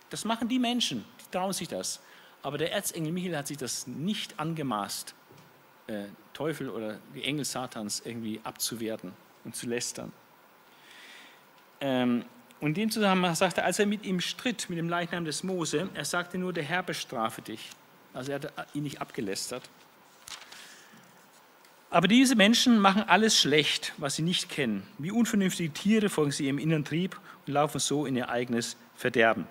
Das 0.10 0.26
machen 0.26 0.48
die 0.48 0.60
Menschen, 0.60 1.06
die 1.20 1.32
trauen 1.32 1.54
sich 1.54 1.68
das. 1.68 2.02
Aber 2.44 2.58
der 2.58 2.72
Erzengel 2.72 3.12
Michael 3.12 3.36
hat 3.36 3.48
sich 3.48 3.58
das 3.58 3.88
nicht 3.88 4.40
angemaßt, 4.40 5.16
äh, 5.88 6.04
Teufel 6.34 6.70
oder 6.70 7.00
die 7.16 7.24
Engel 7.24 7.46
Satans 7.46 8.02
irgendwie 8.06 8.40
abzuwerten 8.44 9.12
und 9.44 9.56
zu 9.56 9.68
lästern. 9.68 10.12
Ähm, 11.82 12.26
und 12.60 12.70
in 12.70 12.74
dem 12.74 12.92
Zusammenhang 12.92 13.36
sagte 13.36 13.62
er, 13.62 13.68
als 13.68 13.80
er 13.80 13.86
mit 13.86 14.04
ihm 14.06 14.20
stritt, 14.20 14.70
mit 14.70 14.78
dem 14.80 14.90
Leichnam 14.90 15.26
des 15.26 15.44
Mose, 15.44 15.90
er 15.94 16.06
sagte 16.06 16.38
nur, 16.38 16.54
der 16.54 16.64
Herr 16.64 16.84
bestrafe 16.84 17.42
dich. 17.42 17.70
Also 18.14 18.32
er 18.32 18.42
hat 18.42 18.68
ihn 18.74 18.84
nicht 18.84 19.00
abgelästert. 19.00 19.62
Aber 21.90 22.08
diese 22.08 22.36
Menschen 22.36 22.80
machen 22.80 23.04
alles 23.08 23.40
schlecht, 23.40 23.94
was 23.98 24.16
sie 24.16 24.22
nicht 24.22 24.50
kennen. 24.50 24.84
Wie 24.98 25.12
unvernünftige 25.12 25.72
Tiere 25.72 26.10
folgen 26.10 26.32
sie 26.32 26.46
ihrem 26.46 26.58
inneren 26.58 26.84
Trieb 26.84 27.18
und 27.46 27.54
laufen 27.54 27.80
so 27.80 28.06
in 28.06 28.16
ihr 28.16 28.30
eigenes 28.30 28.76
Verderben. 28.96 29.48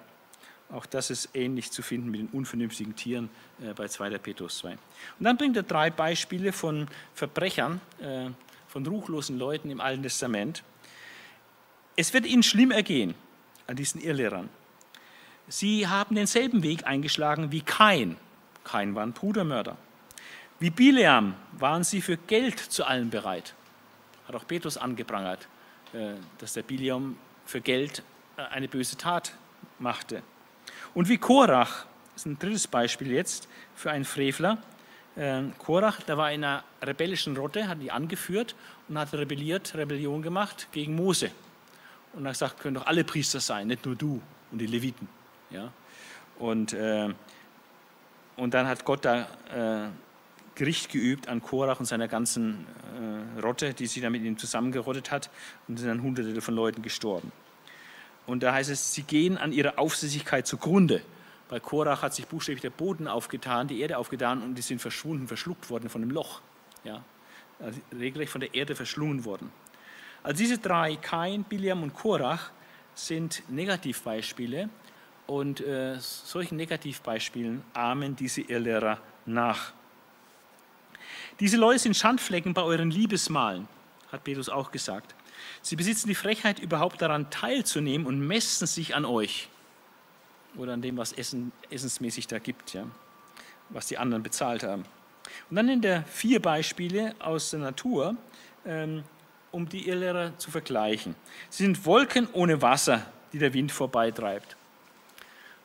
Auch 0.70 0.85
das 0.85 1.11
ist 1.11 1.31
ähnlich 1.33 1.70
zu 1.70 1.81
finden 1.81 2.11
mit 2.11 2.20
den 2.20 2.29
unvernünftigen 2.29 2.97
Tieren 2.97 3.31
äh, 3.62 3.72
bei 3.72 3.89
2. 3.89 4.18
Petrus 4.18 4.59
2. 4.59 4.72
Und 4.72 4.79
dann 5.20 5.37
bringt 5.37 5.57
er 5.57 5.62
drei 5.62 5.91
Beispiele 5.91 6.53
von 6.53 6.89
Verbrechern, 7.14 7.81
äh, 8.01 8.31
von 8.68 8.85
ruchlosen 8.85 9.39
Leuten 9.39 9.70
im 9.70 9.81
Alten 9.81 10.03
Testament. 10.03 10.62
Es 11.99 12.12
wird 12.12 12.26
ihnen 12.26 12.42
schlimm 12.42 12.70
ergehen 12.70 13.14
an 13.66 13.76
diesen 13.76 14.03
Irrlehrern. 14.03 14.51
Sie 15.49 15.88
haben 15.88 16.14
denselben 16.14 16.62
Weg 16.62 16.86
eingeschlagen 16.86 17.53
wie 17.53 17.62
Kain. 17.62 18.16
Kain 18.64 18.94
war 18.94 19.03
ein 19.03 19.12
Brudermörder. 19.12 19.78
Wie 20.59 20.70
Bileam 20.70 21.34
waren 21.59 21.84
sie 21.84 22.03
für 22.03 22.18
Geld 22.18 22.59
zu 22.59 22.84
allem 22.84 23.09
bereit. 23.09 23.55
Hat 24.28 24.34
auch 24.34 24.47
Petrus 24.47 24.76
angeprangert, 24.76 25.49
äh, 25.94 26.14
dass 26.38 26.53
der 26.53 26.62
Bileam 26.62 27.16
für 27.47 27.61
Geld 27.61 28.03
äh, 28.36 28.42
eine 28.42 28.68
böse 28.68 28.97
Tat 28.97 29.32
machte. 29.78 30.22
Und 30.94 31.09
wie 31.09 31.18
Korach, 31.18 31.86
das 32.12 32.22
ist 32.22 32.26
ein 32.26 32.38
drittes 32.38 32.66
Beispiel 32.66 33.12
jetzt 33.12 33.49
für 33.74 33.90
einen 33.90 34.05
Frevler. 34.05 34.59
Äh, 35.14 35.44
Korach, 35.59 36.03
der 36.03 36.18
war 36.18 36.32
in 36.32 36.44
einer 36.44 36.64
rebellischen 36.82 37.36
Rotte, 37.36 37.68
hat 37.68 37.80
die 37.80 37.90
angeführt 37.90 38.55
und 38.88 38.99
hat 38.99 39.14
rebelliert, 39.14 39.74
Rebellion 39.74 40.20
gemacht 40.20 40.68
gegen 40.72 40.94
Mose. 40.94 41.30
Und 42.17 42.25
er 42.25 42.31
hat 42.31 42.35
gesagt, 42.35 42.61
können 42.61 42.75
doch 42.75 42.87
alle 42.87 43.05
Priester 43.05 43.41
sein, 43.41 43.67
nicht 43.67 43.85
nur 43.85 43.95
du 43.95 44.21
und 44.51 44.59
die 44.59 44.67
Leviten. 44.67 45.07
Ja? 45.51 45.71
Und, 46.39 46.73
äh, 46.73 47.12
und 48.37 48.55
dann 48.55 48.67
hat 48.67 48.85
Gott 48.85 49.05
da 49.05 49.29
äh, 49.55 49.89
Gericht 50.55 50.91
geübt 50.91 51.29
an 51.29 51.43
Korach 51.43 51.79
und 51.79 51.87
seiner 51.87 52.09
ganzen 52.09 52.67
äh, 53.37 53.41
Rotte, 53.41 53.75
die 53.75 53.87
sie 53.87 54.01
da 54.01 54.09
mit 54.09 54.23
ihm 54.23 54.39
zusammengerottet 54.39 55.11
hat. 55.11 55.31
Und 55.69 55.79
sind 55.79 55.89
dann 55.89 56.03
hunderte 56.03 56.41
von 56.41 56.55
Leuten 56.55 56.81
gestorben. 56.81 57.31
Und 58.27 58.43
da 58.43 58.53
heißt 58.55 58.71
es, 58.71 58.95
sie 58.95 59.03
gehen 59.03 59.37
an 59.37 59.53
ihrer 59.53 59.79
Aufsässigkeit 59.79 60.47
zugrunde. 60.47 61.03
Bei 61.49 61.61
Korach 61.61 62.03
hat 62.03 62.14
sich 62.14 62.27
buchstäblich 62.27 62.62
der 62.62 62.71
Boden 62.71 63.07
aufgetan, 63.07 63.69
die 63.69 63.81
Erde 63.81 63.99
aufgetan 63.99 64.43
und 64.43 64.57
die 64.57 64.62
sind 64.62 64.81
verschwunden, 64.81 65.29
verschluckt 65.29 65.71
worden 65.71 65.89
von 65.91 66.03
einem 66.03 66.11
Loch. 66.11 66.41
Ja? 66.83 67.05
Also 67.61 67.79
regelrecht 67.97 68.33
von 68.33 68.41
der 68.41 68.55
Erde 68.55 68.75
verschlungen 68.75 69.25
worden. 69.25 69.53
Also 70.27 70.39
diese 70.39 70.59
drei, 70.59 70.97
Kain, 70.97 71.45
Biliam 71.45 71.85
und 71.85 71.95
Korach, 71.95 72.51
sind 72.97 73.45
Negativbeispiele 73.49 74.68
und 75.29 75.61
äh, 75.61 76.01
solchen 76.01 76.57
Negativbeispielen 76.57 77.62
ahmen 77.74 78.16
diese 78.16 78.41
Irrlehrer 78.41 78.99
nach. 79.24 79.72
Diese 81.39 81.57
Leute 81.57 81.79
sind 81.79 81.97
Schandflecken 81.97 82.55
bei 82.55 82.62
euren 82.62 82.91
Liebesmalen, 82.91 83.68
hat 84.11 84.24
Petrus 84.24 84.49
auch 84.49 84.72
gesagt. 84.72 85.14
Sie 85.62 85.77
besitzen 85.77 86.09
die 86.09 86.16
Frechheit, 86.16 86.59
überhaupt 86.59 87.01
daran 87.01 87.31
teilzunehmen 87.31 88.05
und 88.05 88.18
messen 88.18 88.66
sich 88.66 88.97
an 88.97 89.05
euch 89.05 89.49
oder 90.57 90.72
an 90.72 90.83
dem, 90.83 90.97
was 90.97 91.12
Essen, 91.12 91.53
essensmäßig 91.70 92.27
da 92.27 92.41
gibt, 92.41 92.74
ja, 92.74 92.85
was 93.68 93.87
die 93.87 93.97
anderen 93.97 94.24
bezahlt 94.24 94.64
haben. 94.64 94.87
Und 95.51 95.55
dann 95.55 95.68
in 95.68 95.83
der 95.83 96.03
vier 96.03 96.43
Beispiele 96.43 97.14
aus 97.20 97.51
der 97.51 97.61
Natur, 97.61 98.16
ähm, 98.64 99.05
um 99.53 99.68
die 99.68 99.88
Irrlehrer 99.88 100.36
zu 100.38 100.51
vergleichen. 100.51 101.14
Sie 101.51 101.64
sind 101.64 101.84
Wolken 101.86 102.28
ohne 102.32 102.61
Wasser, 102.62 103.07
die 103.32 103.38
der 103.38 103.55
Wind 103.55 103.72
vorbeitreibt. 103.72 104.57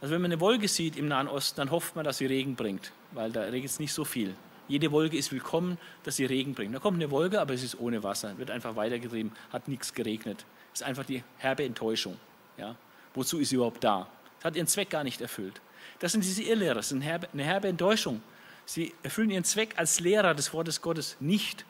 Also 0.01 0.15
wenn 0.15 0.21
man 0.21 0.31
eine 0.31 0.41
Wolke 0.41 0.67
sieht 0.67 0.95
im 0.95 1.07
Nahen 1.07 1.27
Osten, 1.27 1.57
dann 1.57 1.71
hofft 1.71 1.95
man, 1.95 2.03
dass 2.03 2.17
sie 2.17 2.25
Regen 2.25 2.55
bringt, 2.55 2.91
weil 3.11 3.31
da 3.31 3.41
regnet 3.41 3.71
es 3.71 3.79
nicht 3.79 3.93
so 3.93 4.03
viel. 4.03 4.35
Jede 4.67 4.91
Wolke 4.91 5.17
ist 5.17 5.31
willkommen, 5.31 5.77
dass 6.03 6.15
sie 6.15 6.25
Regen 6.25 6.53
bringt. 6.53 6.73
Da 6.73 6.79
kommt 6.79 6.95
eine 6.95 7.11
Wolke, 7.11 7.39
aber 7.39 7.53
es 7.53 7.61
ist 7.61 7.79
ohne 7.79 8.03
Wasser, 8.03 8.37
wird 8.37 8.49
einfach 8.49 8.75
weitergetrieben, 8.75 9.31
hat 9.51 9.67
nichts 9.67 9.93
geregnet. 9.93 10.45
Das 10.71 10.81
ist 10.81 10.87
einfach 10.87 11.05
die 11.05 11.23
herbe 11.37 11.65
Enttäuschung. 11.65 12.17
Ja? 12.57 12.75
Wozu 13.13 13.39
ist 13.39 13.49
sie 13.49 13.57
überhaupt 13.57 13.83
da? 13.83 14.07
Das 14.37 14.45
hat 14.45 14.55
ihren 14.55 14.67
Zweck 14.67 14.89
gar 14.89 15.03
nicht 15.03 15.21
erfüllt. 15.21 15.61
Das 15.99 16.13
sind 16.13 16.23
diese 16.23 16.41
Irrlehrer, 16.41 16.75
das 16.75 16.87
ist 16.87 16.93
eine 16.93 17.03
herbe, 17.03 17.27
eine 17.31 17.43
herbe 17.43 17.67
Enttäuschung. 17.67 18.23
Sie 18.65 18.93
erfüllen 19.03 19.29
ihren 19.29 19.43
Zweck 19.43 19.73
als 19.77 19.99
Lehrer 19.99 20.33
des 20.33 20.53
Wortes 20.53 20.81
Gottes 20.81 21.17
nicht. 21.19 21.65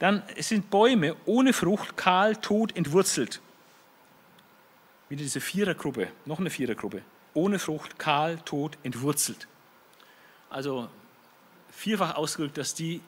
Dann 0.00 0.22
sind 0.38 0.70
Bäume 0.70 1.14
ohne 1.26 1.52
Frucht, 1.52 1.96
kahl, 1.96 2.34
tot, 2.34 2.74
entwurzelt. 2.76 3.40
Wieder 5.08 5.22
diese 5.22 5.40
Vierergruppe, 5.40 6.08
noch 6.24 6.40
eine 6.40 6.50
Vierergruppe. 6.50 7.02
ohne 7.32 7.60
Frucht, 7.60 7.98
kahl, 7.98 8.38
tot, 8.44 8.76
entwurzelt. 8.82 9.46
Also 10.48 10.88
vierfach 11.70 12.16
ausgedrückt, 12.16 12.58
dass 12.58 12.74
die 12.74 13.00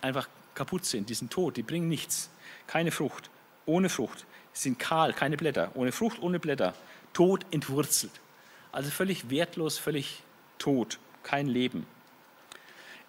einfach 0.00 0.28
kaputt 0.54 0.84
sind, 0.84 1.08
die 1.08 1.14
sind 1.14 1.30
tot, 1.30 1.56
die 1.56 1.62
bringen 1.62 1.88
nichts, 1.88 2.30
keine 2.66 2.90
Frucht, 2.90 3.30
ohne 3.64 3.88
Frucht, 3.88 4.26
sind 4.52 4.78
kahl, 4.78 5.12
keine 5.12 5.36
Blätter, 5.36 5.70
ohne 5.74 5.92
Frucht, 5.92 6.20
ohne 6.20 6.40
Blätter, 6.40 6.74
tot, 7.12 7.46
entwurzelt. 7.52 8.12
Also 8.72 8.90
völlig 8.90 9.30
wertlos, 9.30 9.78
völlig 9.78 10.22
tot, 10.58 10.98
kein 11.22 11.46
Leben. 11.46 11.86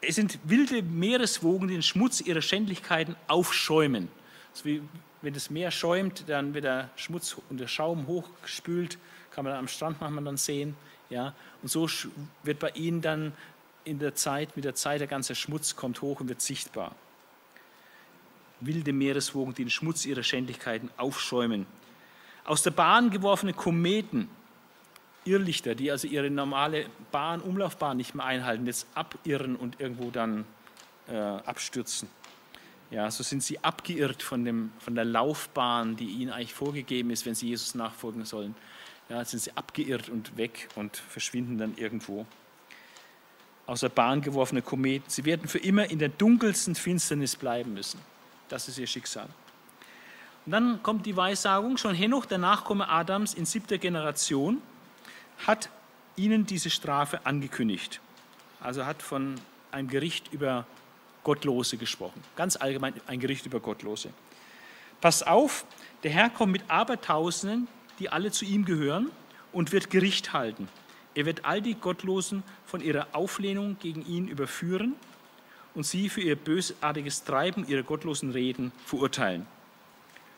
Es 0.01 0.15
sind 0.15 0.39
wilde 0.43 0.83
Meereswogen, 0.83 1.67
die 1.67 1.73
den 1.75 1.83
Schmutz 1.83 2.21
ihrer 2.21 2.41
Schändlichkeiten 2.41 3.15
aufschäumen. 3.27 4.09
So 4.53 4.65
wie 4.65 4.81
wenn 5.21 5.33
das 5.33 5.49
Meer 5.49 5.71
schäumt, 5.71 6.25
dann 6.27 6.53
wird 6.53 6.65
der 6.65 6.89
Schmutz 6.95 7.37
und 7.49 7.59
der 7.59 7.67
Schaum 7.67 8.07
hochgespült, 8.07 8.97
kann 9.31 9.43
man 9.43 9.53
am 9.53 9.67
Strand 9.67 9.99
manchmal 9.99 10.23
dann 10.23 10.37
sehen. 10.37 10.75
Ja? 11.09 11.33
Und 11.61 11.69
so 11.69 11.89
wird 12.43 12.59
bei 12.59 12.69
ihnen 12.71 13.01
dann 13.01 13.33
in 13.83 13.99
der 13.99 14.15
Zeit, 14.15 14.55
mit 14.55 14.65
der 14.65 14.75
Zeit 14.75 14.99
der 14.99 15.07
ganze 15.07 15.33
Schmutz 15.33 15.75
kommt 15.75 16.01
hoch 16.01 16.19
und 16.19 16.27
wird 16.29 16.41
sichtbar. 16.41 16.95
Wilde 18.59 18.93
Meereswogen, 18.93 19.53
die 19.53 19.63
den 19.63 19.69
Schmutz 19.69 20.05
ihrer 20.05 20.23
Schändlichkeiten 20.23 20.89
aufschäumen. 20.97 21.65
Aus 22.43 22.63
der 22.63 22.71
Bahn 22.71 23.09
geworfene 23.09 23.53
Kometen, 23.53 24.29
Irrlichter, 25.27 25.75
die 25.75 25.91
also 25.91 26.07
ihre 26.07 26.29
normale 26.29 26.85
Bahn, 27.11 27.41
Umlaufbahn 27.41 27.97
nicht 27.97 28.15
mehr 28.15 28.25
einhalten, 28.25 28.65
jetzt 28.65 28.87
abirren 28.95 29.55
und 29.55 29.79
irgendwo 29.79 30.09
dann 30.09 30.45
äh, 31.07 31.15
abstürzen. 31.15 32.09
Ja, 32.89 33.11
so 33.11 33.21
sind 33.21 33.43
sie 33.43 33.63
abgeirrt 33.63 34.23
von, 34.23 34.45
dem, 34.45 34.71
von 34.79 34.95
der 34.95 35.03
Laufbahn, 35.03 35.97
die 35.97 36.05
ihnen 36.05 36.31
eigentlich 36.31 36.53
vorgegeben 36.53 37.09
ist, 37.09 37.25
wenn 37.25 37.35
sie 37.35 37.49
Jesus 37.49 37.75
nachfolgen 37.75 38.23
sollen. 38.23 38.55
Ja, 39.09 39.23
sind 39.25 39.39
sie 39.41 39.51
abgeirrt 39.55 40.09
und 40.09 40.37
weg 40.37 40.69
und 40.75 40.95
verschwinden 40.95 41.57
dann 41.57 41.75
irgendwo. 41.77 42.25
Aus 43.65 43.81
der 43.81 43.89
Bahn 43.89 44.21
geworfene 44.21 44.61
Kometen. 44.61 45.09
Sie 45.09 45.25
werden 45.25 45.49
für 45.49 45.59
immer 45.59 45.89
in 45.89 45.99
der 45.99 46.09
dunkelsten 46.09 46.75
Finsternis 46.75 47.35
bleiben 47.35 47.73
müssen. 47.73 47.99
Das 48.47 48.69
ist 48.69 48.77
ihr 48.77 48.87
Schicksal. 48.87 49.27
Und 50.45 50.53
dann 50.53 50.81
kommt 50.81 51.05
die 51.05 51.17
Weissagung, 51.17 51.75
schon 51.75 51.93
Henoch, 51.93 52.25
der 52.25 52.37
Nachkomme 52.37 52.87
Adams 52.87 53.33
in 53.33 53.45
siebter 53.45 53.77
Generation, 53.77 54.61
hat 55.45 55.69
ihnen 56.15 56.45
diese 56.45 56.69
Strafe 56.69 57.25
angekündigt. 57.25 58.01
Also 58.59 58.85
hat 58.85 59.01
von 59.01 59.35
einem 59.71 59.87
Gericht 59.87 60.33
über 60.33 60.65
Gottlose 61.23 61.77
gesprochen. 61.77 62.23
Ganz 62.35 62.55
allgemein 62.55 62.93
ein 63.05 63.19
Gericht 63.19 63.45
über 63.45 63.59
Gottlose. 63.59 64.09
Passt 65.01 65.27
auf, 65.27 65.65
der 66.03 66.11
Herr 66.11 66.29
kommt 66.29 66.53
mit 66.53 66.69
Abertausenden, 66.69 67.67
die 67.99 68.09
alle 68.09 68.31
zu 68.31 68.45
ihm 68.45 68.65
gehören, 68.65 69.11
und 69.51 69.71
wird 69.71 69.89
Gericht 69.89 70.33
halten. 70.33 70.67
Er 71.15 71.25
wird 71.25 71.45
all 71.45 71.61
die 71.61 71.75
Gottlosen 71.75 72.43
von 72.65 72.81
ihrer 72.81 73.07
Auflehnung 73.13 73.77
gegen 73.79 74.05
ihn 74.05 74.27
überführen 74.27 74.93
und 75.73 75.83
sie 75.83 76.09
für 76.09 76.21
ihr 76.21 76.35
bösartiges 76.35 77.23
Treiben, 77.23 77.67
ihre 77.67 77.83
gottlosen 77.83 78.31
Reden 78.31 78.71
verurteilen. 78.85 79.47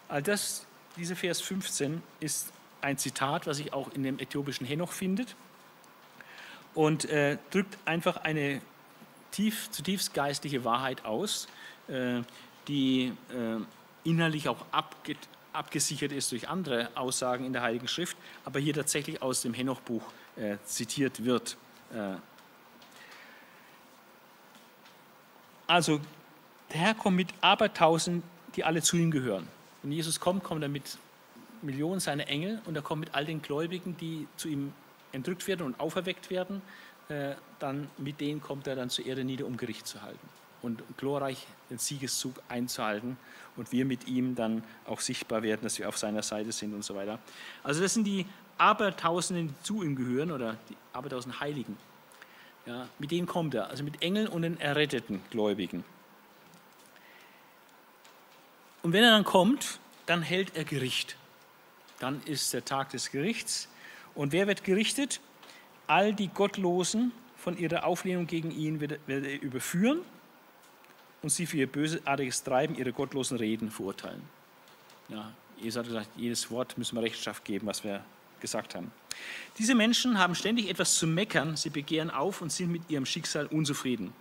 All 0.08 0.24
das, 0.24 0.66
dieser 0.96 1.16
Vers 1.16 1.42
15 1.42 2.02
ist 2.20 2.52
ein 2.82 2.98
Zitat, 2.98 3.48
was 3.48 3.58
sich 3.58 3.74
auch 3.74 3.92
in 3.94 4.04
dem 4.04 4.20
äthiopischen 4.20 4.66
Henoch 4.66 4.92
findet 4.92 5.36
und 6.74 7.06
äh, 7.06 7.38
drückt 7.52 7.78
einfach 7.86 8.18
eine 8.18 8.62
tief, 9.32 9.70
zutiefst 9.72 10.14
geistliche 10.14 10.64
Wahrheit 10.64 11.06
aus, 11.06 11.48
äh, 11.88 12.22
die 12.68 13.14
äh, 13.32 14.10
innerlich 14.10 14.48
auch 14.50 14.66
abge, 14.72 15.16
abgesichert 15.54 16.12
ist 16.12 16.32
durch 16.32 16.48
andere 16.48 16.90
Aussagen 16.96 17.46
in 17.46 17.54
der 17.54 17.62
Heiligen 17.62 17.88
Schrift, 17.88 18.18
aber 18.46 18.60
hier 18.60 18.74
tatsächlich 18.74 19.22
aus 19.22 19.42
dem 19.42 19.54
Henoch-Buch 19.54 20.04
äh, 20.36 20.58
zitiert 20.66 21.24
wird. 21.24 21.58
Äh. 21.94 22.16
also, 25.68 26.00
der 26.72 26.82
Herr 26.82 26.94
kommt 26.94 27.18
mit 27.18 27.30
Abertausend, 27.42 28.24
die 28.56 28.64
alle 28.64 28.82
zu 28.82 28.96
ihm 28.96 29.12
gehören. 29.12 29.48
Wenn 29.82 29.92
Jesus 29.92 30.20
kommt, 30.20 30.44
kommt 30.44 30.62
er 30.62 30.70
mit 30.70 30.98
Millionen 31.62 32.00
seiner 32.00 32.28
Engel 32.28 32.62
und 32.66 32.76
er 32.76 32.82
kommt 32.82 33.02
mit 33.02 33.16
all 33.16 33.26
den 33.26 33.42
Gläubigen, 33.42 33.98
die 33.98 34.28
zu 34.38 34.48
ihm 34.48 34.74
entrückt 35.12 35.48
werden 35.48 35.66
und 35.66 35.80
auferweckt 35.80 36.30
werden. 36.30 36.62
Äh, 37.10 37.36
dann 37.60 37.90
mit 37.98 38.22
denen 38.22 38.42
kommt 38.42 38.68
er 38.68 38.76
dann 38.76 38.90
zur 38.90 39.06
Erde 39.06 39.24
nieder, 39.24 39.46
um 39.46 39.58
Gericht 39.58 39.88
zu 39.88 40.02
halten 40.02 40.30
und 40.62 40.82
glorreich 40.98 41.48
den 41.70 41.78
Siegeszug 41.78 42.36
einzuhalten 42.50 43.18
und 43.56 43.72
wir 43.72 43.86
mit 43.86 44.08
ihm 44.08 44.36
dann 44.36 44.64
auch 44.86 45.00
sichtbar 45.00 45.42
werden, 45.42 45.62
dass 45.64 45.80
wir 45.80 45.88
auf 45.88 45.98
seiner 45.98 46.22
Seite 46.22 46.52
sind 46.52 46.74
und 46.74 46.84
so 46.84 46.96
weiter. 46.96 47.20
Also 47.64 47.82
das 47.82 47.94
sind 47.94 48.06
die 48.06 48.26
Abertausenden, 48.58 49.50
die 49.50 49.64
zu 49.64 49.84
ihm 49.84 49.96
gehören 49.96 50.32
oder 50.32 50.58
die 50.70 50.76
Abertausend 50.94 51.40
Heiligen. 51.40 51.78
Ja, 52.66 52.88
mit 53.00 53.12
denen 53.12 53.26
kommt 53.26 53.56
er, 53.56 53.70
also 53.70 53.84
mit 53.84 54.02
Engeln 54.02 54.28
und 54.28 54.42
den 54.42 54.60
erretteten 54.60 55.22
Gläubigen. 55.32 55.84
Und 58.84 58.94
wenn 58.94 59.04
er 59.04 59.12
dann 59.12 59.24
kommt, 59.24 59.80
dann 60.06 60.22
hält 60.22 60.56
er 60.56 60.66
Gericht. 60.66 61.16
Dann 62.00 62.22
ist 62.24 62.54
der 62.54 62.66
Tag 62.66 62.90
des 62.90 63.12
Gerichts. 63.12 63.70
Und 64.16 64.32
wer 64.32 64.48
wird 64.48 64.64
gerichtet? 64.64 65.20
All 65.88 66.14
die 66.14 66.28
Gottlosen 66.28 67.12
von 67.36 67.58
ihrer 67.58 67.86
Auflehnung 67.86 68.28
gegen 68.28 68.52
ihn 68.52 68.80
wird, 68.80 69.00
er 69.08 69.42
überführen 69.42 70.02
und 71.22 71.30
sie 71.30 71.46
für 71.46 71.58
ihr 71.58 71.68
bösartiges 71.68 72.44
Treiben, 72.44 72.76
ihre 72.76 72.94
gottlosen 72.94 73.38
Reden 73.38 73.72
verurteilen. 73.72 74.22
Ja, 75.10 75.34
Jesus 75.58 75.80
hat 75.80 75.88
gesagt, 75.88 76.10
jedes 76.16 76.50
Wort 76.52 76.78
müssen 76.78 76.96
wir 76.96 77.04
Rechenschaft 77.04 77.44
geben, 77.44 77.68
was 77.68 77.84
wir 77.84 78.04
gesagt 78.40 78.76
haben. 78.76 78.92
Diese 79.58 79.76
Menschen 79.76 80.18
haben 80.18 80.36
ständig 80.36 80.70
etwas 80.70 80.96
zu 80.96 81.08
meckern, 81.08 81.58
sie 81.58 81.70
begehren 81.70 82.10
auf 82.10 82.42
und 82.42 82.52
sind 82.52 82.72
mit 82.72 82.90
ihrem 82.90 83.06
Schicksal 83.06 83.48
unzufrieden. 83.48 84.14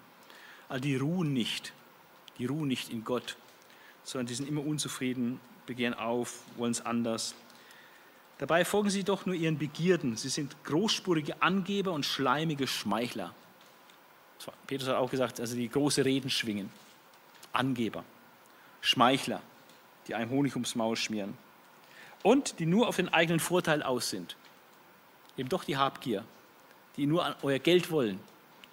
Also 0.69 0.83
die 0.83 0.97
ruhen 0.97 1.33
nicht, 1.33 1.73
die 2.39 2.47
ruhen 2.47 2.69
nicht 2.69 2.91
in 2.91 3.05
Gott, 3.05 3.37
sondern 4.03 4.27
die 4.27 4.35
sind 4.35 4.49
immer 4.49 4.65
unzufrieden, 4.65 5.41
begehren 5.67 5.95
auf, 5.95 6.43
wollen 6.57 6.73
es 6.73 6.85
anders. 6.85 7.35
Dabei 8.39 8.65
folgen 8.65 8.91
sie 8.91 9.03
doch 9.03 9.27
nur 9.27 9.35
ihren 9.35 9.59
Begierden. 9.59 10.17
Sie 10.17 10.29
sind 10.29 10.57
großspurige 10.65 11.43
Angeber 11.43 11.93
und 11.93 12.07
schleimige 12.07 12.67
Schmeichler. 12.67 13.35
Petrus 14.67 14.89
hat 14.89 14.97
auch 14.97 15.11
gesagt, 15.11 15.41
also 15.41 15.57
die 15.57 15.69
große 15.69 16.05
Reden 16.05 16.31
schwingen. 16.31 16.71
Angeber, 17.53 18.05
Schmeichler, 18.81 19.43
die 20.07 20.15
einem 20.15 20.31
Honig 20.31 20.55
ums 20.55 20.77
Maul 20.77 20.97
schmieren. 20.97 21.37
Und 22.23 22.61
die 22.61 22.67
nur 22.67 22.89
auf 22.89 22.97
den 22.97 23.09
eigenen 23.09 23.41
Vorteil 23.41 23.83
aus 23.83 24.11
sind. 24.11 24.37
Eben 25.37 25.49
doch 25.49 25.65
die 25.65 25.77
Habgier, 25.77 26.25
die 26.97 27.07
nur 27.07 27.25
an 27.25 27.35
euer 27.43 27.59
Geld 27.59 27.91
wollen, 27.91 28.21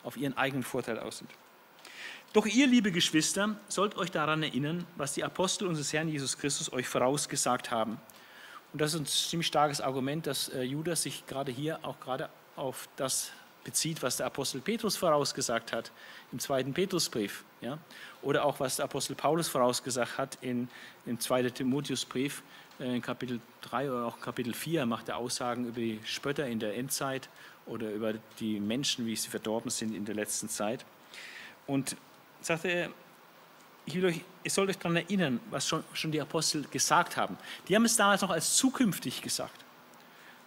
auf 0.03 0.17
ihren 0.17 0.37
eigenen 0.37 0.63
Vorteil 0.63 0.99
aus 0.99 1.19
sind. 1.19 1.31
Doch 2.33 2.45
ihr, 2.45 2.67
liebe 2.67 2.91
Geschwister, 2.91 3.55
sollt 3.67 3.95
euch 3.97 4.11
daran 4.11 4.43
erinnern, 4.43 4.85
was 4.97 5.13
die 5.13 5.23
Apostel 5.23 5.67
unseres 5.67 5.93
Herrn 5.93 6.09
Jesus 6.09 6.37
Christus 6.37 6.71
euch 6.73 6.87
vorausgesagt 6.87 7.71
haben. 7.71 7.99
Und 8.75 8.81
das 8.81 8.93
ist 8.93 8.99
ein 8.99 9.05
ziemlich 9.05 9.47
starkes 9.47 9.79
Argument, 9.79 10.27
dass 10.27 10.49
äh, 10.49 10.61
Judas 10.63 11.03
sich 11.03 11.25
gerade 11.27 11.49
hier 11.49 11.79
auch 11.83 11.97
gerade 12.01 12.27
auf 12.57 12.89
das 12.97 13.31
bezieht, 13.63 14.03
was 14.03 14.17
der 14.17 14.25
Apostel 14.25 14.59
Petrus 14.59 14.97
vorausgesagt 14.97 15.71
hat 15.71 15.93
im 16.33 16.39
zweiten 16.39 16.73
Petrusbrief. 16.73 17.45
Ja? 17.61 17.77
Oder 18.21 18.43
auch 18.43 18.59
was 18.59 18.75
der 18.75 18.83
Apostel 18.83 19.15
Paulus 19.15 19.47
vorausgesagt 19.47 20.17
hat 20.17 20.37
in, 20.41 20.67
im 21.05 21.21
zweiten 21.21 21.53
Timotheusbrief, 21.53 22.43
äh, 22.81 22.97
in 22.97 23.01
Kapitel 23.01 23.39
3 23.61 23.89
oder 23.89 24.07
auch 24.07 24.19
Kapitel 24.19 24.53
4, 24.53 24.85
macht 24.85 25.07
er 25.07 25.15
Aussagen 25.15 25.67
über 25.67 25.79
die 25.79 26.01
Spötter 26.03 26.45
in 26.45 26.59
der 26.59 26.75
Endzeit 26.75 27.29
oder 27.67 27.89
über 27.89 28.15
die 28.41 28.59
Menschen, 28.59 29.05
wie 29.05 29.15
sie 29.15 29.29
verdorben 29.29 29.71
sind 29.71 29.95
in 29.95 30.03
der 30.03 30.15
letzten 30.15 30.49
Zeit. 30.49 30.83
Und 31.65 31.95
sagte 32.41 32.67
er, 32.67 32.89
ich 33.85 33.95
will 33.95 34.05
euch, 34.05 34.21
ihr 34.43 34.51
sollt 34.51 34.69
euch 34.69 34.77
daran 34.77 34.97
erinnern, 34.97 35.39
was 35.49 35.67
schon, 35.67 35.83
schon 35.93 36.11
die 36.11 36.21
Apostel 36.21 36.63
gesagt 36.69 37.17
haben. 37.17 37.37
Die 37.67 37.75
haben 37.75 37.85
es 37.85 37.95
damals 37.95 38.21
noch 38.21 38.31
als 38.31 38.55
zukünftig 38.55 39.21
gesagt. 39.21 39.63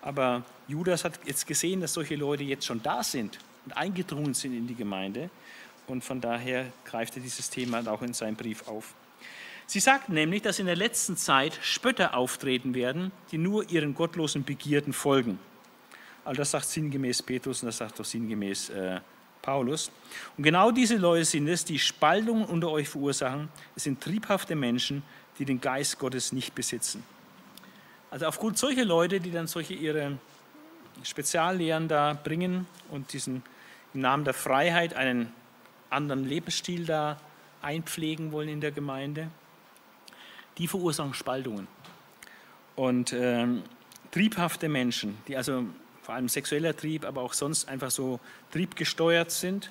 Aber 0.03 0.45
Judas 0.67 1.05
hat 1.05 1.19
jetzt 1.25 1.47
gesehen, 1.47 1.81
dass 1.81 1.95
solche 1.95 2.17
Leute 2.17 2.45
jetzt 2.45 2.67
schon 2.67 2.83
da 2.83 3.03
sind 3.03 3.39
und 3.65 3.77
eingedrungen 3.77 4.35
sind 4.35 4.55
in 4.55 4.67
die 4.67 4.75
Gemeinde. 4.75 5.31
Und 5.87 6.05
von 6.05 6.21
daher 6.21 6.67
greift 6.85 7.17
er 7.17 7.23
dieses 7.23 7.49
Thema 7.51 7.87
auch 7.91 8.03
in 8.03 8.13
seinem 8.13 8.37
Brief 8.37 8.69
auf. 8.69 8.95
Sie 9.67 9.81
sagt 9.81 10.09
nämlich, 10.09 10.43
dass 10.43 10.59
in 10.59 10.67
der 10.67 10.77
letzten 10.77 11.17
Zeit 11.17 11.59
Spötter 11.63 12.17
auftreten 12.17 12.75
werden, 12.75 13.13
die 13.31 13.39
nur 13.39 13.69
ihren 13.71 13.95
gottlosen 13.95 14.45
Begierden 14.45 14.93
folgen. 14.93 15.39
Also 16.25 16.39
das 16.39 16.51
sagt 16.51 16.67
sinngemäß 16.67 17.23
Petrus 17.23 17.63
und 17.63 17.67
das 17.67 17.79
sagt 17.79 18.01
auch 18.01 18.05
sinngemäß 18.05 18.71
äh, 18.71 19.01
Paulus. 19.49 19.91
Und 20.37 20.45
genau 20.45 20.71
diese 20.71 20.97
Leute 20.97 21.25
sind 21.25 21.49
es, 21.49 21.65
die 21.65 21.79
Spaltungen 21.79 22.45
unter 22.45 22.71
euch 22.71 22.87
verursachen. 22.87 23.49
Es 23.75 23.85
sind 23.85 23.99
triebhafte 23.99 24.55
Menschen, 24.55 25.03
die 25.39 25.47
den 25.47 25.59
Geist 25.59 25.99
Gottes 25.99 26.33
nicht 26.33 26.55
besitzen. 26.55 27.03
Also 28.11 28.27
aufgrund 28.27 28.59
solcher 28.59 28.85
Leute, 28.85 29.21
die 29.21 29.31
dann 29.31 29.47
solche 29.47 29.73
ihre 29.73 30.19
Speziallehren 31.03 31.89
da 31.89 32.13
bringen 32.13 32.67
und 32.91 33.15
diesen 33.15 33.43
im 33.95 34.03
Namen 34.03 34.25
der 34.25 34.35
Freiheit 34.35 34.93
einen 34.93 35.33
anderen 35.89 36.27
Lebensstil 36.27 36.85
da 36.85 37.19
einpflegen 37.63 38.33
wollen 38.33 38.51
in 38.51 38.61
der 38.61 38.73
Gemeinde, 38.73 39.31
die 40.59 40.69
verursachen 40.69 41.15
Spaltungen. 41.15 41.69
Und 42.77 43.15
ähm, 43.15 43.63
triebhafte 44.11 44.69
Menschen, 44.69 45.17
die 45.27 45.39
also 45.39 45.65
vor 46.09 46.15
allem 46.15 46.31
sexueller 46.31 46.75
Trieb, 46.75 47.05
aber 47.05 47.21
auch 47.21 47.35
sonst 47.35 47.69
einfach 47.69 47.91
so 47.91 48.19
triebgesteuert 48.51 49.31
sind 49.31 49.71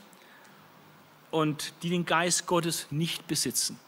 und 1.31 1.73
die 1.81 1.89
den 1.89 2.05
Geist 2.05 2.45
Gottes 2.45 2.85
nicht 2.91 3.25
besitzen. 3.25 3.79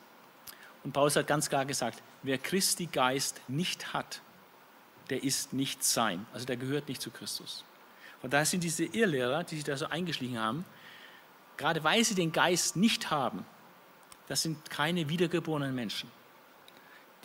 Und 0.84 0.92
Paulus 0.92 1.16
hat 1.16 1.28
ganz 1.28 1.48
klar 1.48 1.66
gesagt, 1.66 2.02
wer 2.24 2.40
Christi 2.40 2.88
Geist 2.88 3.40
nicht 3.48 3.94
hat, 3.94 4.22
der 5.12 5.24
ist 5.24 5.54
nicht 5.54 5.84
sein. 5.84 6.26
Also 6.34 6.48
der 6.48 6.58
gehört 6.58 6.88
nicht 6.88 7.04
zu 7.04 7.12
Christus. 7.12 7.64
Und 8.24 8.34
da 8.34 8.44
sind 8.44 8.64
diese 8.64 8.86
Irrlehrer, 8.86 9.44
die 9.44 9.54
sich 9.54 9.64
da 9.64 9.78
so 9.78 9.86
eingeschlichen 9.86 10.40
haben, 10.40 10.66
gerade 11.56 11.84
weil 11.84 12.04
sie 12.04 12.16
den 12.16 12.32
Geist 12.32 12.76
nicht 12.76 13.12
haben, 13.12 13.46
das 14.28 14.42
sind 14.42 14.72
keine 14.72 15.08
wiedergeborenen 15.08 15.76
Menschen. 15.76 16.10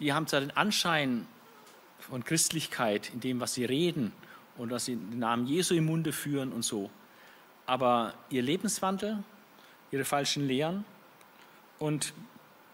Die 0.00 0.12
haben 0.12 0.26
zwar 0.26 0.40
den 0.40 0.54
Anschein 0.54 1.26
von 1.98 2.24
Christlichkeit 2.24 3.10
in 3.14 3.20
dem, 3.20 3.40
was 3.40 3.54
sie 3.54 3.64
reden 3.64 4.12
und 4.56 4.70
was 4.70 4.86
sie 4.86 4.96
den 4.96 5.18
Namen 5.18 5.46
Jesu 5.46 5.74
im 5.74 5.86
Munde 5.86 6.12
führen 6.12 6.52
und 6.52 6.62
so, 6.62 6.90
aber 7.66 8.14
ihr 8.30 8.42
Lebenswandel, 8.42 9.22
ihre 9.90 10.04
falschen 10.04 10.46
Lehren 10.46 10.84
und 11.78 12.12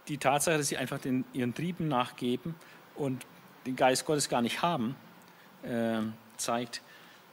die 0.09 0.19
Tatsache, 0.19 0.59
dass 0.59 0.69
sie 0.69 0.77
einfach 0.77 0.99
den, 0.99 1.25
ihren 1.33 1.55
Trieben 1.55 1.89
nachgeben 1.89 2.55
und 2.97 3.25
den 3.67 3.77
Geist 3.77 4.05
Gottes 4.05 4.29
gar 4.29 4.43
nicht 4.43 4.63
haben, 4.63 4.97
äh, 5.63 6.01
zeigt, 6.37 6.83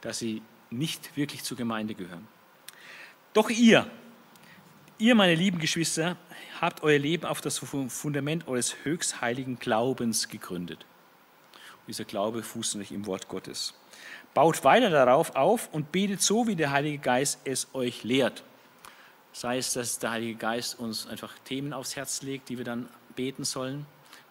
dass 0.00 0.18
sie 0.18 0.42
nicht 0.70 1.16
wirklich 1.16 1.42
zur 1.42 1.56
Gemeinde 1.56 1.94
gehören. 1.94 2.26
Doch 3.32 3.50
ihr, 3.50 3.90
ihr, 4.98 5.14
meine 5.14 5.34
lieben 5.34 5.58
Geschwister, 5.58 6.16
habt 6.60 6.82
euer 6.82 6.98
Leben 6.98 7.24
auf 7.24 7.40
das 7.40 7.58
Fundament 7.58 8.48
eures 8.48 8.76
höchstheiligen 8.84 9.58
Glaubens 9.58 10.28
gegründet. 10.28 10.84
Und 11.54 11.88
dieser 11.88 12.04
Glaube 12.04 12.42
fußt 12.42 12.76
nicht 12.76 12.92
im 12.92 13.06
Wort 13.06 13.28
Gottes. 13.28 13.74
Baut 14.38 14.62
weiter 14.62 14.88
darauf 14.88 15.34
auf 15.34 15.68
und 15.72 15.90
betet 15.90 16.22
so, 16.22 16.46
wie 16.46 16.54
der 16.54 16.70
Heilige 16.70 16.98
Geist 16.98 17.40
es 17.42 17.66
euch 17.74 18.04
lehrt. 18.04 18.44
Sei 19.32 19.58
es, 19.58 19.72
dass 19.72 19.98
der 19.98 20.12
Heilige 20.12 20.36
Geist 20.36 20.78
uns 20.78 21.08
einfach 21.08 21.34
Themen 21.44 21.72
aufs 21.72 21.96
Herz 21.96 22.22
legt, 22.22 22.48
die 22.48 22.56
wir 22.56 22.64
dann 22.64 22.88
beten 23.16 23.42
sollen, 23.42 23.84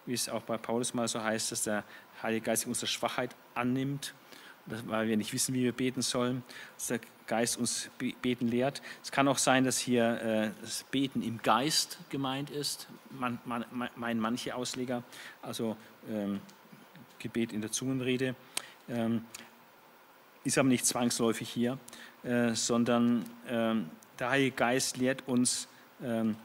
wie 0.06 0.14
es 0.14 0.30
auch 0.30 0.40
bei 0.40 0.56
Paulus 0.56 0.94
mal 0.94 1.08
so 1.08 1.22
heißt, 1.22 1.52
dass 1.52 1.64
der 1.64 1.84
Heilige 2.22 2.46
Geist 2.46 2.66
unsere 2.66 2.86
Schwachheit 2.86 3.36
annimmt 3.54 4.14
weil 4.86 5.08
wir 5.08 5.16
nicht 5.18 5.34
wissen, 5.34 5.54
wie 5.54 5.64
wir 5.64 5.72
beten 5.72 6.00
sollen, 6.00 6.42
dass 6.76 6.86
der 6.86 7.00
Geist 7.26 7.58
uns 7.58 7.90
beten 8.22 8.48
lehrt. 8.48 8.80
Es 9.02 9.12
kann 9.12 9.28
auch 9.28 9.38
sein, 9.38 9.64
dass 9.64 9.78
hier 9.78 10.20
äh, 10.22 10.50
das 10.62 10.84
Beten 10.90 11.22
im 11.22 11.42
Geist 11.42 11.98
gemeint 12.08 12.48
ist, 12.50 12.88
man, 13.10 13.38
man, 13.44 13.64
meinen 13.96 14.20
manche 14.20 14.54
Ausleger, 14.54 15.02
also 15.42 15.76
ähm, 16.10 16.40
Gebet 17.18 17.52
in 17.52 17.60
der 17.60 17.72
Zungenrede, 17.72 18.34
ähm, 18.88 19.24
ist 20.44 20.58
aber 20.58 20.68
nicht 20.68 20.86
zwangsläufig 20.86 21.48
hier, 21.48 21.78
äh, 22.22 22.54
sondern 22.54 23.24
ähm, 23.48 23.90
der 24.18 24.30
Heilige 24.30 24.56
Geist 24.56 24.96
lehrt 24.96 25.26
uns, 25.26 25.68
ähm, 26.02 26.36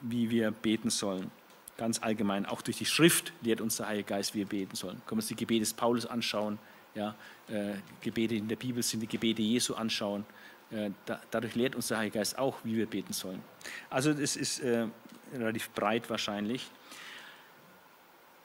wie 0.00 0.30
wir 0.30 0.50
beten 0.50 0.90
sollen. 0.90 1.30
Ganz 1.76 2.02
allgemein, 2.02 2.46
auch 2.46 2.62
durch 2.62 2.78
die 2.78 2.84
Schrift 2.84 3.32
lehrt 3.40 3.60
uns 3.60 3.76
der 3.76 3.88
Heilige 3.88 4.08
Geist, 4.08 4.34
wie 4.34 4.40
wir 4.40 4.46
beten 4.46 4.76
sollen. 4.76 4.96
Können 5.06 5.18
wir 5.18 5.22
uns 5.22 5.28
die 5.28 5.36
Gebete 5.36 5.60
des 5.60 5.72
Paulus 5.74 6.06
anschauen, 6.06 6.58
ja, 6.94 7.14
äh, 7.48 7.74
Gebete 8.00 8.34
in 8.34 8.48
der 8.48 8.56
Bibel 8.56 8.82
sind 8.82 9.00
die 9.00 9.06
Gebete 9.06 9.42
Jesu 9.42 9.74
anschauen. 9.74 10.24
Äh, 10.70 10.90
da, 11.06 11.20
dadurch 11.30 11.54
lehrt 11.54 11.74
uns 11.74 11.88
der 11.88 11.98
Heilige 11.98 12.18
Geist 12.18 12.38
auch, 12.38 12.58
wie 12.64 12.76
wir 12.76 12.86
beten 12.86 13.12
sollen. 13.12 13.42
Also 13.90 14.10
es 14.10 14.36
ist 14.36 14.60
äh, 14.60 14.86
relativ 15.34 15.70
breit 15.70 16.08
wahrscheinlich. 16.10 16.70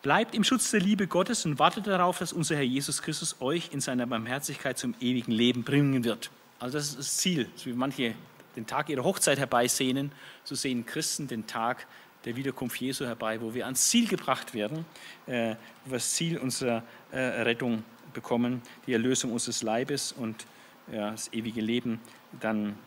Bleibt 0.07 0.35
im 0.35 0.45
Schutz 0.45 0.71
der 0.71 0.79
Liebe 0.79 1.05
Gottes 1.05 1.45
und 1.45 1.59
wartet 1.59 1.85
darauf, 1.85 2.19
dass 2.19 2.31
unser 2.31 2.55
Herr 2.55 2.63
Jesus 2.63 3.01
Christus 3.01 3.35
euch 3.41 3.71
in 3.73 3.81
seiner 3.81 4.07
Barmherzigkeit 4.07 4.77
zum 4.77 4.95
ewigen 5.01 5.33
Leben 5.33 5.65
bringen 5.65 6.05
wird. 6.05 6.31
Also 6.59 6.77
das 6.77 6.87
ist 6.91 6.97
das 6.97 7.17
Ziel. 7.17 7.49
So 7.57 7.65
wie 7.65 7.73
manche 7.73 8.15
den 8.55 8.65
Tag 8.65 8.87
ihrer 8.87 9.03
Hochzeit 9.03 9.37
herbeisehnen, 9.37 10.13
so 10.45 10.55
sehen 10.55 10.85
Christen 10.85 11.27
den 11.27 11.45
Tag 11.45 11.85
der 12.23 12.37
Wiederkunft 12.37 12.79
Jesu 12.79 13.05
herbei, 13.05 13.41
wo 13.41 13.53
wir 13.53 13.65
ans 13.65 13.89
Ziel 13.89 14.07
gebracht 14.07 14.53
werden, 14.53 14.85
äh, 15.25 15.55
wo 15.83 15.91
wir 15.91 15.97
das 15.97 16.13
Ziel 16.13 16.37
unserer 16.37 16.83
äh, 17.11 17.17
Rettung 17.17 17.83
bekommen, 18.13 18.61
die 18.85 18.93
Erlösung 18.93 19.33
unseres 19.33 19.61
Leibes 19.61 20.13
und 20.13 20.45
ja, 20.89 21.11
das 21.11 21.33
ewige 21.33 21.59
Leben 21.59 21.99
dann 22.39 22.77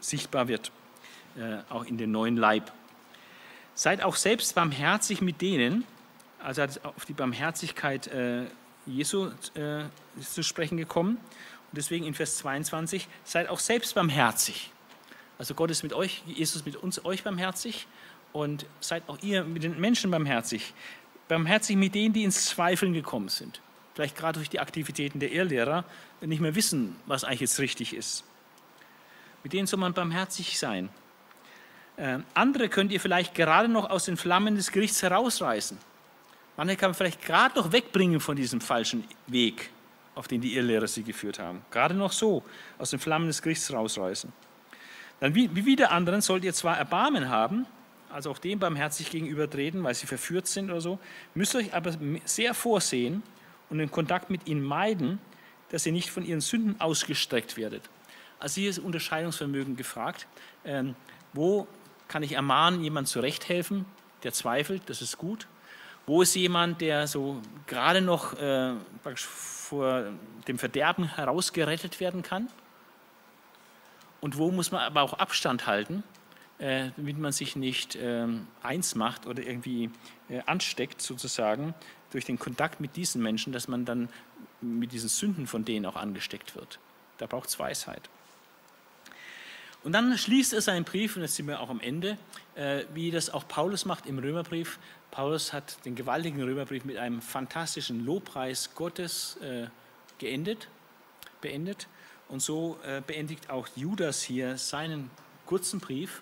sichtbar 0.00 0.48
wird, 0.48 0.72
äh, 1.36 1.58
auch 1.68 1.84
in 1.84 1.98
den 1.98 2.12
neuen 2.12 2.38
Leib. 2.38 2.72
Seid 3.74 4.02
auch 4.02 4.16
selbst 4.16 4.54
barmherzig 4.54 5.20
mit 5.20 5.42
denen, 5.42 5.84
also 6.42 6.62
auf 6.62 7.04
die 7.06 7.12
Barmherzigkeit 7.12 8.06
äh, 8.08 8.44
Jesu 8.86 9.30
äh, 9.54 9.84
zu 10.20 10.42
sprechen 10.42 10.76
gekommen. 10.76 11.16
Und 11.16 11.76
deswegen 11.76 12.06
in 12.06 12.14
Vers 12.14 12.38
22, 12.38 13.08
seid 13.24 13.48
auch 13.48 13.58
selbst 13.58 13.94
barmherzig. 13.94 14.70
Also 15.38 15.54
Gott 15.54 15.70
ist 15.70 15.82
mit 15.82 15.92
euch, 15.92 16.22
Jesus 16.26 16.64
mit 16.64 16.76
uns, 16.76 17.04
euch 17.04 17.22
barmherzig 17.22 17.86
und 18.32 18.66
seid 18.80 19.08
auch 19.08 19.18
ihr 19.22 19.44
mit 19.44 19.62
den 19.62 19.78
Menschen 19.78 20.10
barmherzig. 20.10 20.74
Barmherzig 21.28 21.76
mit 21.76 21.94
denen, 21.94 22.14
die 22.14 22.24
ins 22.24 22.46
Zweifeln 22.46 22.92
gekommen 22.92 23.28
sind 23.28 23.60
vielleicht 23.98 24.16
gerade 24.16 24.38
durch 24.38 24.48
die 24.48 24.60
Aktivitäten 24.60 25.18
der 25.18 25.32
Irrlehrer, 25.32 25.84
nicht 26.20 26.38
mehr 26.38 26.54
wissen, 26.54 26.94
was 27.06 27.24
eigentlich 27.24 27.40
jetzt 27.40 27.58
richtig 27.58 27.96
ist. 27.96 28.22
Mit 29.42 29.52
denen 29.52 29.66
soll 29.66 29.80
man 29.80 29.92
barmherzig 29.92 30.56
sein. 30.56 30.88
Äh, 31.96 32.20
andere 32.32 32.68
könnt 32.68 32.92
ihr 32.92 33.00
vielleicht 33.00 33.34
gerade 33.34 33.66
noch 33.66 33.90
aus 33.90 34.04
den 34.04 34.16
Flammen 34.16 34.54
des 34.54 34.70
Gerichts 34.70 35.02
herausreißen. 35.02 35.78
Manche 36.58 36.76
kann 36.76 36.90
man 36.90 36.94
vielleicht 36.94 37.22
gerade 37.22 37.58
noch 37.58 37.72
wegbringen 37.72 38.20
von 38.20 38.36
diesem 38.36 38.60
falschen 38.60 39.04
Weg, 39.28 39.70
auf 40.14 40.28
den 40.28 40.42
die 40.42 40.56
Irrlehrer 40.56 40.88
sie 40.88 41.04
geführt 41.04 41.38
haben. 41.38 41.62
Gerade 41.70 41.94
noch 41.94 42.12
so 42.12 42.42
aus 42.76 42.90
den 42.90 42.98
Flammen 42.98 43.28
des 43.28 43.40
Gerichts 43.40 43.70
herausreißen. 43.70 44.30
Dann 45.20 45.34
wie, 45.34 45.54
wie 45.54 45.64
wieder 45.64 45.92
anderen 45.92 46.20
sollt 46.20 46.44
ihr 46.44 46.52
zwar 46.52 46.76
Erbarmen 46.76 47.28
haben, 47.30 47.66
also 48.10 48.30
auch 48.30 48.38
dem 48.38 48.58
barmherzig 48.58 49.10
gegenübertreten, 49.10 49.82
weil 49.82 49.94
sie 49.94 50.06
verführt 50.06 50.46
sind 50.46 50.70
oder 50.70 50.80
so, 50.80 50.98
müsst 51.34 51.54
euch 51.54 51.72
aber 51.74 51.96
sehr 52.24 52.52
vorsehen, 52.52 53.22
und 53.70 53.78
den 53.78 53.90
Kontakt 53.90 54.30
mit 54.30 54.46
ihnen 54.46 54.62
meiden, 54.62 55.18
dass 55.70 55.84
ihr 55.86 55.92
nicht 55.92 56.10
von 56.10 56.24
ihren 56.24 56.40
Sünden 56.40 56.80
ausgestreckt 56.80 57.56
werdet. 57.56 57.82
Also 58.38 58.60
hier 58.60 58.70
ist 58.70 58.78
Unterscheidungsvermögen 58.78 59.76
gefragt. 59.76 60.26
Ähm, 60.64 60.94
wo 61.32 61.66
kann 62.08 62.22
ich 62.22 62.32
ermahnen, 62.32 62.82
jemand 62.82 63.08
zurechthelfen, 63.08 63.84
der 64.22 64.32
zweifelt, 64.32 64.82
das 64.86 65.02
ist 65.02 65.18
gut. 65.18 65.46
Wo 66.08 66.22
ist 66.22 66.34
jemand, 66.34 66.80
der 66.80 67.06
so 67.06 67.42
gerade 67.66 68.00
noch 68.00 68.32
äh, 68.40 68.72
vor 69.14 70.04
dem 70.48 70.58
Verderben 70.58 71.04
herausgerettet 71.04 72.00
werden 72.00 72.22
kann? 72.22 72.48
Und 74.22 74.38
wo 74.38 74.50
muss 74.50 74.72
man 74.72 74.80
aber 74.80 75.02
auch 75.02 75.12
Abstand 75.12 75.66
halten, 75.66 76.02
äh, 76.56 76.92
damit 76.96 77.18
man 77.18 77.32
sich 77.32 77.56
nicht 77.56 77.94
äh, 77.96 78.26
eins 78.62 78.94
macht 78.94 79.26
oder 79.26 79.42
irgendwie 79.42 79.90
äh, 80.30 80.40
ansteckt 80.46 81.02
sozusagen 81.02 81.74
durch 82.10 82.24
den 82.24 82.38
Kontakt 82.38 82.80
mit 82.80 82.96
diesen 82.96 83.22
Menschen, 83.22 83.52
dass 83.52 83.68
man 83.68 83.84
dann 83.84 84.08
mit 84.62 84.92
diesen 84.92 85.10
Sünden 85.10 85.46
von 85.46 85.66
denen 85.66 85.84
auch 85.84 85.96
angesteckt 85.96 86.56
wird. 86.56 86.78
Da 87.18 87.26
braucht 87.26 87.50
es 87.50 87.58
Weisheit. 87.58 88.08
Und 89.88 89.92
dann 89.92 90.18
schließt 90.18 90.52
er 90.52 90.60
seinen 90.60 90.84
Brief, 90.84 91.16
und 91.16 91.22
jetzt 91.22 91.36
sind 91.36 91.46
wir 91.46 91.60
auch 91.60 91.70
am 91.70 91.80
Ende, 91.80 92.18
äh, 92.56 92.84
wie 92.92 93.10
das 93.10 93.30
auch 93.30 93.48
Paulus 93.48 93.86
macht 93.86 94.04
im 94.04 94.18
Römerbrief. 94.18 94.78
Paulus 95.10 95.54
hat 95.54 95.82
den 95.86 95.94
gewaltigen 95.94 96.42
Römerbrief 96.42 96.84
mit 96.84 96.98
einem 96.98 97.22
fantastischen 97.22 98.04
Lobpreis 98.04 98.74
Gottes 98.74 99.38
äh, 99.38 99.68
geendet, 100.18 100.68
beendet. 101.40 101.88
Und 102.28 102.42
so 102.42 102.78
äh, 102.84 103.00
beendigt 103.00 103.48
auch 103.48 103.66
Judas 103.76 104.20
hier 104.20 104.58
seinen 104.58 105.10
kurzen 105.46 105.80
Brief 105.80 106.20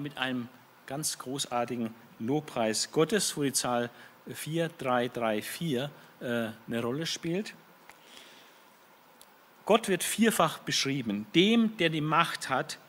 mit 0.00 0.18
einem 0.18 0.48
ganz 0.88 1.16
großartigen 1.16 1.94
Lobpreis 2.18 2.90
Gottes, 2.90 3.36
wo 3.36 3.44
die 3.44 3.52
Zahl 3.52 3.88
4334 4.24 5.74
äh, 5.74 5.88
eine 6.66 6.82
Rolle 6.82 7.06
spielt. 7.06 7.54
Gott 9.64 9.86
wird 9.86 10.02
vierfach 10.02 10.58
beschrieben. 10.58 11.26
Dem, 11.36 11.76
der 11.76 11.90
die 11.90 12.00
Macht 12.00 12.48
hat, 12.48 12.80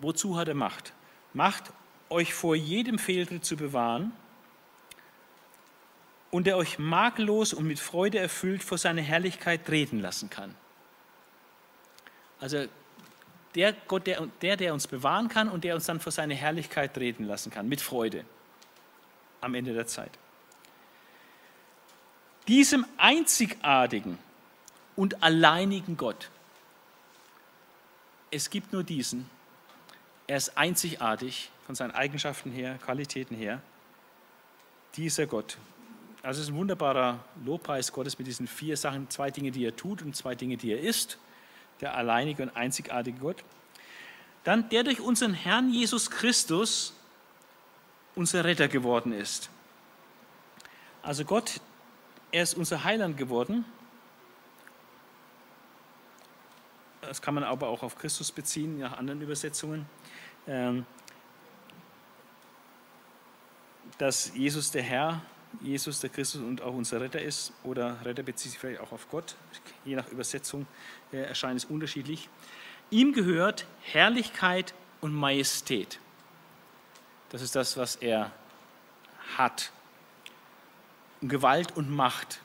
wozu 0.00 0.36
hat 0.36 0.48
er 0.48 0.54
Macht? 0.54 0.92
Macht, 1.32 1.72
euch 2.08 2.34
vor 2.34 2.56
jedem 2.56 2.98
Fehltritt 2.98 3.44
zu 3.44 3.56
bewahren 3.56 4.12
und 6.30 6.46
der 6.46 6.56
euch 6.56 6.78
makellos 6.78 7.52
und 7.52 7.66
mit 7.66 7.78
Freude 7.78 8.18
erfüllt 8.18 8.62
vor 8.62 8.78
seine 8.78 9.00
Herrlichkeit 9.00 9.66
treten 9.66 10.00
lassen 10.00 10.30
kann. 10.30 10.54
Also 12.40 12.66
der 13.54 13.72
Gott, 13.88 14.06
der, 14.06 14.26
der, 14.40 14.56
der 14.56 14.72
uns 14.72 14.86
bewahren 14.86 15.28
kann 15.28 15.48
und 15.48 15.64
der 15.64 15.74
uns 15.74 15.86
dann 15.86 16.00
vor 16.00 16.12
seine 16.12 16.34
Herrlichkeit 16.34 16.94
treten 16.94 17.24
lassen 17.24 17.50
kann, 17.50 17.68
mit 17.68 17.80
Freude 17.80 18.24
am 19.40 19.54
Ende 19.54 19.74
der 19.74 19.86
Zeit. 19.86 20.12
Diesem 22.48 22.86
einzigartigen 22.96 24.18
und 24.96 25.22
alleinigen 25.22 25.96
Gott, 25.96 26.30
es 28.30 28.50
gibt 28.50 28.72
nur 28.72 28.84
diesen, 28.84 29.28
er 30.30 30.36
ist 30.36 30.56
einzigartig 30.56 31.50
von 31.66 31.74
seinen 31.74 31.90
Eigenschaften 31.90 32.52
her, 32.52 32.78
Qualitäten 32.84 33.34
her, 33.34 33.60
dieser 34.94 35.26
Gott, 35.26 35.58
also 36.22 36.40
es 36.40 36.46
ist 36.46 36.54
ein 36.54 36.56
wunderbarer 36.56 37.18
Lobpreis 37.44 37.90
Gottes 37.92 38.16
mit 38.16 38.28
diesen 38.28 38.46
vier 38.46 38.76
Sachen, 38.76 39.10
zwei 39.10 39.32
Dinge, 39.32 39.50
die 39.50 39.64
er 39.64 39.74
tut 39.74 40.02
und 40.02 40.14
zwei 40.14 40.36
Dinge, 40.36 40.56
die 40.56 40.70
er 40.70 40.78
ist, 40.78 41.18
der 41.80 41.96
alleinige 41.96 42.44
und 42.44 42.50
einzigartige 42.50 43.18
Gott. 43.18 43.42
Dann 44.44 44.68
der 44.68 44.84
durch 44.84 45.00
unseren 45.00 45.34
Herrn 45.34 45.72
Jesus 45.72 46.12
Christus 46.12 46.94
unser 48.14 48.44
Retter 48.44 48.68
geworden 48.68 49.12
ist. 49.12 49.50
Also 51.02 51.24
Gott, 51.24 51.60
er 52.30 52.44
ist 52.44 52.54
unser 52.54 52.84
Heiland 52.84 53.16
geworden. 53.16 53.64
Das 57.00 57.20
kann 57.20 57.34
man 57.34 57.42
aber 57.42 57.66
auch 57.66 57.82
auf 57.82 57.98
Christus 57.98 58.30
beziehen, 58.30 58.78
nach 58.78 58.96
anderen 58.96 59.20
Übersetzungen. 59.20 59.86
Ähm, 60.50 60.84
dass 63.98 64.34
Jesus 64.34 64.72
der 64.72 64.82
Herr, 64.82 65.22
Jesus 65.60 66.00
der 66.00 66.10
Christus 66.10 66.42
und 66.42 66.60
auch 66.60 66.74
unser 66.74 67.00
Retter 67.00 67.22
ist 67.22 67.52
oder 67.62 68.04
Retter 68.04 68.24
bezieht 68.24 68.50
sich 68.50 68.58
vielleicht 68.58 68.80
auch 68.80 68.90
auf 68.90 69.08
Gott, 69.10 69.36
je 69.84 69.94
nach 69.94 70.08
Übersetzung 70.08 70.66
äh, 71.12 71.18
erscheint 71.18 71.58
es 71.58 71.64
unterschiedlich. 71.66 72.28
Ihm 72.90 73.12
gehört 73.12 73.64
Herrlichkeit 73.82 74.74
und 75.00 75.14
Majestät. 75.14 76.00
Das 77.28 77.42
ist 77.42 77.54
das, 77.54 77.76
was 77.76 77.94
er 77.94 78.32
hat. 79.36 79.70
Gewalt 81.22 81.76
und 81.76 81.90
Macht, 81.90 82.40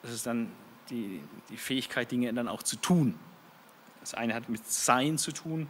das 0.00 0.12
ist 0.12 0.24
dann 0.24 0.50
die, 0.88 1.20
die 1.50 1.58
Fähigkeit, 1.58 2.10
Dinge 2.10 2.32
dann 2.32 2.48
auch 2.48 2.62
zu 2.62 2.76
tun. 2.76 3.18
Das 4.00 4.14
eine 4.14 4.32
hat 4.32 4.48
mit 4.48 4.66
Sein 4.66 5.18
zu 5.18 5.32
tun, 5.32 5.68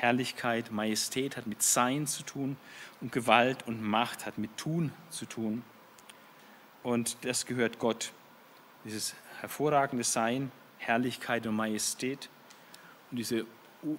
Herrlichkeit, 0.00 0.70
Majestät 0.70 1.36
hat 1.36 1.48
mit 1.48 1.60
Sein 1.62 2.06
zu 2.06 2.22
tun 2.22 2.56
und 3.00 3.10
Gewalt 3.10 3.66
und 3.66 3.82
Macht 3.82 4.26
hat 4.26 4.38
mit 4.38 4.56
Tun 4.56 4.92
zu 5.10 5.26
tun. 5.26 5.64
Und 6.84 7.16
das 7.22 7.46
gehört 7.46 7.80
Gott, 7.80 8.12
dieses 8.84 9.14
hervorragende 9.40 10.04
Sein, 10.04 10.52
Herrlichkeit 10.78 11.46
und 11.48 11.56
Majestät 11.56 12.28
und 13.10 13.16
diese 13.16 13.44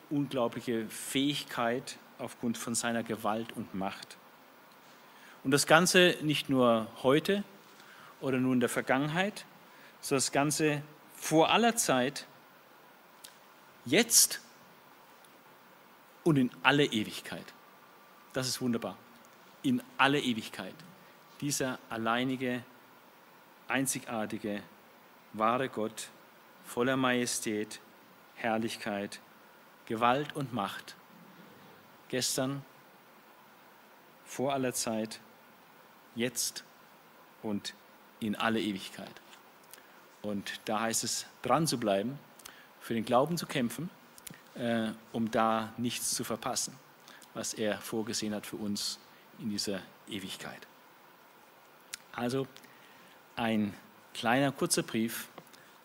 unglaubliche 0.10 0.88
Fähigkeit 0.88 1.98
aufgrund 2.18 2.58
von 2.58 2.76
seiner 2.76 3.04
Gewalt 3.04 3.52
und 3.52 3.76
Macht. 3.76 4.18
Und 5.44 5.52
das 5.52 5.68
Ganze 5.68 6.16
nicht 6.22 6.50
nur 6.50 6.88
heute 7.04 7.44
oder 8.22 8.38
nur 8.38 8.54
in 8.54 8.62
der 8.62 8.70
Vergangenheit, 8.70 9.46
sondern 10.00 10.20
das 10.20 10.32
Ganze 10.32 10.82
vor 11.16 11.52
aller 11.52 11.76
Zeit, 11.76 12.26
jetzt 13.86 14.42
und 16.30 16.38
in 16.38 16.52
alle 16.62 16.86
Ewigkeit. 16.86 17.56
Das 18.34 18.48
ist 18.48 18.62
wunderbar. 18.62 18.96
In 19.64 19.82
alle 19.98 20.20
Ewigkeit. 20.20 20.76
Dieser 21.42 21.80
alleinige, 21.90 22.64
einzigartige, 23.68 24.62
wahre 25.34 25.70
Gott, 25.70 26.10
voller 26.66 26.98
Majestät, 26.98 27.82
Herrlichkeit, 28.36 29.20
Gewalt 29.88 30.36
und 30.36 30.54
Macht. 30.54 30.96
Gestern, 32.10 32.64
vor 34.24 34.54
aller 34.54 34.74
Zeit, 34.74 35.22
jetzt 36.14 36.64
und 37.42 37.74
in 38.20 38.36
alle 38.36 38.62
Ewigkeit. 38.62 39.22
Und 40.22 40.62
da 40.66 40.82
heißt 40.82 41.04
es, 41.04 41.26
dran 41.42 41.66
zu 41.66 41.80
bleiben, 41.80 42.20
für 42.80 42.94
den 42.94 43.04
Glauben 43.04 43.36
zu 43.36 43.48
kämpfen 43.48 43.90
äh, 44.60 44.92
um 45.14 45.32
da 45.32 45.74
nichts 45.78 46.14
zu 46.14 46.24
verpassen, 46.24 46.76
was 47.34 47.54
er 47.54 47.80
vorgesehen 47.80 48.36
hat 48.36 48.46
für 48.46 48.58
uns 48.58 49.00
in 49.40 49.50
dieser 49.50 49.82
Ewigkeit. 50.08 50.68
Also 52.12 52.46
ein 53.36 53.74
kleiner, 54.14 54.52
kurzer 54.52 54.84
Brief, 54.84 55.30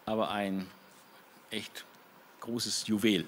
aber 0.06 0.30
ein 0.30 0.66
echt 1.50 1.84
großes 2.40 2.88
Juwel. 2.88 3.26